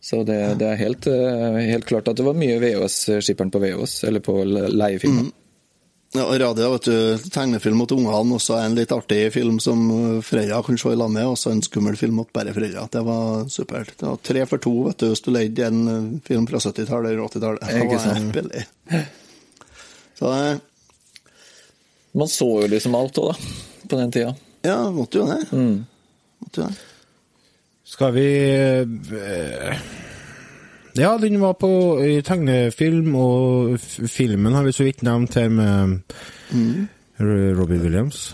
Så 0.01 0.23
det, 0.25 0.39
det 0.57 0.65
er 0.65 0.79
helt, 0.81 1.05
eh, 1.07 1.59
helt 1.69 1.85
klart 1.85 2.07
at 2.09 2.17
det 2.17 2.25
var 2.25 2.33
mye 2.37 2.57
VHS-skipperen 2.61 3.51
på 3.53 3.59
VHS, 3.61 3.99
eller 4.09 4.23
på 4.25 4.39
leiefilmen. 4.47 5.27
Mm. 5.29 5.37
Ja, 6.13 6.25
og 6.25 6.39
Radio, 6.41 6.71
vet 6.73 6.87
du, 6.89 7.29
tegnefilm 7.31 7.77
mot 7.79 7.91
ungene, 7.95 8.35
også 8.35 8.57
en 8.59 8.73
litt 8.75 8.91
artig 8.91 9.29
film 9.31 9.61
som 9.63 9.85
Freya 10.27 10.57
kan 10.65 10.75
se 10.81 10.91
i 10.91 10.97
lag 10.99 11.07
med, 11.13 11.23
også 11.23 11.53
en 11.53 11.61
skummel 11.63 11.95
film 11.95 12.17
mot 12.19 12.27
bare 12.35 12.51
Freya. 12.51 12.83
Det 12.91 13.03
var 13.07 13.45
supert. 13.47 13.93
Det 13.95 14.09
var 14.09 14.19
tre 14.19 14.43
for 14.49 14.59
to, 14.59 14.73
vet 14.89 14.99
du, 14.99 15.07
hvis 15.13 15.23
du 15.23 15.29
leide 15.31 15.69
en 15.69 15.79
eh, 15.87 16.09
film 16.27 16.49
fra 16.49 16.59
70-tallet 16.59 17.13
eller 17.13 17.23
80-tallet. 17.29 17.63
Det 17.71 17.87
var 17.93 18.03
sant. 18.03 18.33
billig. 18.35 18.65
Så 20.19 20.33
eh, 20.35 20.59
Man 22.19 22.27
så 22.27 22.49
jo 22.65 22.67
liksom 22.73 22.97
alt 22.99 23.21
òg, 23.21 23.31
da. 23.31 23.87
På 23.87 24.01
den 24.01 24.11
tida. 24.11 24.35
ja, 24.67 24.81
måtte 24.91 25.21
jo 25.21 25.29
det. 25.29 25.45
Måtte 26.41 26.65
jo 26.65 26.67
det. 26.67 26.75
Skal 27.91 28.13
vi 28.15 28.27
eh, 28.47 29.81
Ja, 30.95 31.17
den 31.19 31.39
var 31.41 31.57
på 31.59 31.71
i 32.03 32.21
tegnefilm, 32.23 33.15
og 33.15 33.75
f 33.75 33.99
filmen 34.11 34.55
har 34.55 34.63
vi 34.67 34.75
så 34.75 34.87
vidt 34.87 35.03
nevnt 35.07 35.35
her 35.39 35.49
med 35.51 35.99
mm. 36.51 36.87
Robbie 37.59 37.79
Williams. 37.79 38.31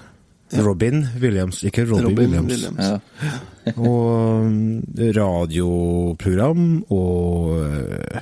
Robin 0.54 1.04
Williams, 1.20 1.64
ikke 1.68 1.84
Robbie 1.90 2.06
Robin 2.06 2.18
Williams. 2.18 2.54
Williams. 2.54 2.86
Ja. 2.86 3.74
Og 3.76 4.46
mm, 4.46 4.84
radioprogram, 5.18 6.86
og 6.90 7.58
eh, 7.66 8.22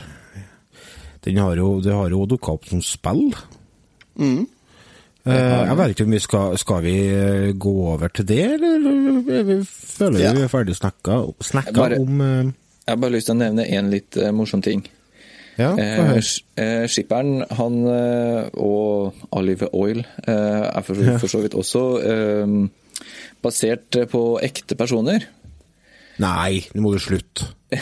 den 1.26 1.38
har 1.38 1.56
jo, 1.56 1.82
det 1.82 1.94
har 1.94 2.10
jo 2.10 2.26
dukka 2.26 2.56
opp 2.58 2.66
som 2.66 2.82
spill. 2.82 3.28
Mm. 4.16 4.48
Eh, 5.26 5.66
jeg 5.66 5.78
vet 5.80 5.94
ikke 5.96 6.06
om 6.06 6.12
vi 6.14 6.20
skal 6.22 6.58
Skal 6.62 6.84
vi 6.86 6.92
eh, 7.10 7.48
gå 7.58 7.72
over 7.96 8.12
til 8.14 8.28
det, 8.30 8.44
eller 8.60 8.76
er 9.40 9.48
vi, 9.48 9.56
føler 9.66 10.20
vi 10.20 10.24
Ja. 10.28 10.34
er 10.46 10.52
ferdig 10.52 10.76
snakka, 10.78 11.16
snakka 11.42 11.74
Bare- 11.74 11.98
om 12.00 12.22
uh... 12.22 12.52
Jeg 12.86 12.94
har 12.94 13.00
bare 13.02 13.16
lyst 13.16 13.26
til 13.32 13.34
å 13.34 13.40
nevne 13.40 13.66
en 13.74 13.88
litt 13.90 14.18
uh, 14.22 14.30
morsom 14.38 14.62
ting. 14.62 14.84
Ja, 15.58 15.72
Eh, 15.80 16.20
eh, 16.62 16.84
skipperen 16.92 17.40
han, 17.58 17.78
eh, 17.88 18.50
og 18.60 19.16
Olive 19.32 19.70
Oil 19.74 20.04
eh, 20.28 20.66
er 20.68 20.84
for, 20.86 21.00
for 21.18 21.32
så 21.32 21.40
vidt 21.42 21.56
også 21.58 21.82
eh, 22.04 22.54
basert 23.42 23.98
på 24.12 24.22
ekte 24.44 24.76
personer. 24.78 25.26
Nei, 26.22 26.62
nå 26.76 26.84
må 26.86 26.92
du 26.94 27.00
slutte. 27.02 27.48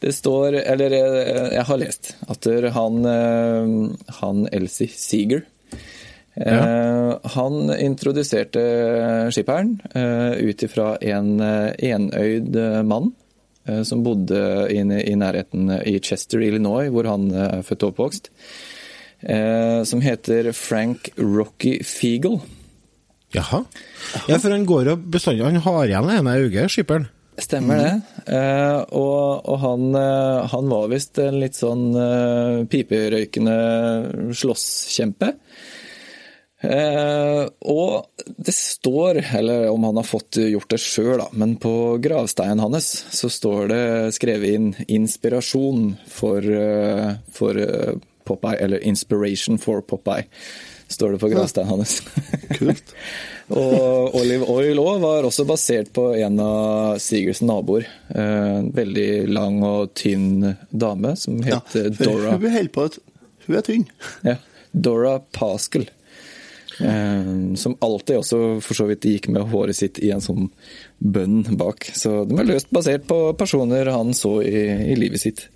Det 0.00 0.14
står, 0.16 0.56
eller 0.64 0.94
eh, 0.96 1.50
jeg 1.58 1.66
har 1.68 1.78
lest, 1.82 2.14
at 2.32 2.48
han, 2.74 3.04
eh, 3.04 4.14
han 4.22 4.46
Elsie 4.52 4.88
Seeger 4.88 5.44
eh, 6.46 7.30
Han 7.36 7.70
introduserte 7.76 8.62
skipperen 9.34 9.76
eh, 9.94 10.40
ut 10.50 10.62
ifra 10.66 10.94
en 11.02 11.40
eh, 11.40 11.72
enøyd 11.92 12.56
eh, 12.56 12.80
mann 12.82 13.12
eh, 13.68 13.82
som 13.84 14.02
bodde 14.06 14.40
i 14.72 14.82
nærheten 15.16 15.70
i 15.84 15.98
Chester, 16.00 16.40
Illinois, 16.40 16.88
hvor 16.90 17.04
han 17.10 17.28
eh, 17.32 17.58
er 17.60 17.62
født 17.66 17.84
og 17.86 17.92
oppvokst. 17.94 18.30
eh, 19.22 19.82
Som 19.84 20.00
heter 20.00 20.52
Frank 20.56 21.10
Rocky 21.18 21.78
Feagle. 21.84 22.40
Jaha. 23.34 23.62
Ja, 24.26 24.38
for 24.42 24.50
han 24.50 24.64
går 24.66 24.88
jo 24.88 24.96
bestandig 24.96 25.44
Han 25.46 25.60
har 25.62 25.84
igjen 25.86 26.08
det 26.08 26.16
ene 26.18 26.32
øyet, 26.40 26.70
skipperen. 26.72 27.04
Stemmer 27.40 27.78
det. 27.78 27.92
Eh, 28.34 28.80
og 28.92 29.46
og 29.48 29.60
han, 29.62 29.84
eh, 29.96 30.48
han 30.50 30.66
var 30.68 30.88
visst 30.90 31.16
en 31.22 31.38
litt 31.40 31.54
sånn 31.56 31.86
eh, 31.96 32.56
piperøykende 32.68 33.54
slåsskjempe. 34.36 35.30
Eh, 36.60 37.42
og 37.60 38.24
det 38.36 38.52
står, 38.52 39.22
eller 39.38 39.70
om 39.70 39.84
han 39.88 39.96
har 39.96 40.04
fått 40.04 40.36
gjort 40.42 40.72
det 40.74 40.80
sjøl, 40.82 41.22
men 41.32 41.54
på 41.60 41.72
gravsteinen 42.04 42.60
hans 42.60 42.90
så 43.16 43.30
står 43.32 43.70
det 43.72 43.84
skrevet 44.16 44.56
inn 44.58 44.74
'inspirasjon 44.84 45.94
for, 46.06 46.44
eh, 46.44 47.14
for 47.32 47.56
eh, 47.56 47.94
Popeye', 48.28 48.60
eller 48.60 48.80
'inspiration 48.80 49.58
for 49.58 49.80
Popeye', 49.80 50.28
står 50.88 51.12
det 51.12 51.18
på 51.18 51.30
gravsteinen 51.32 51.70
hans. 51.70 52.02
Kult. 52.58 52.94
Og 53.50 54.14
Olive 54.14 54.46
Oil 54.46 54.78
òg 54.78 55.00
var 55.00 55.24
også 55.26 55.46
basert 55.48 55.88
på 55.92 56.12
en 56.14 56.38
av 56.38 56.98
Sigurds 57.02 57.40
naboer. 57.42 57.88
En 58.14 58.68
veldig 58.70 59.26
lang 59.26 59.62
og 59.66 59.94
tynn 59.98 60.54
dame 60.70 61.16
som 61.18 61.40
het 61.42 61.74
ja, 61.74 61.88
Dora, 61.98 62.36
Hun 62.36 62.68
på 62.68 62.86
Hun 63.46 63.56
er 63.56 63.64
tynn. 63.66 63.88
ja, 64.22 64.36
Dora 64.70 65.18
Pascal. 65.32 65.88
Eh, 66.78 67.54
som 67.60 67.76
alltid 67.80 68.20
også 68.20 68.38
for 68.64 68.78
så 68.78 68.86
vidt 68.90 69.08
gikk 69.08 69.30
med 69.34 69.48
håret 69.50 69.76
sitt 69.76 69.98
i 70.02 70.12
en 70.14 70.22
sånn 70.24 70.50
bønn 70.98 71.42
bak. 71.60 71.90
Så 71.96 72.22
den 72.28 72.38
var 72.38 72.48
løst 72.48 72.70
basert 72.74 73.08
på 73.10 73.22
personer 73.38 73.90
han 73.92 74.14
så 74.16 74.38
i, 74.44 74.64
i 74.92 74.96
livet 74.98 75.22
sitt. 75.22 75.46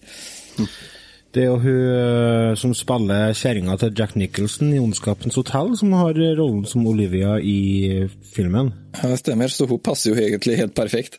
Det 1.34 1.42
er 1.42 1.48
jo 1.50 1.58
hun 1.58 1.86
eh, 1.90 2.52
som 2.58 2.74
spiller 2.78 3.34
kjerringa 3.34 3.74
til 3.80 3.94
Jack 3.98 4.14
Nicholson 4.14 4.70
i 4.70 4.78
'Ondskapens 4.78 5.34
hotell', 5.40 5.74
som 5.76 5.92
har 5.98 6.14
rollen 6.14 6.62
som 6.66 6.86
Olivia 6.86 7.40
i 7.42 8.06
filmen. 8.22 8.70
Ja, 9.00 9.10
det 9.10 9.18
stemmer, 9.24 9.50
så 9.50 9.66
hun 9.66 9.82
passer 9.82 10.12
jo 10.12 10.20
egentlig 10.20 10.60
helt 10.60 10.76
perfekt. 10.78 11.18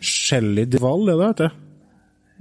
Shelly 0.00 0.66
Duvall, 0.66 1.06
er 1.08 1.12
det 1.12 1.20
det 1.20 1.28
heter? 1.30 1.69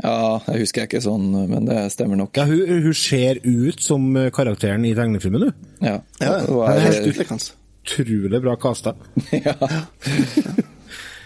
Ja, 0.03 0.39
jeg 0.47 0.61
husker 0.63 0.81
jeg 0.83 0.89
ikke 0.89 1.01
sånn, 1.03 1.25
men 1.51 1.65
det 1.67 1.79
stemmer 1.91 2.15
nok. 2.21 2.37
Ja, 2.39 2.45
hun, 2.47 2.61
hun 2.85 2.93
ser 2.95 3.41
ut 3.43 3.81
som 3.83 4.05
eh, 4.15 4.29
karakteren 4.31 4.85
i 4.87 4.93
tegnefilmen, 4.95 5.49
du. 5.49 5.51
Ja, 5.83 5.97
Ja, 6.21 6.37
Hun 6.47 6.61
det 6.63 6.75
er 6.77 6.77
er- 6.77 7.25
helt. 7.27 7.49
Utrolig 7.89 8.41
bra 8.43 8.55
kasta. 8.59 8.93
ja. 9.33 9.55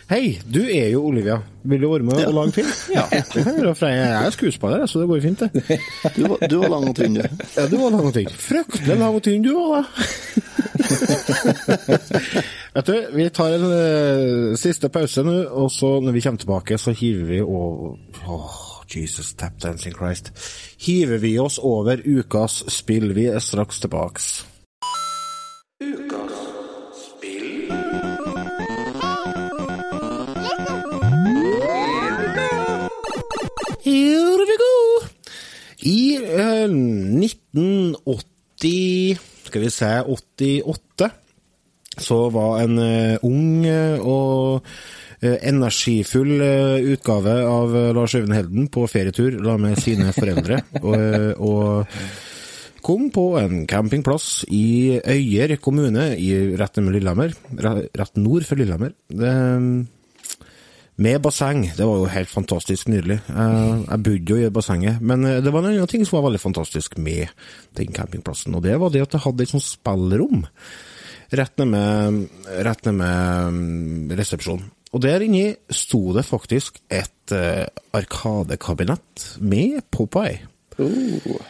Hei, 0.10 0.40
du 0.54 0.60
er 0.68 0.90
jo 0.92 1.06
Olivia. 1.08 1.38
Vil 1.64 1.82
du 1.82 1.88
være 1.94 2.04
med 2.04 2.26
og 2.28 2.34
lage 2.36 2.52
film? 2.58 2.68
Ja. 2.92 3.04
Jeg 3.14 4.26
er 4.26 4.30
skuespiller, 4.36 4.86
så 4.86 5.00
det 5.00 5.08
går 5.08 5.22
fint, 5.24 5.40
det. 5.40 5.80
Du, 6.18 6.28
var- 6.28 6.48
du 6.52 6.58
var 6.60 6.68
lang 6.74 6.90
og 6.90 6.96
tynn, 6.98 7.16
du. 7.16 7.24
Ja, 7.58 7.68
du 7.72 7.78
var 7.80 7.90
lang 7.96 8.06
og 8.10 8.14
tynn. 8.14 8.28
Fryktelig 8.30 8.98
lang 9.00 9.16
og 9.16 9.24
tynn 9.24 9.46
du 9.46 9.54
var, 9.56 9.70
da. 9.80 9.84
Vet 12.74 12.88
du, 12.90 12.96
vi 13.16 13.30
tar 13.30 13.56
en 13.56 13.66
uh, 13.70 14.56
siste 14.60 14.90
pause 14.92 15.24
nå, 15.24 15.36
og 15.64 15.72
så 15.72 15.96
når 16.04 16.16
vi 16.18 16.22
kommer 16.26 16.42
tilbake, 16.44 16.78
så 16.82 16.92
hiver 16.98 17.26
vi 17.30 17.42
over 17.42 17.96
Åh, 18.28 18.60
Jesus, 18.96 19.34
tap 19.40 19.56
dancing 19.64 19.96
Christ. 19.96 20.32
Hiver 20.84 21.18
vi 21.24 21.36
oss 21.40 21.60
over 21.64 22.02
ukas 22.06 22.64
spill. 22.74 23.14
Vi 23.16 23.26
er 23.32 23.40
straks 23.40 23.80
tilbake. 23.86 24.20
Here 33.94 34.42
we 34.50 34.56
go! 34.58 35.06
I 35.86 36.18
eh, 36.18 36.66
1980 36.66 39.22
Skal 39.46 39.62
vi 39.62 39.70
se 39.70 40.02
88 40.02 41.14
så 42.02 42.34
var 42.34 42.58
en 42.64 42.80
eh, 42.82 43.22
ung 43.22 43.62
eh, 43.70 44.02
og 44.02 44.66
eh, 45.22 45.38
energifull 45.46 46.42
eh, 46.42 46.82
utgave 46.96 47.46
av 47.46 47.94
Lars 47.94 48.18
Øyvind 48.18 48.34
Helden 48.34 48.66
på 48.74 48.90
ferietur 48.90 49.38
la 49.46 49.62
med 49.62 49.78
sine 49.78 50.10
foreldre. 50.18 50.66
og, 50.90 50.98
og 51.38 51.86
kom 52.82 53.14
på 53.14 53.38
en 53.46 53.70
campingplass 53.70 54.50
i 54.50 54.98
Øyer 55.06 55.62
kommune, 55.62 56.18
i 56.18 56.58
rett 56.58 56.82
Lillehammer. 56.82 57.30
Rett 57.62 58.18
nord 58.18 58.42
for 58.50 58.58
Lillehammer. 58.58 58.98
Det, 59.06 59.38
med 60.96 61.22
basseng. 61.24 61.66
Det 61.78 61.86
var 61.88 62.02
jo 62.02 62.10
helt 62.12 62.30
fantastisk 62.30 62.88
nydelig. 62.92 63.20
Eh, 63.30 63.84
Jeg 63.90 64.04
bodde 64.06 64.34
jo 64.34 64.38
i 64.38 64.50
bassenget, 64.54 65.02
men 65.02 65.26
eh, 65.26 65.42
det 65.42 65.54
var 65.54 65.64
en 65.64 65.72
annen 65.72 65.90
ting 65.90 66.06
som 66.06 66.20
var 66.20 66.28
veldig 66.30 66.42
fantastisk 66.44 66.98
med 66.98 67.32
den 67.78 67.94
campingplassen, 67.94 68.56
og 68.56 68.64
det 68.64 68.78
var 68.80 68.94
det 68.94 69.02
at 69.02 69.16
det 69.16 69.24
hadde 69.26 69.44
et 69.44 69.54
sånt 69.54 69.66
spillrom 69.66 70.46
rett 71.34 71.58
ned 71.58 71.68
med, 71.72 72.20
rett 72.62 72.86
ned 72.86 72.94
med 73.00 73.54
mm, 73.58 74.14
resepsjonen. 74.20 74.70
Og 74.94 75.02
der 75.02 75.24
inni 75.26 75.48
sto 75.74 76.14
det 76.14 76.22
faktisk 76.28 76.78
et 76.94 77.34
uh, 77.34 77.66
arkadekabinett 77.98 79.40
med 79.42 79.82
Popeye. 79.90 80.44
Uh, 80.78 81.42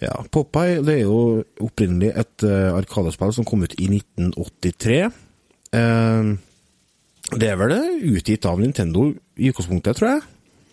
Ja, 0.00 0.12
Popeye 0.32 0.82
det 0.84 0.94
er 0.94 1.02
jo 1.04 1.42
opprinnelig 1.64 2.10
et 2.16 2.44
uh, 2.44 2.72
arkadespill 2.76 3.32
som 3.36 3.44
kom 3.48 3.62
ut 3.64 3.76
i 3.80 3.88
1983. 3.88 4.98
Eh, 5.76 6.32
det 7.34 7.48
er 7.50 7.58
vel 7.58 7.74
det, 7.74 7.82
utgitt 8.16 8.46
av 8.46 8.60
Nintendo 8.62 9.08
i 9.10 9.50
utgangspunktet, 9.50 9.98
tror 9.98 10.12
jeg. 10.12 10.22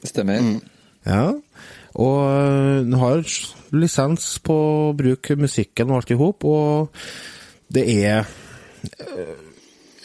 stemmer. 0.05 0.43
Ja, 1.07 1.31
og 1.93 2.19
øh, 2.25 2.83
den 2.85 2.93
har 2.97 3.23
lisens 3.73 4.27
på 4.43 4.55
å 4.55 4.93
bruke 4.97 5.37
musikken 5.37 5.91
og 5.91 6.01
alt 6.01 6.13
i 6.13 6.19
hop, 6.19 6.45
og 6.45 6.93
det 7.73 7.83
er 8.05 8.29
øh, 9.09 9.33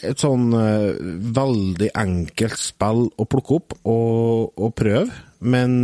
et 0.09 0.21
sånn 0.21 0.49
øh, 0.55 0.99
veldig 1.37 1.91
enkelt 1.97 2.59
spill 2.61 3.07
å 3.09 3.27
plukke 3.29 3.59
opp 3.59 3.77
og, 3.83 4.57
og 4.57 4.75
prøve, 4.77 5.09
men 5.39 5.81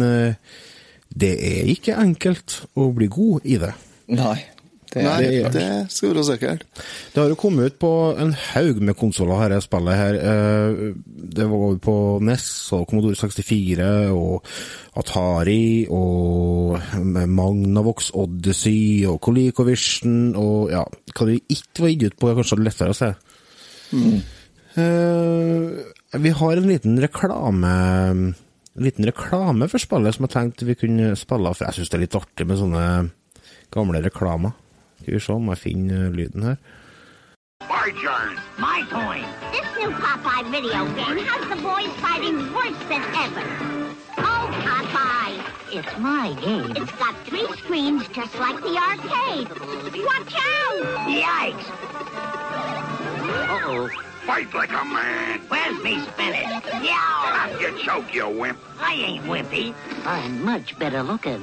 det 1.15 1.31
er 1.47 1.69
ikke 1.71 1.95
enkelt 1.95 2.57
å 2.75 2.89
bli 2.95 3.07
god 3.07 3.45
i 3.47 3.59
det. 3.61 3.71
Nei, 4.11 4.35
Det 4.95 5.01
er 5.03 5.07
Nei, 5.09 5.23
det, 5.27 5.49
det 5.51 5.91
skal 5.91 6.13
være 6.13 6.23
sikkert. 6.23 6.61
Det 7.11 7.19
har 7.19 7.27
jo 7.27 7.35
kommet 7.35 7.73
ut 7.73 7.79
på 7.83 7.89
en 8.23 8.29
haug 8.53 8.77
med 8.79 8.95
konsoller, 8.95 9.49
dette 9.51 9.65
spillet 9.65 9.97
her. 9.99 10.19
Eh, 10.31 10.93
Det 11.35 11.47
var 11.51 11.73
på 11.83 11.95
NES 12.23 12.45
og 12.77 12.85
Commodore 12.87 13.17
64 13.19 13.89
og 14.15 14.47
Atari 14.95 15.83
og 15.91 16.79
Magnavox 17.03 18.13
Odyssey 18.15 19.03
og 19.09 19.19
ColecoVision 19.25 20.31
og 20.39 20.71
ja, 20.71 20.85
hva 21.11 21.27
det 21.27 21.41
ikke 21.51 21.83
var 21.83 21.91
gitt 21.91 22.07
ut 22.07 22.17
på, 22.21 22.31
er 22.31 22.39
kanskje 22.39 22.61
lettere 22.63 22.95
å 22.95 22.99
se. 23.01 23.11
Eh, 24.79 26.19
vi 26.23 26.35
har 26.39 26.57
en 26.57 26.67
liten 26.71 26.97
reklame 27.03 27.75
en 28.75 28.83
liten 28.83 29.05
reklame 29.07 29.67
for 29.71 29.79
spillet 29.79 30.15
som 30.15 30.25
jeg 30.27 30.33
tenkte 30.33 30.67
vi 30.67 30.75
kunne 30.79 31.13
spille 31.19 31.47
av, 31.47 31.55
for 31.55 31.67
jeg 31.67 31.77
syns 31.81 31.91
det 31.91 31.99
er 31.99 32.03
litt 32.07 32.17
artig 32.19 32.47
med 32.47 32.59
sånne 32.59 32.85
gamle 33.75 34.01
reklamer. 34.03 34.55
Skal 35.05 35.13
vi 35.13 35.19
se 35.19 35.33
om 35.33 35.49
jeg 35.51 35.57
finner 35.57 36.09
lyden 36.09 36.43
her. 36.43 36.55
My 37.61 37.91
turn. 38.03 38.39
My 38.57 38.79
turn. 38.89 39.21
This 39.53 39.67
new 39.77 39.91
Popeye 40.03 40.45
video 40.49 40.81
game 40.97 41.19
has 41.29 41.43
the 41.51 41.59
boys 41.61 41.93
fighting 42.05 42.39
worse 42.57 42.81
than 42.89 43.03
ever. 43.25 43.45
Oh, 44.17 44.45
Popeye! 44.65 45.37
It's 45.77 45.95
my 45.99 46.33
game. 46.41 46.71
It's 46.81 46.95
got 47.03 47.13
three 47.27 47.45
screens 47.61 48.07
just 48.17 48.33
like 48.39 48.57
the 48.65 48.75
arcade. 48.87 49.49
Watch 50.09 50.33
out! 50.55 50.81
Yikes! 51.23 51.67
Uh-oh. 53.53 53.89
Fight 54.25 54.51
like 54.53 54.71
a 54.73 54.83
man. 54.85 55.39
Where's 55.49 55.77
me 55.83 55.93
spinach? 56.09 56.63
Yeah! 56.81 57.59
You 57.61 57.69
choke, 57.85 58.09
you 58.13 58.27
wimp. 58.41 58.57
I 58.79 58.93
ain't 59.07 59.23
wimpy. 59.25 59.73
I'm 60.05 60.43
much 60.43 60.77
better 60.79 61.03
looking. 61.03 61.41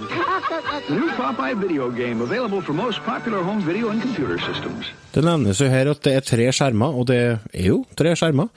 The 0.89 0.95
new 0.95 1.09
Popeye 1.11 1.55
video 1.55 1.91
game, 1.91 2.21
available 2.21 2.61
for 2.61 2.73
most 2.73 2.99
popular 3.05 3.43
home 3.43 3.61
video 3.61 3.91
and 3.91 4.03
computer 4.03 4.39
systems. 4.39 4.91
Det 5.15 5.23
nevnes 5.25 5.61
jo 5.61 5.69
her 5.71 5.91
at 5.91 6.03
det 6.05 6.15
er 6.17 6.27
tre 6.27 6.49
skjermer, 6.53 6.91
og 6.99 7.07
det 7.07 7.21
er 7.23 7.39
jo 7.69 7.85
tre 7.97 8.17
skjermer. 8.19 8.51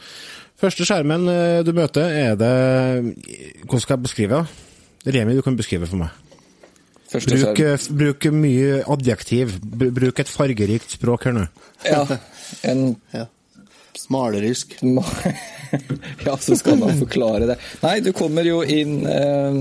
Første 0.58 0.88
skjermen 0.88 1.28
eh, 1.30 1.62
du 1.68 1.74
møter, 1.76 2.10
er 2.10 2.36
det 2.40 2.52
Hvordan 3.66 3.84
skal 3.84 3.98
jeg 3.98 4.04
beskrive 4.08 4.42
det? 5.06 5.16
Remi, 5.16 5.36
du 5.38 5.42
kan 5.46 5.58
beskrive 5.58 5.86
for 5.86 6.02
meg. 6.02 6.10
Bruk, 7.14 7.60
eh, 7.62 7.78
bruk 7.94 8.26
mye 8.34 8.82
adjektiv. 8.90 9.60
Bruk 9.62 10.20
et 10.20 10.32
fargerikt 10.34 10.98
språk 10.98 11.30
her 11.30 11.38
nå. 11.38 11.46
Ja, 11.86 12.02
en 12.72 12.96
Ja. 13.14 13.28
Malerisk. 14.14 14.76
ja, 16.28 16.36
så 16.38 16.56
skal 16.60 16.78
man 16.82 16.98
forklare 17.00 17.48
det. 17.50 17.58
Nei, 17.84 17.96
du 18.06 18.12
kommer 18.16 18.46
jo 18.48 18.62
inn 18.64 19.00
eh, 19.10 19.60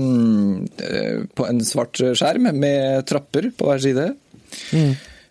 eh, 0.85 1.23
på 1.35 1.47
en 1.49 1.61
svart 1.65 1.99
skjerm 2.17 2.51
med 2.55 3.05
trapper 3.09 3.49
på 3.55 3.69
hver 3.69 3.83
side. 3.83 4.07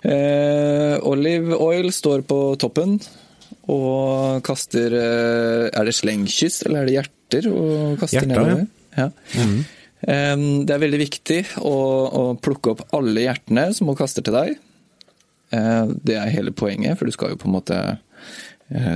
Eh, 0.04 0.96
Olive 1.08 1.56
Oil 1.64 1.88
står 1.94 2.24
på 2.28 2.38
toppen 2.60 2.98
og 3.72 4.42
kaster 4.44 4.92
eh, 4.98 5.70
Er 5.72 5.86
det 5.88 5.94
slengkyss, 5.96 6.62
eller 6.66 6.82
er 6.82 6.90
det 6.90 6.96
hjerter? 6.98 7.48
Og 7.48 7.94
kaster 8.02 8.20
Hjerta, 8.20 8.34
nedover? 8.34 8.66
Ja. 8.98 9.08
Eh, 10.04 10.36
det 10.68 10.74
er 10.76 10.82
veldig 10.84 11.00
viktig 11.06 11.40
å, 11.64 11.74
å 12.20 12.24
plukke 12.44 12.74
opp 12.74 12.84
alle 12.96 13.24
hjertene 13.24 13.70
som 13.76 13.88
hun 13.88 13.96
kaster 13.98 14.26
til 14.26 14.36
deg. 14.36 14.58
Eh, 15.56 15.84
Det 16.04 16.18
er 16.20 16.34
hele 16.34 16.52
poenget, 16.52 16.98
for 17.00 17.08
du 17.08 17.14
skal 17.16 17.32
jo 17.32 17.40
på 17.40 17.48
en 17.48 17.56
måte 17.56 17.80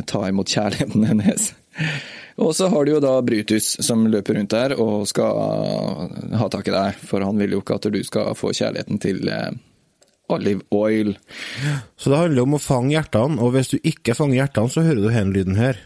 ta 0.06 0.24
imot 0.28 0.50
kjærligheten 0.50 1.06
hennes. 1.08 1.52
Og 2.38 2.54
så 2.56 2.68
har 2.70 2.84
du 2.84 2.92
jo 2.92 3.00
da 3.02 3.16
Brutus 3.22 3.72
som 3.82 4.06
løper 4.06 4.38
rundt 4.38 4.54
der 4.54 4.76
og 4.78 5.08
skal 5.10 6.06
ha 6.38 6.46
tak 6.52 6.70
i 6.70 6.74
deg, 6.74 7.00
for 7.10 7.24
han 7.26 7.38
vil 7.40 7.56
jo 7.56 7.62
ikke 7.64 7.78
at 7.80 7.88
du 7.90 7.98
skal 8.06 8.30
få 8.38 8.52
kjærligheten 8.54 9.02
til 9.02 9.26
eh, 9.26 9.50
Olive 10.30 10.62
Oil. 10.70 11.16
Så 11.98 12.12
det 12.12 12.20
handler 12.22 12.46
om 12.46 12.54
å 12.54 12.62
fange 12.62 12.94
hjertene, 12.94 13.40
og 13.42 13.56
hvis 13.56 13.72
du 13.74 13.78
ikke 13.82 14.14
fanger 14.14 14.44
hjertene, 14.44 14.70
så 14.70 14.86
hører 14.86 15.02
du 15.02 15.08
denne 15.10 15.34
lyden 15.34 15.58
her. 15.58 15.82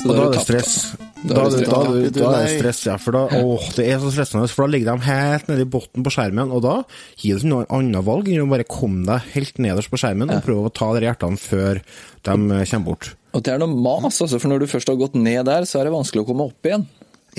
Så 0.00 0.12
da 0.12 0.20
er 0.20 0.32
det 0.32 0.44
stress. 0.44 0.78
Da 1.24 1.46
Da 1.48 1.60
da, 1.64 1.78
da 2.12 2.30
er 2.36 2.44
det 2.44 2.58
stress, 2.58 2.82
ja. 2.84 2.94
For 3.00 3.16
da, 3.16 3.22
åh, 3.40 3.66
det 3.78 3.86
er 3.88 4.00
så 4.02 4.10
stressende, 4.12 4.48
for 4.52 4.66
da 4.66 4.74
ligger 4.74 4.92
de 4.92 5.06
helt 5.08 5.48
nede 5.48 5.64
i 5.64 5.68
bunnen 5.72 6.04
på 6.04 6.12
skjermen, 6.12 6.52
og 6.52 6.60
da 6.66 6.74
gir 7.16 7.38
det 7.38 7.42
ikke 7.42 7.52
noe 7.52 7.68
annet 7.72 8.04
valg 8.04 8.28
enn 8.28 8.44
å 8.44 8.50
bare 8.50 8.66
komme 8.68 9.06
deg 9.08 9.30
helt 9.32 9.60
nederst 9.64 9.92
på 9.92 10.00
skjermen 10.02 10.32
og 10.34 10.44
prøve 10.44 10.68
å 10.68 10.74
ta 10.74 10.90
de 10.92 11.06
hjertene 11.06 11.40
før 11.40 11.80
de 11.80 12.34
eh, 12.60 12.66
kommer 12.68 12.88
bort. 12.90 13.14
Og 13.34 13.42
det 13.46 13.54
er 13.54 13.62
noe 13.64 13.72
mas, 13.72 14.20
altså, 14.20 14.38
for 14.38 14.52
når 14.52 14.62
du 14.62 14.70
først 14.70 14.92
har 14.92 15.00
gått 15.00 15.16
ned 15.18 15.46
der, 15.48 15.64
så 15.66 15.80
er 15.80 15.88
det 15.88 15.94
vanskelig 15.96 16.26
å 16.26 16.28
komme 16.28 16.50
opp 16.52 16.68
igjen. 16.68 16.84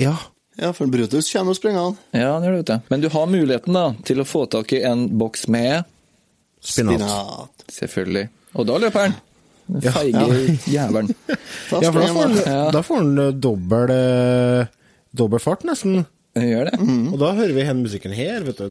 Ja. 0.02 0.16
Ja, 0.56 0.72
for 0.72 0.88
Brutus 0.88 1.28
kommer 1.32 1.52
og 1.52 1.58
springer 1.58 1.82
han. 1.84 1.96
Ja, 2.16 2.34
det 2.40 2.48
gjør 2.48 2.56
det, 2.56 2.62
vet 2.64 2.70
du. 2.72 2.90
Men 2.92 3.04
du 3.04 3.08
har 3.12 3.30
muligheten 3.30 3.76
da, 3.76 3.86
til 4.08 4.22
å 4.22 4.26
få 4.28 4.46
tak 4.50 4.72
i 4.72 4.82
en 4.88 5.06
boks 5.20 5.46
med 5.52 5.84
Spinat. 6.66 6.98
Spinat. 6.98 7.64
Selvfølgelig. 7.76 8.26
Og 8.56 8.66
da 8.66 8.78
løper 8.82 9.06
han. 9.06 9.16
Den 9.66 9.82
Ja. 9.82 9.90
feige 9.90 10.58
jævelen. 10.70 11.14
Ja, 11.82 11.90
for 11.90 12.00
da 12.00 12.06
får 12.12 12.22
han. 12.22 12.72
da 12.72 12.82
får 12.86 12.96
han 13.00 13.18
eh, 13.18 13.32
dobbel, 13.46 13.90
eh, 13.90 14.66
dobbel 15.18 15.42
fart, 15.42 15.64
nesten. 15.66 16.04
Den 16.36 16.48
gjør 16.52 16.70
det. 16.70 16.78
Og 17.12 17.18
da 17.18 17.32
hører 17.34 17.54
vi 17.56 17.64
hen 17.66 17.82
musikken 17.82 18.12
her, 18.14 18.44
vet 18.46 18.58
du. 18.60 18.68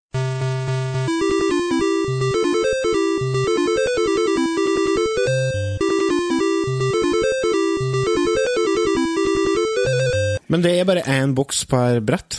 Men 10.51 10.61
det 10.61 10.75
er 10.79 10.85
bare 10.87 11.03
én 11.09 11.33
boks 11.35 11.63
per 11.69 11.99
brett. 12.05 12.37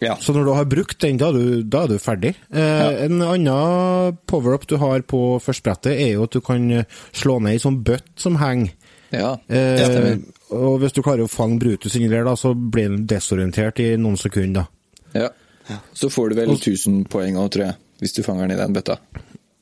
Ja. 0.00 0.12
Ja. 0.12 0.16
Så 0.22 0.30
når 0.32 0.44
du 0.46 0.52
har 0.54 0.64
brukt 0.70 1.00
den, 1.02 1.16
da 1.18 1.28
er 1.28 1.32
du, 1.38 1.62
da 1.66 1.80
er 1.84 1.88
du 1.88 1.98
ferdig. 1.98 2.34
Eh, 2.54 3.04
En 3.08 3.18
annen 3.22 4.16
power-up 4.30 4.66
du 4.70 4.76
har 4.78 5.00
på 5.02 5.40
første 5.42 5.62
brettet, 5.66 5.96
er 5.98 6.12
jo 6.14 6.22
at 6.28 6.32
du 6.36 6.40
kan 6.40 6.68
eh, 6.70 6.84
slå 7.12 7.40
ned 7.42 7.52
ei 7.56 7.62
sånn 7.62 7.80
bøtt 7.82 8.06
som 8.16 8.36
henger. 8.38 8.70
Ja, 9.10 9.32
Eh, 9.48 9.78
stemmer. 9.82 10.18
og 10.52 10.78
hvis 10.82 10.92
du 10.94 11.02
klarer 11.02 11.22
å 11.24 11.28
fange 11.32 11.58
Brutus 11.58 11.94
inni 11.96 12.08
der, 12.12 12.24
da, 12.28 12.34
så 12.36 12.52
blir 12.54 12.88
han 12.90 13.06
desorientert 13.10 13.80
i 13.80 13.96
noen 13.96 14.16
sekunder. 14.20 14.66
da. 15.14 15.28
Ja. 15.68 15.78
Så 15.94 16.08
får 16.12 16.28
du 16.30 16.34
vel 16.36 16.50
1000 16.54 17.04
poeng 17.08 17.36
òg, 17.40 17.50
tror 17.50 17.64
jeg, 17.66 17.74
hvis 18.00 18.12
du 18.14 18.22
fanger 18.22 18.46
den 18.48 18.58
i 18.58 18.62
den 18.62 18.72
bøtta. 18.76 18.98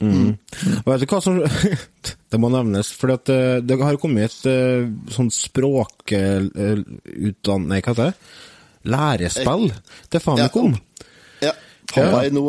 Og 0.03 0.37
vet 0.85 1.01
du 1.01 1.07
hva 1.09 1.21
som 1.25 1.39
Det 2.31 2.39
må 2.43 2.51
nevnes, 2.53 2.91
for 2.93 3.09
at, 3.15 3.29
eh, 3.33 3.61
det 3.65 3.79
har 3.81 3.97
kommet 3.97 4.25
et 4.29 4.47
eh, 4.51 4.85
sånn 5.15 5.31
språkutdanning 5.33 7.69
Nei, 7.71 7.81
hva 7.81 7.95
heter 7.95 8.11
det? 8.11 8.15
Lærespill 8.87 9.71
til 10.11 10.21
Famicom. 10.25 10.77
ja. 11.43 11.53
Popeye 11.87 12.33
no, 12.35 12.49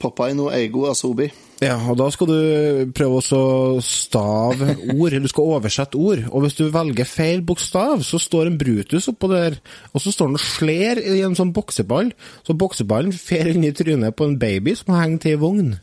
Popeye 0.00 0.34
no 0.34 0.48
ego 0.50 0.88
asobi. 0.90 1.28
Ja, 1.62 1.76
og 1.90 1.98
da 2.00 2.06
skal 2.10 2.26
du 2.26 2.90
prøve 2.96 3.20
å 3.20 3.80
stave 3.84 4.72
ord. 4.96 5.14
Du 5.22 5.28
skal 5.30 5.50
oversette 5.54 5.98
ord. 6.00 6.22
Og 6.32 6.42
hvis 6.42 6.56
du 6.58 6.64
velger 6.72 7.06
feil 7.08 7.42
bokstav, 7.46 8.00
så 8.02 8.18
står 8.18 8.48
en 8.48 8.56
Brutus 8.58 9.06
oppå 9.12 9.28
der, 9.30 9.58
og 9.92 10.00
så 10.02 10.10
står 10.12 10.30
han 10.32 10.38
og 10.40 10.42
sler 10.42 11.02
i 11.04 11.20
en 11.26 11.36
sånn 11.38 11.52
bokseball. 11.54 12.10
Så 12.46 12.56
bokseballen 12.58 13.12
fer 13.14 13.52
inn 13.52 13.66
i 13.68 13.74
trynet 13.76 14.16
på 14.18 14.26
en 14.30 14.38
baby 14.40 14.74
som 14.78 14.96
henger 14.96 15.22
til 15.22 15.36
ei 15.36 15.40
vogn. 15.44 15.74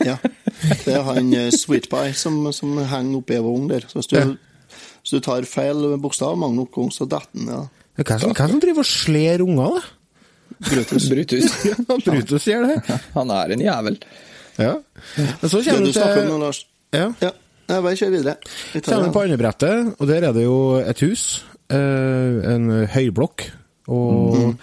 Ja. 0.00 0.16
Det 0.86 0.94
er 0.96 1.04
han 1.04 1.28
Sweetpie 1.30 1.58
Sweet 1.60 1.90
Pie 1.92 2.14
som, 2.16 2.40
som 2.56 2.78
henger 2.80 3.20
oppi 3.20 3.36
ei 3.36 3.44
vogn 3.44 3.68
der. 3.70 3.84
Så 3.86 4.00
hvis 4.00 4.08
du, 4.10 4.16
Ja. 4.18 4.24
hvis 5.04 5.12
du 5.14 5.20
tar 5.20 5.44
feil 5.44 5.84
bokstav 6.00 6.34
mange 6.40 6.56
nok 6.62 6.72
ganger, 6.74 6.96
så 6.96 7.06
detter 7.06 7.44
han. 7.44 7.52
Ja. 7.54 7.62
Hvem 8.00 8.20
som, 8.22 8.32
det 8.32 8.48
som 8.54 8.60
driver 8.62 8.84
og 8.84 8.88
sler 8.88 9.42
unger, 9.44 9.76
da? 9.76 9.96
Brutus. 10.70 11.08
Brutus. 11.12 11.52
Ja, 11.70 11.76
Brutus 12.06 12.48
gjør 12.48 12.66
det. 12.68 12.98
Han 13.14 13.30
er 13.34 13.54
en 13.54 13.64
jævel. 13.64 14.00
Ja. 14.60 14.74
Men 15.16 15.48
så 15.48 15.62
kommer 15.64 15.84
du 15.84 15.90
du 15.90 15.94
snakker 15.96 16.24
om 16.24 16.32
til 16.32 16.44
Lars. 16.46 16.64
ja. 16.96 17.06
Ja, 17.22 17.30
Jeg 17.70 17.82
bare 17.86 17.98
kjør 18.00 18.10
videre. 18.16 18.36
Vi 18.74 18.80
Kjenner 18.82 19.12
på 19.14 19.22
andre 19.22 19.38
brettet, 19.38 19.92
og 20.00 20.08
der 20.10 20.24
er 20.26 20.34
det 20.34 20.42
jo 20.42 20.56
et 20.82 21.02
hus. 21.06 21.44
Eh, 21.70 22.40
en 22.50 22.64
høyblokk. 22.90 23.44
Og 23.94 24.56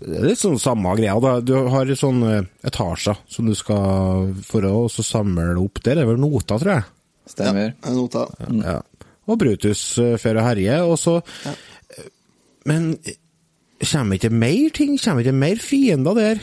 det 0.00 0.16
er 0.16 0.24
litt 0.30 0.40
sånn 0.40 0.56
samme 0.60 0.94
greia. 0.96 1.18
da. 1.20 1.34
Du 1.44 1.52
har 1.68 1.90
sånne 2.00 2.46
etasjer 2.64 3.20
som 3.28 3.48
du 3.50 3.54
skal 3.58 4.30
for 4.48 4.64
å 4.64 4.86
også 4.86 5.04
samle 5.04 5.52
opp. 5.60 5.82
Der 5.84 6.00
er 6.00 6.08
vel 6.08 6.20
noter, 6.20 6.56
tror 6.56 6.72
jeg. 6.78 6.86
Stemmer. 7.28 7.74
Ja, 7.76 7.92
nota. 7.94 8.24
Ja. 8.48 8.78
Og 9.30 9.38
Brutus 9.38 9.82
før 10.18 10.40
å 10.40 10.42
og 10.42 10.48
herjer, 10.48 10.86
og 10.88 10.96
så 10.98 11.20
Men 12.70 12.90
kommer 13.80 14.18
ikke 14.18 14.32
mer 14.32 14.74
ting? 14.76 14.96
Kommer 15.00 15.24
ikke 15.24 15.36
mer 15.36 15.62
fiender 15.62 16.18
der? 16.18 16.42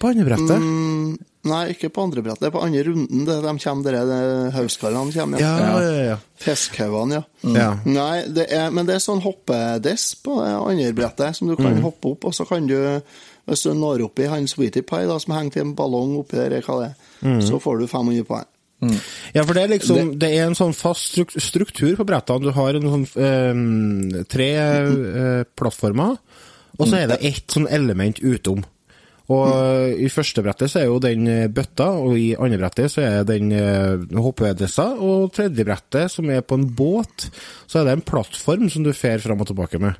På 0.00 0.10
andre 0.10 0.24
brettet? 0.26 0.60
Mm, 0.60 1.14
nei, 1.48 1.60
ikke 1.72 1.88
på 1.94 2.02
andre 2.04 2.24
brettet. 2.24 2.50
På 2.52 2.62
andre 2.64 2.82
runden. 2.88 3.24
Det, 3.28 3.36
de 3.44 3.52
kommer, 3.62 3.96
der, 3.96 4.50
hauskallene 4.56 5.14
kommer. 5.14 5.40
Ja, 5.40 5.52
ja, 5.80 5.92
ja. 6.10 6.16
Fiskhaugene, 6.44 7.20
ja. 7.20 7.52
Ja. 7.54 7.68
Nei, 7.86 8.24
det 8.34 8.48
er, 8.52 8.72
men 8.74 8.88
det 8.88 8.98
er 8.98 9.04
sånn 9.04 9.22
hoppedess 9.24 10.10
på 10.24 10.40
andre 10.44 10.90
brettet, 10.96 11.38
som 11.38 11.48
du 11.48 11.56
kan 11.56 11.78
hoppe 11.84 12.12
opp, 12.14 12.26
og 12.28 12.34
så 12.36 12.46
kan 12.48 12.66
du, 12.68 12.76
hvis 13.48 13.64
du 13.64 13.72
når 13.76 14.04
opp 14.08 14.20
i 14.20 14.28
han 14.28 14.48
Sweetie 14.50 14.84
Pie, 14.84 15.06
da, 15.08 15.16
som 15.22 15.36
henger 15.36 15.56
til 15.58 15.66
en 15.68 15.76
ballong 15.78 16.18
oppi 16.20 16.40
der, 16.40 16.58
hva 16.66 16.80
det 16.82 16.90
er, 16.90 17.40
så 17.46 17.60
får 17.62 17.80
du 17.80 17.86
500 17.88 18.26
poeng. 18.28 18.50
Ja, 19.34 19.42
for 19.44 19.56
det 19.56 19.64
er 19.64 19.72
liksom 19.74 20.12
Det, 20.20 20.30
er 20.30 20.48
en 20.48 20.58
sånn 20.58 20.74
fast 20.76 21.18
struktur 21.40 21.96
på 21.96 22.06
brettene. 22.08 22.44
Du 22.44 22.54
har 22.56 22.76
en 22.78 22.90
sånn 22.92 23.08
eh, 23.16 24.22
tre 24.30 24.50
eh, 24.60 25.42
plattformer, 25.56 26.16
og 26.78 26.86
så 26.86 27.00
er 27.00 27.12
det 27.12 27.22
ett 27.26 27.54
sånn 27.54 27.68
element 27.70 28.20
utom. 28.22 28.64
Og 29.32 29.94
i 30.04 30.10
første 30.12 30.42
brettet 30.44 30.68
så 30.68 30.82
er 30.82 30.90
jo 30.90 31.00
den 31.00 31.28
eh, 31.30 31.46
bøtta, 31.48 31.86
og 31.96 32.18
i 32.20 32.34
andre 32.36 32.60
brettet 32.60 32.92
så 32.92 33.04
er 33.06 33.28
den 33.28 33.54
eh, 33.56 34.02
hoppedressa, 34.20 34.90
og 35.00 35.32
tredje 35.36 35.64
brettet, 35.64 36.12
som 36.12 36.28
er 36.28 36.44
på 36.44 36.58
en 36.60 36.66
båt, 36.76 37.30
så 37.64 37.80
er 37.80 37.88
det 37.88 37.94
en 37.96 38.04
plattform 38.04 38.68
som 38.72 38.84
du 38.84 38.92
fer 38.92 39.22
fram 39.24 39.40
og 39.40 39.48
tilbake 39.48 39.80
med. 39.80 39.96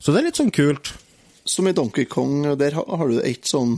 Så 0.00 0.12
det 0.12 0.22
er 0.22 0.28
litt 0.30 0.40
sånn 0.40 0.54
kult. 0.54 0.94
Som 1.44 1.68
i 1.68 1.74
Donkey 1.76 2.08
Kong, 2.08 2.54
der 2.56 2.72
har 2.72 2.88
har 2.88 3.10
du 3.10 3.18
et 3.20 3.44
sånn 3.44 3.76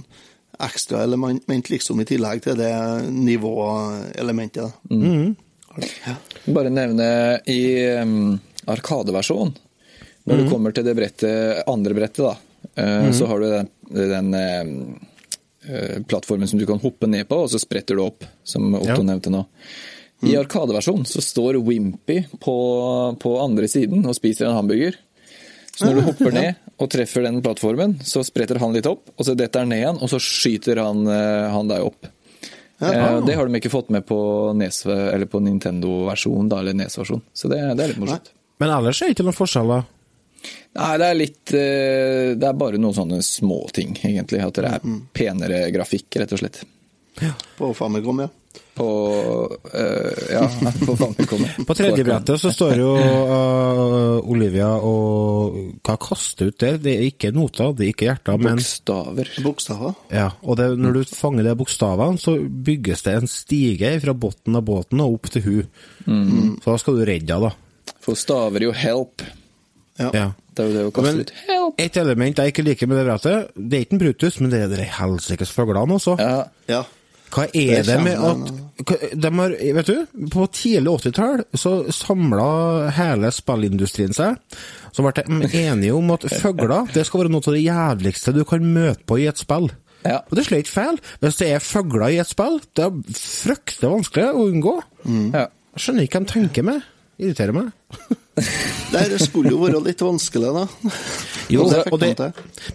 ekstra 0.65 1.03
element 1.03 1.69
liksom 1.71 2.01
i 2.01 2.07
tillegg 2.09 2.43
til 2.45 2.57
det 2.59 2.73
nivåelementet. 3.13 4.73
Ja. 6.07 6.15
Bare 6.45 6.71
nevne 6.73 7.09
i 7.53 7.61
um, 8.01 8.39
Arkadeversjon, 8.67 9.53
når 10.25 10.41
du 10.43 10.49
kommer 10.51 10.73
til 10.75 10.87
det 10.87 10.95
brettet, 10.99 11.63
andre 11.71 11.95
brettet, 11.95 12.25
da, 12.25 12.63
eh, 12.83 13.11
så 13.15 13.29
har 13.31 13.43
du 13.43 13.51
den, 13.53 13.69
den 13.93 14.35
eh, 14.41 14.71
eh, 15.69 15.99
plattformen 16.09 16.49
som 16.49 16.59
du 16.59 16.67
kan 16.67 16.81
hoppe 16.83 17.07
ned 17.11 17.29
på, 17.29 17.43
og 17.45 17.53
så 17.53 17.61
spretter 17.63 17.99
du 17.99 18.03
opp, 18.07 18.25
som 18.43 18.73
Otto 18.75 18.89
Ja. 18.89 19.03
nevnte 19.03 19.31
nå. 19.31 19.45
I 20.27 20.33
Arkadeversjonen 20.41 21.05
så 21.05 21.21
står 21.21 21.61
Wimpy 21.61 22.23
på, 22.41 22.57
på 23.21 23.35
andre 23.43 23.69
siden 23.69 24.07
og 24.09 24.17
spiser 24.17 24.49
en 24.49 24.57
hamburger. 24.57 24.97
Så 25.77 25.85
når 25.91 25.99
du 25.99 26.07
hopper 26.07 26.33
ned 26.33 26.55
og 26.77 26.91
treffer 26.93 27.25
den 27.25 27.41
plattformen, 27.45 27.97
så 28.05 28.21
spretter 28.27 28.59
han 28.61 28.75
litt 28.77 28.87
opp, 28.91 29.09
og 29.17 29.25
så 29.25 29.35
detter 29.39 29.65
han 29.65 29.71
ned 29.73 29.81
igjen, 29.81 30.01
og 30.03 30.11
så 30.13 30.19
skyter 30.21 30.81
han, 30.83 31.07
eh, 31.09 31.47
han 31.55 31.69
deg 31.71 31.87
opp. 31.89 32.09
Eh, 32.81 33.21
Det 33.25 33.35
har 33.39 33.49
de 33.49 33.57
ikke 33.61 33.73
fått 33.73 33.89
med 33.95 34.05
på, 34.07 34.19
NES, 34.55 34.83
eller 34.87 35.27
på 35.27 35.41
Nintendo-versjonen, 35.41 36.53
eller 36.59 36.77
Nes-versjonen. 36.77 37.23
Så 37.33 37.49
det, 37.49 37.63
det 37.79 37.85
er 37.87 37.93
litt 37.95 38.03
morsomt. 38.03 38.33
Men 38.61 38.73
ellers 38.77 39.01
er 39.03 39.09
det 39.09 39.17
ikke 39.17 39.25
noen 39.29 39.37
forskjeller. 39.41 39.87
Nei, 40.77 40.91
det 41.01 41.07
er 41.09 41.17
litt 41.17 41.53
eh, 41.57 42.35
Det 42.37 42.45
er 42.47 42.59
bare 42.61 42.79
noen 42.79 42.95
sånne 42.95 43.23
småting, 43.25 43.97
egentlig. 44.05 44.43
At 44.45 44.59
det 44.61 44.69
er 44.69 44.85
penere 45.17 45.63
grafikk, 45.75 46.19
rett 46.21 46.33
og 46.37 46.43
slett. 46.43 46.61
På 47.57 47.71
Famicom, 47.75 48.21
ja. 48.27 48.29
På 48.77 48.87
eh, 49.73 50.33
Ja, 50.35 50.45
på. 50.87 50.97
På 51.67 51.75
tredje 51.77 52.05
brettet 52.05 52.41
så 52.43 52.51
står 52.53 52.75
jo 52.77 52.91
uh, 52.99 54.19
Olivia 54.29 54.69
og 54.85 55.57
Hva 55.87 55.97
kaster 56.01 56.51
ut 56.51 56.59
der? 56.61 56.77
Det 56.83 56.93
er 56.97 57.07
ikke 57.09 57.33
noter, 57.37 57.73
det 57.77 57.87
er 57.87 57.93
ikke 57.95 58.09
hjerter, 58.11 58.37
men 58.43 58.61
Bokstaver. 58.61 59.31
Bokstaver. 59.45 59.95
ja, 60.13 60.29
Og 60.43 60.59
det, 60.61 60.69
når 60.81 60.99
du 60.99 61.17
fanger 61.17 61.49
de 61.49 61.57
bokstavene, 61.57 62.21
så 62.21 62.37
bygges 62.43 63.07
det 63.07 63.17
en 63.21 63.31
stige 63.31 63.95
fra 64.03 64.17
bunnen 64.17 64.61
av 64.61 64.67
båten 64.67 65.01
og 65.05 65.19
opp 65.21 65.31
til 65.33 65.47
hun. 65.47 66.59
Så 66.61 66.73
da 66.73 66.79
skal 66.83 66.99
du 67.01 67.05
redde 67.09 67.33
henne, 67.33 67.51
da. 67.51 67.95
For 68.05 68.19
staver 68.19 68.63
jo 68.69 68.73
'help'. 68.73 69.25
Ja. 69.99 70.11
Ja. 70.13 70.27
Det 70.57 70.65
er 70.65 70.69
jo 70.71 70.75
det 70.77 70.85
å 70.89 70.93
kaste 70.95 71.13
Men 71.13 71.21
ut. 71.21 71.33
Help! 71.47 71.81
et 71.81 71.97
element 72.01 72.39
jeg 72.41 72.53
ikke 72.53 72.65
liker 72.65 72.89
med 72.89 72.97
det 73.01 73.07
brettet, 73.09 73.51
det 73.57 73.77
er 73.77 73.85
ikke 73.85 73.97
en 73.97 74.01
Brutus, 74.01 74.39
men 74.41 74.53
det 74.53 74.61
er 74.65 74.71
de 74.73 74.87
helsikes 74.89 75.53
fuglene 75.53 75.99
også. 75.99 76.17
Ja, 76.21 76.45
ja. 76.71 76.83
Hva 77.33 77.47
er 77.51 77.83
Det 77.83 77.87
det 77.89 77.99
med 78.05 78.21
at 78.29 78.53
de 79.17 79.31
har, 79.39 79.55
Vet 79.79 79.89
du, 79.89 80.27
på 80.33 80.47
tidlig 80.53 80.93
80-tall 81.01 81.43
så 81.57 81.73
samla 81.93 82.91
hele 82.97 83.31
spillindustrien 83.35 84.15
seg. 84.17 84.37
Så 84.93 85.05
ble 85.05 85.13
de 85.17 85.63
enige 85.65 85.97
om 85.97 86.13
at 86.15 86.27
fugler 86.41 86.89
det 86.95 87.07
skal 87.09 87.25
være 87.25 87.33
noe 87.33 87.45
av 87.45 87.57
det 87.57 87.65
jævligste 87.65 88.35
du 88.37 88.45
kan 88.49 88.65
møte 88.65 89.05
på 89.09 89.19
i 89.21 89.29
et 89.31 89.41
spill. 89.41 89.71
Ja. 90.07 90.21
Og 90.29 90.37
det 90.37 90.45
er 90.45 90.49
slett 90.51 90.71
feil. 90.71 91.01
Hvis 91.23 91.41
det 91.41 91.51
er 91.51 91.65
fugler 91.65 92.15
i 92.15 92.21
et 92.23 92.31
spill, 92.31 92.61
det 92.79 92.85
er 92.87 93.17
fryktelig 93.19 93.93
vanskelig 93.97 94.29
å 94.33 94.49
unngå. 94.51 94.77
ja. 95.35 95.47
Jeg 95.77 95.85
skjønner 95.85 96.07
ikke 96.07 96.17
hva 96.17 96.25
de 96.25 96.33
tenker 96.33 96.65
med. 96.65 96.85
Irriterer 97.17 97.57
meg. 97.57 97.73
Det 98.93 99.17
skulle 99.23 99.51
jo 99.55 99.63
være 99.63 99.81
litt 99.81 100.03
vanskelig, 100.05 100.51
da. 100.53 100.65
Jo, 101.49 101.65
det 101.71 101.85
og 101.95 102.01
det, 102.03 102.27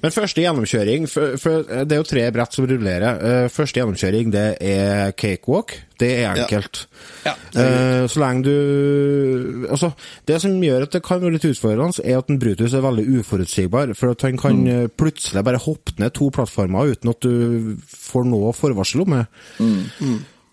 men 0.02 0.14
første 0.16 0.42
gjennomkjøring 0.42 1.06
for, 1.12 1.36
for 1.42 1.66
Det 1.68 1.96
er 1.96 2.00
jo 2.00 2.08
tre 2.08 2.24
brett 2.34 2.56
som 2.56 2.66
rullerer. 2.70 3.20
Eh, 3.20 3.48
Første 3.52 3.82
gjennomkjøring 3.82 4.32
det 4.34 4.46
er 4.64 5.12
cakewalk. 5.20 5.76
Det 6.00 6.10
er 6.24 6.32
enkelt. 6.32 6.86
Ja. 7.28 7.36
Eh, 7.52 8.08
så 8.10 8.24
lenge 8.24 8.46
du 8.48 9.68
Altså, 9.70 9.92
det 10.28 10.39
som 10.42 10.56
gjør 10.64 10.88
at 10.88 10.96
det 10.96 11.04
kan 11.06 11.22
være 11.22 11.36
litt 11.36 11.50
utfordrende, 11.52 12.02
er 12.02 12.22
at 12.22 12.32
en 12.32 12.42
Brutus 12.42 12.74
er 12.74 12.86
veldig 12.88 13.06
uforutsigbar. 13.20 13.94
For 14.00 14.16
at 14.16 14.26
han 14.26 14.39
kan 14.42 14.64
mm. 14.66 14.96
plutselig 14.98 15.46
bare 15.46 15.62
hoppe 15.62 15.98
ned 16.00 16.16
to 16.18 16.32
plattformer 16.34 16.96
uten 16.96 17.12
at 17.12 17.22
du 17.22 17.76
får 17.92 18.30
noe 18.32 18.56
forvarsel 18.56 19.06
om 19.06 19.20
det. 19.20 19.26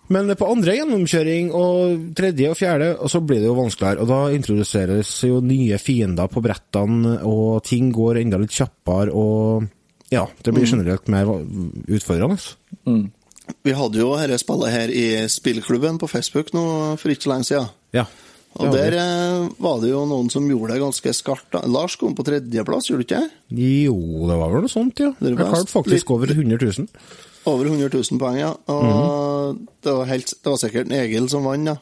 Men 0.09 0.31
på 0.35 0.47
andre 0.49 0.73
gjennomkjøring 0.79 1.51
og 1.53 2.07
tredje 2.17 2.49
og 2.49 2.57
fjerde, 2.57 2.87
og 2.97 3.11
så 3.13 3.19
blir 3.21 3.43
det 3.43 3.49
jo 3.51 3.57
vanskeligere. 3.59 4.01
Og 4.01 4.07
da 4.09 4.19
introduseres 4.33 5.11
jo 5.27 5.37
nye 5.45 5.77
fiender 5.81 6.27
på 6.33 6.41
brettene, 6.41 7.19
og 7.29 7.59
ting 7.67 7.91
går 7.93 8.21
enda 8.23 8.39
litt 8.41 8.55
kjappere, 8.57 9.13
og 9.13 9.67
ja, 10.09 10.23
det 10.41 10.55
blir 10.55 10.65
generelt 10.65 11.05
mer 11.13 11.29
utfordrende. 11.29 12.39
utfordrende. 12.41 13.11
Vi 13.65 13.73
hadde 13.73 13.97
jo 14.01 14.09
dette 14.17 14.37
spillet 14.41 14.73
her 14.73 14.91
i 14.93 15.05
spillklubben 15.29 15.97
på 16.01 16.09
Facebook 16.09 16.51
nå 16.53 16.65
for 17.01 17.09
ikke 17.13 17.25
så 17.25 17.31
lenge 17.33 17.47
siden. 17.49 17.69
Ja. 17.97 18.03
Og 18.59 18.65
Ja, 18.65 18.71
der 18.73 18.95
eh, 18.97 19.47
var 19.61 19.77
det 19.81 19.91
jo 19.91 20.03
noen 20.09 20.29
som 20.33 20.45
gjorde 20.49 20.73
det 20.73 20.81
ganske 20.81 21.13
skarpt. 21.13 21.53
Lars 21.69 21.95
kom 22.01 22.15
på 22.17 22.25
tredjeplass, 22.25 22.89
gjorde 22.89 23.05
du 23.05 23.07
ikke 23.07 23.21
det? 23.21 23.61
Jo, 23.85 23.95
det 24.25 24.37
var 24.41 24.49
vel 24.53 24.65
noe 24.65 24.73
sånt, 24.73 24.97
ja. 25.01 25.11
Det 25.19 25.35
Jeg 25.35 25.37
klarte 25.37 25.69
faktisk 25.71 26.09
litt- 26.09 26.13
over 26.17 26.33
100 26.33 26.57
000. 26.57 26.87
Over 27.45 27.65
100 27.65 27.89
000 27.93 28.19
poeng, 28.19 28.37
ja. 28.39 28.53
Og 28.67 28.83
Mhm. 28.83 29.67
det, 29.83 29.93
var 29.93 30.05
helt, 30.05 30.33
det 30.43 30.51
var 30.51 30.57
sikkert 30.57 30.91
Egil 30.91 31.29
som 31.29 31.43
vant, 31.43 31.67
ja. 31.67 31.75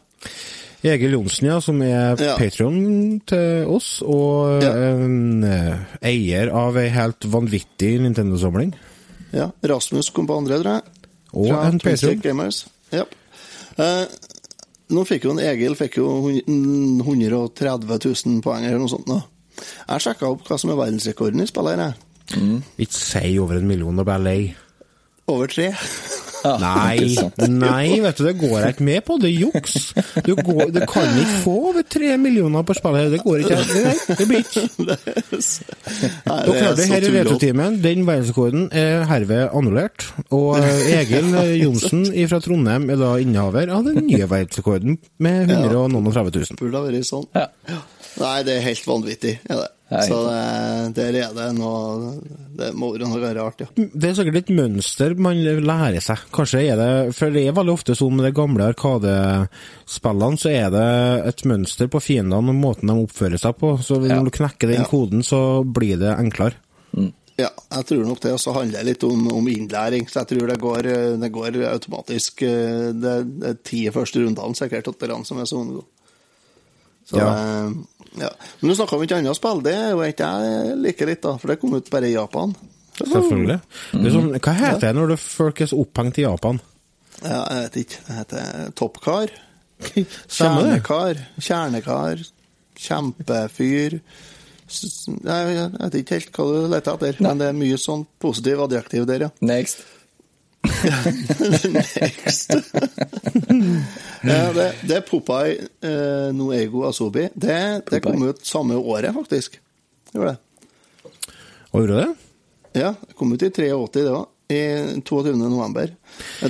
Egil 0.83 1.11
Johnsen, 1.11 1.47
ja, 1.47 1.59
som 1.59 1.81
er 1.81 2.15
Ja. 2.21 2.35
Patreon 2.37 3.21
til 3.25 3.65
oss, 3.67 4.01
og 4.05 4.61
Ja. 4.63 4.71
en 4.71 5.43
eh, 5.43 5.77
eier 6.03 6.49
av 6.53 6.77
ei 6.77 6.87
helt 6.89 7.19
vanvittig 7.25 7.99
Nintendo-samling. 7.99 8.73
ja. 9.33 9.49
Rasmus 9.63 10.09
kom 10.13 10.27
på 10.27 10.37
andre, 10.37 10.59
tror 10.59 10.73
jeg. 10.73 10.81
Og 11.33 11.47
Fra 11.49 11.67
en 11.67 11.79
patron. 11.79 12.51
Ja. 12.91 13.03
Eh, 13.77 14.05
nå 14.89 15.03
fikk 15.05 15.23
jo 15.25 15.31
en 15.31 15.39
Egil 15.39 15.75
fikk 15.75 15.97
jo 15.97 16.21
hun- 16.21 17.01
130 17.01 17.99
000 18.25 18.41
poeng 18.41 18.63
eller 18.65 18.77
noe 18.79 18.87
sånt. 18.87 19.07
nå. 19.07 19.21
Jeg 19.89 19.99
sjekka 20.01 20.29
opp 20.29 20.43
hva 20.47 20.57
som 20.59 20.69
er 20.69 20.75
verdensrekorden 20.75 21.41
i 21.41 21.45
spillet. 21.47 21.75
her, 21.79 21.93
Ikke 22.29 22.39
mm. 22.39 22.91
si 22.91 23.39
over 23.39 23.55
en 23.57 23.67
million 23.67 23.99
og 23.99 24.05
bare 24.05 24.19
lei. 24.23 24.55
Over 25.27 25.47
tre. 25.51 25.73
Ja, 26.43 26.53
Nei, 26.61 27.15
nei, 27.49 27.97
vet 28.03 28.19
du, 28.19 28.23
det 28.27 28.33
går 28.39 28.53
jeg 28.61 28.75
ikke 28.75 28.85
med 28.87 29.01
på. 29.07 29.15
Det 29.21 29.29
er 29.31 29.39
juks. 29.41 29.73
Du, 30.23 30.33
går, 30.37 30.69
du 30.71 30.79
kan 30.87 31.17
ikke 31.19 31.39
få 31.43 31.55
over 31.71 31.85
tre 31.89 32.13
millioner 32.21 32.63
på 32.67 32.75
spillet. 32.77 33.09
Det 33.15 33.19
går 33.23 33.43
ikke. 33.43 33.57
Nei, 33.57 33.95
det 34.19 34.27
blir 34.29 34.43
ikke. 34.45 34.63
Da 36.27 36.37
Dere 36.45 36.61
hørte 36.61 36.77
det 36.79 36.87
her 36.91 37.07
i. 37.07 37.11
Retrotimen. 37.17 37.79
Den 37.83 38.05
verdensrekorden 38.07 38.67
er 38.71 39.05
herved 39.09 39.49
annullert. 39.57 40.07
Og 40.35 40.59
eh, 40.61 40.91
Egil 40.99 41.31
eh, 41.41 41.53
Johnsen 41.63 42.05
fra 42.29 42.39
Trondheim 42.43 42.87
er 42.93 43.01
da 43.01 43.13
innehaver 43.21 43.71
av 43.73 43.87
den 43.87 44.05
nye 44.07 44.27
verdensrekorden 44.29 44.99
med 45.23 45.51
130 45.51 46.45
000. 46.53 46.59
Burde 46.61 46.77
ha 46.79 46.85
vært 46.87 47.09
sånn. 47.09 47.27
Nei, 47.33 48.37
det 48.47 48.59
er 48.59 48.67
helt 48.69 48.87
vanvittig. 48.87 49.39
Er 49.49 49.63
det. 49.65 49.71
Så 49.87 50.17
det, 50.27 50.95
der 50.97 51.15
er 51.15 51.29
det 51.31 51.45
noe 51.55 52.09
Det 52.59 52.73
må 52.75 52.89
være 52.91 53.07
noe 53.07 53.29
rart, 53.37 53.61
ja. 53.63 53.67
Det 53.77 54.09
er 54.09 54.17
sikkert 54.17 54.35
et 54.41 54.49
mønster 54.51 55.13
man 55.15 55.39
lærer 55.63 56.01
seg. 56.03 56.25
Kanskje 56.35 56.59
er 56.73 56.75
det 56.81 56.89
For 57.15 57.31
det 57.31 57.45
er 57.47 57.55
veldig 57.55 57.71
ofte 57.77 57.95
sånn 57.95 58.17
med 58.19 58.27
de 58.27 58.33
gamle 58.35 58.67
Arkadespillene, 58.67 60.39
så 60.41 60.51
er 60.51 60.69
det 60.73 60.87
et 61.31 61.43
mønster 61.47 61.87
på 61.93 62.01
fiendene 62.03 62.51
og 62.51 62.59
måten 62.59 62.91
de 62.91 62.97
oppfører 63.05 63.39
seg 63.39 63.55
på. 63.61 63.77
Så 63.79 64.01
Ja. 64.03 64.15
når 64.19 64.25
du 64.25 64.31
knekker 64.41 64.67
den 64.73 64.81
Ja. 64.83 64.87
koden, 64.91 65.23
så 65.23 65.63
blir 65.63 65.97
det 65.99 66.17
enklere. 66.17 66.55
Ja, 67.37 67.49
jeg 67.71 67.85
tror 67.85 68.03
nok 68.05 68.19
det. 68.19 68.31
Og 68.33 68.39
så 68.39 68.51
handler 68.53 68.83
det 68.83 68.85
litt 68.85 69.03
om, 69.03 69.27
om 69.31 69.47
innlæring. 69.47 70.07
Så 70.09 70.25
jeg 70.25 70.27
tror 70.39 70.47
det 70.47 70.59
går, 70.59 70.81
det 71.21 71.31
går 71.31 71.63
automatisk 71.71 72.41
eh, 72.41 72.91
det, 72.97 73.39
det 73.39 73.49
er 73.51 73.57
ti 73.63 73.87
første 73.93 74.19
rundene 74.19 74.55
sikkert 74.57 74.87
at 74.89 74.99
det 74.99 75.09
er 75.09 75.13
han 75.15 75.23
som 75.23 75.37
er 75.39 75.45
så 75.45 75.63
gode. 75.63 75.85
Så, 77.07 77.15
Ja. 77.21 77.29
eh, 77.29 77.71
ja. 78.15 78.29
Men 78.59 78.71
du 78.71 78.75
snakka 78.77 78.97
om 78.97 79.03
et 79.05 79.13
annet 79.17 79.37
spill. 79.37 79.61
Det 79.65 79.73
er 79.75 79.91
jo 79.91 80.03
ikke 80.05 80.29
jeg 80.43 80.77
liker 80.85 81.11
litt, 81.11 81.21
da. 81.25 81.35
For 81.41 81.51
det 81.51 81.59
kom 81.61 81.75
ut 81.77 81.91
bare 81.93 82.09
i 82.09 82.15
Japan. 82.15 82.55
Selvfølgelig. 82.97 83.59
Det 83.93 84.07
er 84.09 84.15
sånn, 84.15 84.31
hva 84.37 84.55
heter 84.57 84.85
det 84.87 84.93
når 84.97 85.13
det 85.13 85.19
folk 85.21 85.61
er 85.61 85.69
så 85.69 85.81
opphengt 85.83 86.17
i 86.17 86.25
Japan? 86.25 86.61
Ja, 87.21 87.41
jeg 87.41 87.65
vet 87.65 87.77
ikke. 87.83 87.99
Det 88.07 88.17
heter 88.21 88.71
Toppkar. 88.77 89.35
Kjernekar. 90.37 91.21
Kjernekar. 91.37 92.25
Kjempefyr. 92.77 93.99
Jeg 94.67 95.53
jeg 95.57 95.69
vet 95.77 96.01
ikke 96.01 96.17
helt 96.17 96.33
hva 96.35 96.47
du 96.51 96.71
leter 96.73 96.97
etter, 96.97 97.21
men 97.23 97.39
det 97.39 97.51
er 97.51 97.55
mye 97.55 97.77
sånn 97.79 98.03
positiv 98.19 98.65
adjektiv 98.65 99.05
der, 99.07 99.27
ja. 99.27 99.29
Next. 99.45 99.85
Next. 101.73 102.53
ja, 104.23 104.53
det, 104.53 104.67
det 104.87 104.95
er 104.97 105.03
Popeye 105.07 105.57
eh, 105.81 106.29
no 106.35 106.51
ego 106.55 106.85
asobi. 106.87 107.27
Det, 107.33 107.81
det 107.89 108.01
kom 108.03 108.23
ut 108.27 108.45
samme 108.45 108.77
året, 108.77 109.13
faktisk. 109.15 109.59
Det 110.11 110.19
gjorde 110.19 110.35
det. 110.35 110.39
Og 111.71 111.83
gjorde 111.83 112.01
det? 112.01 112.07
Ja, 112.77 112.93
det 113.07 113.17
kom 113.17 113.33
ut 113.33 113.43
i 113.43 113.51
83, 113.51 113.93
det 113.93 114.09
òg. 114.13 114.27
i 114.47 114.61
22. 115.03 115.35
november. 115.35 115.91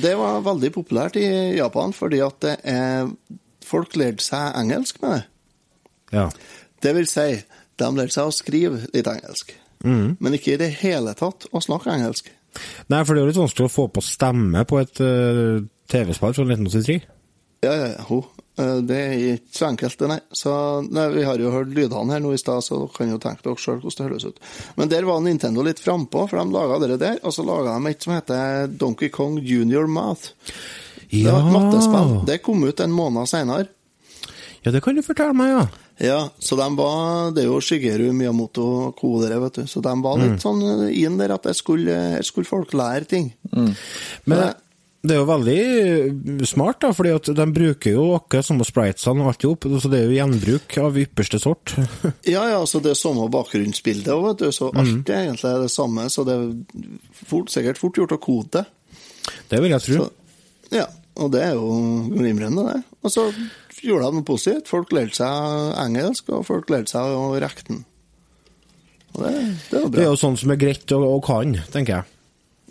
Det 0.02 0.14
var 0.20 0.44
veldig 0.46 0.72
populært 0.76 1.18
i 1.18 1.28
Japan, 1.58 1.94
fordi 1.96 2.20
at 2.22 2.42
det 2.44 2.56
er, 2.70 3.10
folk 3.66 3.96
lærte 3.98 4.24
seg 4.24 4.58
engelsk 4.60 5.02
med 5.02 5.16
det. 5.16 5.24
Ja. 6.14 6.28
Det 6.84 6.94
vil 6.96 7.08
si, 7.10 7.30
de 7.80 7.90
lærte 7.98 8.14
seg 8.14 8.30
å 8.30 8.36
skrive 8.36 8.84
litt 8.94 9.10
engelsk, 9.10 9.56
men 9.84 10.36
ikke 10.36 10.56
i 10.56 10.60
det 10.62 10.70
hele 10.82 11.14
tatt 11.18 11.50
å 11.52 11.62
snakke 11.64 11.94
engelsk. 11.94 12.30
Nei, 12.90 13.04
for 13.04 13.14
det 13.14 13.22
er 13.22 13.26
jo 13.26 13.32
litt 13.34 13.44
vanskelig 13.44 13.68
å 13.68 13.74
få 13.74 13.88
på 13.94 14.04
stemme 14.06 14.64
på 14.68 14.80
et 14.82 15.02
uh, 15.04 15.60
TV-spill 15.92 16.34
fra 16.38 16.48
1983. 16.48 16.98
Ja, 17.66 17.74
ja, 17.74 17.88
ja, 17.96 18.04
ho. 18.10 18.22
Eh, 18.58 18.80
Det 18.86 18.98
er 18.98 19.14
ikke 19.36 19.58
så 19.60 19.68
enkelt, 19.70 20.02
nei. 20.10 20.20
Så, 20.34 20.52
nei. 20.94 21.08
Vi 21.14 21.24
har 21.26 21.42
jo 21.42 21.54
hørt 21.54 21.74
lydene 21.74 22.14
her 22.14 22.22
nå 22.24 22.34
i 22.34 22.42
stad, 22.42 22.66
så 22.66 22.80
dere 22.82 22.94
kan 22.96 23.14
jo 23.14 23.20
tenke 23.22 23.46
dere 23.46 23.62
sjøl 23.62 23.80
hvordan 23.82 23.98
det 23.98 24.08
høres 24.10 24.28
ut. 24.30 24.42
Men 24.78 24.92
der 24.94 25.08
var 25.10 25.22
Nintendo 25.26 25.66
litt 25.66 25.82
frampå, 25.82 26.26
for 26.30 26.38
de 26.42 26.54
laga 26.54 26.80
det 26.86 27.00
der, 27.02 27.18
og 27.24 27.34
så 27.34 27.46
laga 27.46 27.78
de 27.78 27.94
et 27.94 28.06
som 28.06 28.14
heter 28.16 28.70
Donkey 28.74 29.10
Kong 29.14 29.40
Junior 29.42 29.90
Math. 29.90 30.34
Ja. 31.10 31.30
Det 31.30 31.34
var 31.34 31.44
et 31.46 31.54
mattespill. 31.56 32.14
Det 32.28 32.42
kom 32.46 32.64
ut 32.68 32.82
en 32.84 32.94
måned 32.94 33.30
seinere. 33.30 33.70
Ja, 34.66 34.74
det 34.74 34.82
kan 34.84 34.98
du 34.98 35.06
fortelle 35.06 35.38
meg, 35.38 35.54
ja. 35.54 35.66
Ja, 35.98 36.30
så 36.40 36.56
de 36.60 36.68
var 36.78 37.32
Det 37.34 37.42
er 37.42 37.48
jo 37.50 37.62
Shigeru 37.64 38.12
Miyamoto-kodere, 38.14 39.40
vet 39.42 39.62
du. 39.62 39.68
Så 39.70 39.82
de 39.82 39.96
var 40.04 40.22
litt 40.22 40.44
sånn 40.44 40.62
inn 40.94 41.18
der 41.18 41.34
at 41.34 41.50
jeg 41.50 41.58
skulle, 41.58 41.98
jeg 42.18 42.28
skulle 42.28 42.50
folk 42.50 42.76
lære 42.78 43.10
ting. 43.10 43.32
Men 43.50 44.38
det, 44.38 44.52
det 45.08 45.16
er 45.16 45.22
jo 45.22 45.28
veldig 45.30 46.48
smart, 46.50 46.80
da, 46.84 46.92
fordi 46.96 47.14
at 47.16 47.30
de 47.38 47.46
bruker 47.54 47.94
jo 47.94 48.06
akkurat 48.18 48.48
samme 48.48 48.66
spritesene 48.68 49.24
og 49.24 49.32
alt 49.32 49.46
i 49.46 49.50
hop, 49.50 49.68
så 49.82 49.92
det 49.92 50.00
er 50.02 50.08
jo 50.10 50.18
gjenbruk 50.18 50.78
av 50.84 51.02
ypperste 51.04 51.40
sort. 51.42 51.76
Ja, 52.34 52.44
ja, 52.52 52.62
så 52.68 52.82
det 52.84 52.92
er 52.94 53.00
samme 53.00 53.30
bakgrunnsbildet 53.32 54.12
òg, 54.14 54.26
vet 54.32 54.46
du. 54.46 54.48
Så 54.56 54.72
alt 54.74 55.10
er 55.10 55.28
egentlig 55.28 55.54
det 55.64 55.72
samme. 55.74 56.08
Så 56.14 56.26
det 56.28 56.36
er 56.36 56.48
fort, 57.26 57.52
sikkert 57.54 57.80
fort 57.80 58.00
gjort 58.02 58.16
å 58.18 58.22
kode 58.22 58.60
det. 58.60 58.66
Det 59.52 59.62
vil 59.64 59.74
jeg 59.76 59.86
tro. 59.86 60.08
Så, 60.08 60.74
ja, 60.76 60.88
og 61.18 61.32
det 61.34 61.46
er 61.46 61.56
jo 61.56 61.72
glimrende, 62.12 62.68
det. 62.68 62.82
Og 63.02 63.14
så 63.14 63.30
gjorde 63.84 64.10
de 64.10 64.20
noe 64.20 64.28
positivt. 64.28 64.70
Folk 64.72 64.94
lærte 64.96 65.20
seg 65.20 65.74
engelsk, 65.84 66.30
og 66.34 66.46
folk 66.48 66.70
lærte 66.74 66.96
seg 66.96 67.18
å 67.18 67.34
rekke 67.42 67.66
den. 67.70 67.82
Og 69.16 69.26
det, 69.26 69.34
det 69.72 69.82
var 69.82 69.92
Det 69.96 70.06
er 70.06 70.10
jo 70.12 70.22
sånn 70.22 70.40
som 70.40 70.54
er 70.54 70.62
greit 70.62 70.96
å, 70.96 71.02
å 71.16 71.20
kan, 71.26 71.58
tenker 71.74 72.00
jeg. 72.00 72.14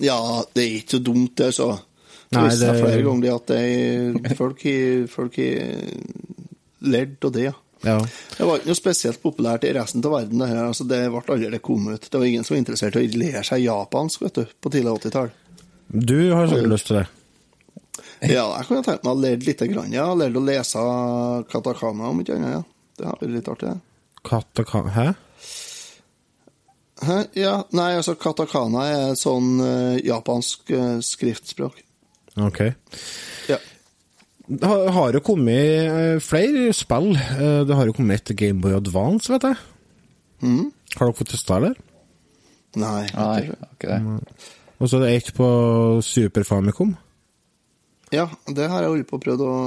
Ja, 0.07 0.19
det 0.55 0.63
er 0.65 0.81
ikke 0.81 0.99
så 0.99 1.05
dumt, 1.05 1.37
det, 1.41 1.53
så. 1.57 1.71
Det 2.31 2.43
viste 2.43 2.67
seg 2.67 2.83
flere 2.83 3.05
ganger 3.07 3.37
at 3.39 3.53
det 3.53 4.35
folk 4.39 4.65
folk 5.13 5.39
har 5.39 6.91
lært 6.91 7.25
av 7.25 7.33
det, 7.35 7.47
ja. 7.49 7.55
Ja. 7.85 8.01
Det 8.37 8.47
var 8.47 8.59
ikke 8.59 8.71
noe 8.71 8.79
spesielt 8.79 9.21
populært 9.23 9.67
i 9.69 9.73
resten 9.77 10.03
av 10.05 10.15
verden. 10.17 10.41
Det 10.41 10.49
her, 10.51 10.63
altså 10.65 10.87
det 10.89 11.01
ble 11.13 11.21
aldri 11.23 11.51
det 11.53 11.63
kom 11.65 11.85
ut. 11.91 12.09
Det 12.11 12.19
var 12.19 12.27
ingen 12.27 12.47
som 12.47 12.57
var 12.57 12.63
interessert 12.63 12.97
i 12.99 13.05
å 13.05 13.21
lære 13.21 13.43
seg 13.47 13.63
japansk 13.67 14.25
vet 14.25 14.41
du, 14.41 14.55
på 14.61 14.73
tidlig 14.75 14.95
80-tall. 14.97 15.31
Du 15.87 16.19
har 16.33 16.49
sånn 16.51 16.71
lyst 16.73 16.91
til 16.91 17.01
det. 17.01 17.07
Ja, 18.37 18.47
jeg 18.57 18.67
kunne 18.69 18.83
tenkt 18.87 19.05
meg 19.05 19.13
å 19.13 19.21
lære 19.21 19.45
litt. 19.47 19.63
Grann, 19.73 19.93
ja. 19.93 20.07
Lære 20.17 20.41
å 20.41 20.45
lese 20.47 20.83
katakana, 21.53 22.09
om 22.11 22.21
ikke 22.23 22.37
annet. 22.39 22.57
Ja. 22.57 22.63
Det 22.97 23.07
har 23.11 23.19
vært 23.21 23.35
litt 23.35 23.49
artig. 23.53 23.73
Katakana 24.27 24.93
Hæ? 24.95 25.07
Hæ? 27.07 27.17
Ja, 27.37 27.55
nei, 27.77 27.91
altså 27.99 28.15
Katakana 28.17 28.87
er 28.89 29.03
et 29.13 29.21
sånn 29.21 29.59
uh, 29.61 29.97
japansk 30.01 30.71
uh, 30.73 30.97
skriftspråk. 31.05 31.83
Ok. 32.41 32.63
Ja. 33.51 33.59
Det 34.47 34.69
har, 34.71 34.87
har 34.95 35.17
jo 35.17 35.21
kommet 35.27 35.89
eh, 35.91 36.19
flere 36.23 36.69
spill. 36.77 37.09
Det 37.17 37.75
har 37.75 37.89
jo 37.89 37.95
kommet 37.97 38.21
et 38.31 38.37
Gameboy 38.39 38.77
Advance, 38.77 39.27
vet 39.33 39.43
jeg. 39.49 39.57
Mm. 40.45 40.69
Har 40.95 41.09
dere 41.09 41.17
fått 41.19 41.33
testa, 41.33 41.57
eller? 41.59 41.75
Nei. 42.79 43.09
Nei, 43.17 43.33
ikke- 43.43 43.71
ikke 43.73 43.89
det. 43.91 44.21
Og 44.77 44.93
så 44.93 45.01
er 45.01 45.03
det 45.07 45.15
ett 45.17 45.33
på 45.35 45.49
Super 46.05 46.45
Famicom. 46.47 46.93
Ja, 48.15 48.29
det 48.47 48.69
har 48.71 48.85
jeg 48.85 48.93
holdt 48.93 49.09
på 49.11 49.19
å 49.19 49.23
prøve 49.23 49.47
å 49.51 49.61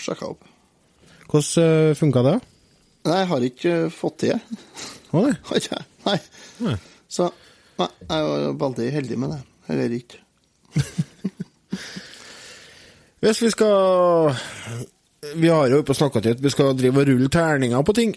sjekke 0.00 0.28
opp. 0.28 0.48
Hvordan 1.32 1.90
uh, 1.90 1.94
funka 1.98 2.22
det? 2.26 2.36
Nei, 3.08 3.16
jeg 3.18 3.28
har 3.32 3.46
ikke 3.46 3.70
eh, 3.72 3.92
fått 3.92 4.20
til 4.22 4.34
det. 4.34 4.58
Har 5.12 5.58
ikke 5.58 5.74
jeg? 5.74 5.86
Nei. 6.06 6.18
Nei. 6.64 6.76
Så 7.10 7.26
nei, 7.76 7.88
jeg 8.06 8.28
var 8.28 8.54
veldig 8.62 8.86
heldig 8.94 9.18
med 9.20 9.34
det. 9.34 9.40
Eller 9.74 9.96
ikke. 9.96 10.20
Hvis 13.22 13.42
vi 13.42 13.50
skal 13.52 14.32
Vi 15.36 15.50
har 15.52 15.68
jo 15.68 15.82
oppe 15.82 15.92
og 15.92 15.98
snakka 15.98 16.22
til 16.24 16.34
at 16.34 16.40
vi 16.42 16.52
skal 16.54 16.72
drive 16.78 17.02
og 17.02 17.10
rulle 17.10 17.28
terninger 17.32 17.84
på 17.84 17.96
ting. 17.98 18.14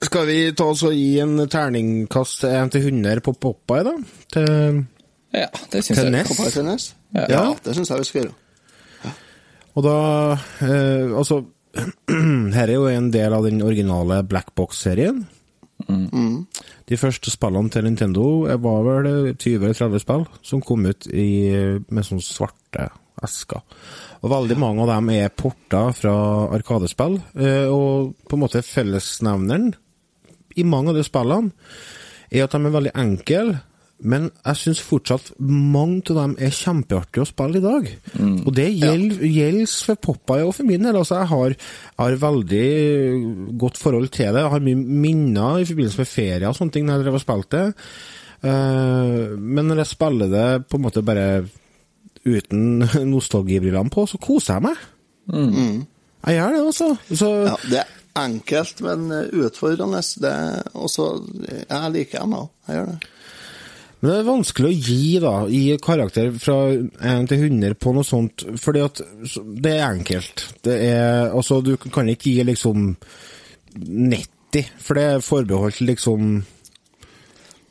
Skal 0.00 0.24
vi 0.30 0.38
ta 0.56 0.70
oss 0.72 0.86
og 0.88 0.96
gi 0.96 1.20
en 1.20 1.36
terningkast 1.50 2.46
1 2.48 2.72
til 2.72 2.88
100 2.88 3.20
på 3.26 3.34
Poppa 3.36 3.82
i, 3.82 3.84
da? 3.84 3.92
Til, 4.32 4.80
Ja, 5.34 5.46
det 5.70 5.84
syns 5.84 5.98
til 5.98 6.08
jeg. 6.08 6.14
NES? 6.16 6.28
Popeye 6.30 6.54
Tennis? 6.54 6.86
Ja. 7.14 7.26
Ja, 7.30 7.42
det 7.64 7.74
syns 7.76 7.90
jeg 7.92 8.02
vi 8.02 8.08
skal 8.08 8.24
gjøre. 8.24 9.12
Og 9.78 9.84
da 9.86 9.96
eh, 10.66 11.12
Altså, 11.14 11.44
her 12.56 12.66
er 12.66 12.74
jo 12.74 12.88
en 12.90 13.10
del 13.14 13.34
av 13.36 13.46
den 13.46 13.62
originale 13.62 14.22
Blackbox-serien. 14.26 15.22
De 16.90 16.98
første 17.00 17.30
spillene 17.32 17.70
til 17.72 17.86
Nintendo 17.86 18.24
eh, 18.50 18.58
var 18.60 18.82
vel 18.84 19.30
20-30 19.36 20.02
spill 20.02 20.26
som 20.44 20.64
kom 20.66 20.88
ut 20.90 21.06
i, 21.08 21.28
med 21.88 22.06
sånne 22.06 22.26
svarte 22.26 22.90
esker. 23.24 23.62
Og 24.24 24.32
veldig 24.32 24.56
mange 24.60 24.84
av 24.84 24.90
dem 24.94 25.10
er 25.14 25.32
porter 25.32 25.94
fra 25.96 26.14
Arkadespill, 26.56 27.18
eh, 27.38 27.68
og 27.70 28.14
på 28.28 28.36
en 28.36 28.44
måte 28.44 28.64
fellesnevneren 28.64 29.70
i 30.58 30.66
mange 30.66 30.92
av 30.92 30.98
de 30.98 31.04
spillene 31.06 31.52
er 32.30 32.44
at 32.44 32.54
de 32.54 32.60
er 32.62 32.74
veldig 32.74 32.94
enkle, 32.98 33.60
men 34.00 34.30
jeg 34.32 34.58
syns 34.60 34.80
fortsatt 34.84 35.26
mange 35.40 36.00
av 36.12 36.16
dem 36.22 36.34
er 36.40 36.54
kjempeartige 36.54 37.24
å 37.24 37.28
spille 37.28 37.60
i 37.60 37.64
dag. 37.64 37.88
Og 38.46 38.50
det 38.56 38.68
gjelder, 38.72 39.20
gjelder 39.28 39.74
for 39.90 40.00
Popeye 40.06 40.46
og 40.46 40.54
for 40.56 40.68
min 40.68 40.86
del. 40.86 40.96
Altså, 40.96 41.18
jeg 41.20 41.30
har, 41.32 41.54
jeg 41.56 42.00
har 42.00 42.16
veldig 42.24 42.64
godt 43.60 43.80
forhold 43.80 44.08
til 44.14 44.32
det. 44.32 44.44
Jeg 44.46 44.54
har 44.54 44.64
mye 44.64 44.80
minner 45.04 45.60
i 45.60 45.68
forbindelse 45.68 46.00
med 46.00 46.10
ferie 46.10 46.48
og 46.48 46.56
sånne 46.56 46.76
ting 46.76 46.88
når 46.88 46.96
jeg 46.96 47.06
drev 47.06 47.20
og 47.20 47.24
spilte 47.26 47.60
det. 47.60 47.86
Uh, 48.40 49.36
men 49.36 49.68
når 49.68 49.82
jeg 49.82 49.92
spiller 49.92 50.32
det 50.32 50.48
på 50.70 50.78
en 50.78 50.86
måte 50.86 51.04
bare 51.04 51.28
uten 52.24 52.86
nostalgibrillene 53.12 53.92
på, 53.92 54.08
så 54.08 54.20
koser 54.22 54.56
jeg 54.56 54.68
meg. 54.70 54.84
Jeg 56.24 56.36
gjør 56.36 56.56
det, 56.56 56.66
altså. 56.72 56.92
Så, 57.12 57.32
Ja, 57.46 57.56
det 57.68 57.80
er 57.84 57.96
enkelt, 58.20 58.80
men 58.84 59.06
eh, 59.14 59.30
utfordrende. 59.44 60.02
Det 60.20 60.34
også 60.74 61.06
Jeg 61.68 61.92
liker 61.94 62.24
dem 62.24 62.36
òg. 62.40 62.50
Jeg 62.68 62.80
gjør 62.80 62.92
det. 62.94 63.10
Men 64.00 64.10
det 64.10 64.18
er 64.18 64.28
vanskelig 64.30 64.68
å 64.70 64.76
gi, 64.80 65.18
da, 65.20 65.32
gi 65.52 65.76
karakter 65.84 66.30
fra 66.40 66.54
1 66.72 67.26
til 67.28 67.42
100 67.50 67.74
på 67.76 67.92
noe 67.92 68.06
sånt, 68.08 68.46
fordi 68.56 68.80
at 68.86 69.02
det 69.60 69.74
er 69.76 69.82
enkelt. 69.90 70.44
Det 70.64 70.76
er 70.88 71.34
Altså, 71.36 71.58
du 71.64 71.74
kan 71.76 72.08
ikke 72.08 72.32
gi 72.32 72.46
liksom 72.48 72.94
90, 73.76 74.70
for 74.80 74.96
det 74.96 75.04
er 75.04 75.20
forbeholdt 75.26 75.82
liksom 75.84 76.30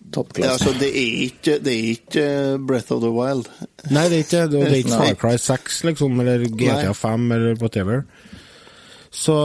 Ja, 0.10 0.14
Toppklasse. 0.14 0.52
altså, 0.54 0.72
det 0.80 0.88
er 0.90 1.18
ikke, 1.26 1.58
det 1.66 1.74
er 1.74 1.90
ikke 1.96 2.28
Breath 2.66 2.92
of 2.94 3.02
the 3.04 3.12
Wild. 3.14 3.50
Nei, 3.94 4.06
det 4.10 4.20
er 4.20 4.24
ikke 4.24 4.46
det. 4.54 4.62
er 4.68 4.78
ikke 4.80 4.90
Nei. 4.96 5.02
Far 5.12 5.18
Cry 5.22 5.36
6, 5.38 5.84
liksom, 5.90 6.20
eller 6.24 6.46
GTA 6.50 6.94
5, 6.98 7.32
eller 7.36 7.56
whatever. 7.62 8.06
Så 9.12 9.36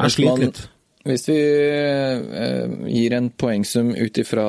Jeg 0.00 0.10
sliter 0.10 0.30
man- 0.32 0.40
litt. 0.46 0.68
Hvis 1.06 1.28
vi 1.28 1.38
eh, 1.38 2.76
gir 2.90 3.14
en 3.14 3.30
poengsum 3.30 3.92
ut 3.94 4.18
ifra 4.18 4.46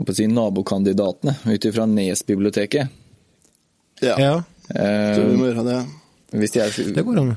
jeg 0.00 0.08
å 0.08 0.16
si 0.16 0.26
nabokandidatene, 0.30 1.34
ut 1.44 1.66
ifra 1.68 1.86
Nes-biblioteket 1.90 2.88
Ja, 4.00 4.16
Ja, 4.16 4.34
eh, 4.72 5.14
så 5.16 5.26
vi 5.26 5.36
må 5.36 5.50
gjøre 5.50 5.66
det. 5.66 5.80
Hvis 6.40 6.56
jeg 6.56 6.94
det 6.94 7.04
går 7.04 7.20
an. 7.20 7.34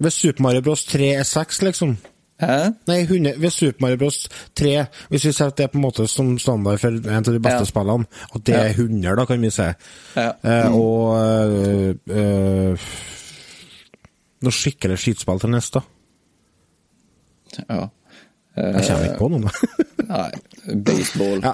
Ved 0.00 0.12
Super 0.12 0.42
Mario 0.42 0.64
Bros 0.64 0.84
3 0.88 1.12
er 1.20 1.28
6, 1.28 1.62
liksom. 1.62 1.94
Hæ? 2.40 2.72
Nei, 2.88 3.02
100, 3.04 3.34
ved 3.40 3.52
Super 3.52 3.84
Mario 3.84 3.98
Bros 4.00 4.28
3 4.56 4.86
Hvis 5.12 5.26
vi 5.28 5.32
setter 5.36 5.56
det 5.56 5.70
på 5.72 5.78
en 5.78 5.84
måte 5.84 6.06
som 6.08 6.38
standard 6.40 6.80
for 6.80 6.88
en 6.88 7.20
av 7.20 7.28
de 7.28 7.38
beste 7.40 7.64
Ja. 7.66 7.68
spillene, 7.68 8.06
at 8.34 8.44
det 8.46 8.54
er 8.56 8.74
100, 8.74 9.16
da, 9.16 9.24
kan 9.28 9.40
vi 9.40 9.50
si. 9.50 9.68
Ja. 10.16 10.32
Eh, 10.44 10.74
og 10.74 11.16
øh, 11.20 11.94
øh, 12.10 12.90
noe 14.40 14.52
skikkelig 14.56 14.98
skytespill 14.98 15.40
til 15.40 15.50
neste, 15.50 15.80
da. 15.80 15.99
Ja. 17.58 17.86
Jeg 18.56 18.84
kommer 18.86 19.04
ikke 19.04 19.18
på 19.18 19.28
noe. 19.28 19.50
Nei, 20.10 20.30
baseball, 20.84 21.40
Ja. 21.44 21.52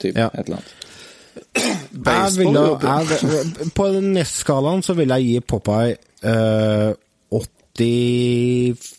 typ, 0.00 0.16
Ja. 0.16 0.26
et 0.34 0.46
eller 0.48 0.56
annet. 0.56 0.74
jeg 2.06 2.32
vil 2.38 2.54
da, 2.54 2.64
jeg, 2.82 3.72
på 3.74 3.88
Nest-skalaen 4.00 4.82
så 4.82 4.94
vil 4.98 5.08
jeg 5.08 5.22
gi 5.28 5.40
Popeye 5.40 5.96
øh, 6.24 6.94
80 7.30 8.94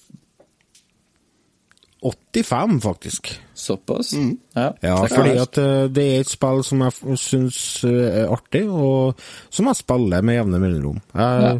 85, 2.33 2.79
faktisk. 2.83 3.41
Såpass? 3.53 4.13
Ja, 4.55 4.69
Ja, 4.83 4.95
fordi 5.03 5.29
at 5.29 5.57
øh, 5.57 5.89
det 5.95 6.15
er 6.15 6.19
et 6.19 6.29
spill 6.29 6.63
som 6.63 6.81
jeg 6.81 7.17
syns 7.19 7.83
øh, 7.83 8.03
er 8.21 8.29
artig, 8.31 8.69
og 8.69 9.15
som 9.49 9.67
jeg 9.67 9.75
spiller 9.75 10.21
med 10.21 10.33
jevne 10.37 10.59
mellomrom. 10.59 11.01
Jeg, 11.15 11.59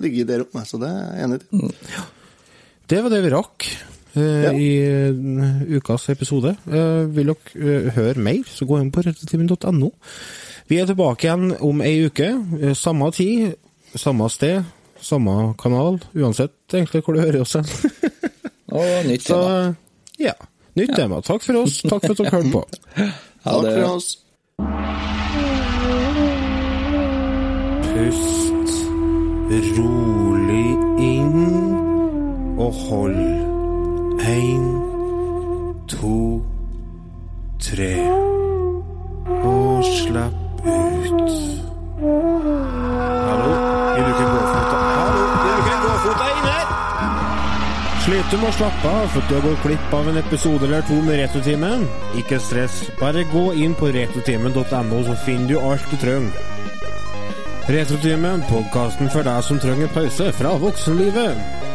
ligge 0.01 0.25
der 0.25 0.41
oppe, 0.47 0.61
så 0.65 0.79
det 0.81 0.89
er 0.89 1.13
jeg 1.19 1.25
enig 1.27 1.39
i. 1.43 1.45
Det 2.89 3.03
var 3.05 3.13
det 3.13 3.23
vi 3.27 3.31
rakk 3.35 3.67
eh, 4.17 4.43
Ja. 4.45 4.53
i 4.53 4.69
eh, 4.81 5.77
ukas 5.77 6.09
episode. 6.09 6.55
Eh, 6.67 7.05
vil 7.15 7.33
dere 7.35 7.91
høre 7.97 8.19
mer, 8.25 8.43
så 8.49 8.65
gå 8.69 8.79
inn 8.81 8.91
på 8.95 9.03
rettetimen.no. 9.05 9.91
Vi 10.69 10.79
er 10.81 10.87
tilbake 10.89 11.27
igjen 11.29 11.53
om 11.65 11.81
ei 11.85 12.07
uke. 12.09 12.31
samme 12.77 13.11
tid, 13.13 13.55
samme 13.97 14.29
sted, 14.31 14.65
samme 15.01 15.55
kanal. 15.61 16.01
Uansett 16.17 16.53
egentlig 16.75 17.03
hvor 17.05 17.15
du 17.17 17.21
hører 17.21 17.41
oss 17.45 17.57
hen. 17.57 17.69
Og 18.79 19.07
nytt 19.09 19.23
Så 19.29 19.35
tema. 19.35 19.75
ja. 20.21 20.33
Nytt 20.77 20.93
tema. 20.97 21.21
Takk 21.25 21.43
for 21.43 21.63
oss. 21.65 21.81
Takk 21.83 22.05
for 22.05 22.13
at 22.13 22.19
dere 22.19 22.31
hørte 22.31 22.53
på. 22.53 22.65
Ha 23.45 23.53
Takk 23.55 23.71
for 23.71 23.85
oss. 23.95 24.09
Pust 27.89 28.73
rolig 29.79 30.67
inn 31.01 31.78
og 32.59 32.73
hold. 32.73 33.17
Én, 34.21 34.65
to, 35.89 36.43
tre. 37.61 37.95
Og 39.43 39.85
slapp 39.85 40.67
ut. 40.67 41.31
Hallo? 43.29 43.53
Vil 43.95 44.05
du 44.05 44.11
ikke 44.11 44.27
gå 44.33 44.41
fota? 44.53 44.81
Hallo? 44.99 45.23
Vil 45.45 45.53
du 45.53 45.63
ikke 45.63 45.79
gå 45.85 45.95
fota 46.07 46.27
inn 46.33 46.49
her? 46.49 46.67
Sliter 48.05 48.31
du 48.33 48.43
med 48.43 48.51
å 48.51 48.57
slappe 48.59 48.93
av 49.03 49.09
for 49.15 49.33
har 49.37 49.47
gått 49.47 49.65
glipp 49.67 49.95
av 50.01 50.11
en 50.11 50.21
episode 50.25 50.67
eller 50.67 50.87
to 50.91 50.99
med 51.07 51.21
Retrotimen? 51.23 51.87
Ikke 52.19 52.41
stress, 52.43 52.83
bare 53.01 53.27
gå 53.33 53.47
inn 53.55 53.79
på 53.79 53.93
retrotimen.no, 53.95 55.03
så 55.07 55.19
finner 55.27 55.55
du 55.55 55.59
alt 55.61 55.91
du 55.93 55.97
trenger. 56.01 56.55
Retrotimen, 57.69 58.43
podkasten 58.49 59.11
for 59.13 59.27
deg 59.29 59.43
som 59.45 59.61
trenger 59.61 59.93
pause 59.93 60.33
fra 60.33 60.55
voksenlivet. 60.59 61.67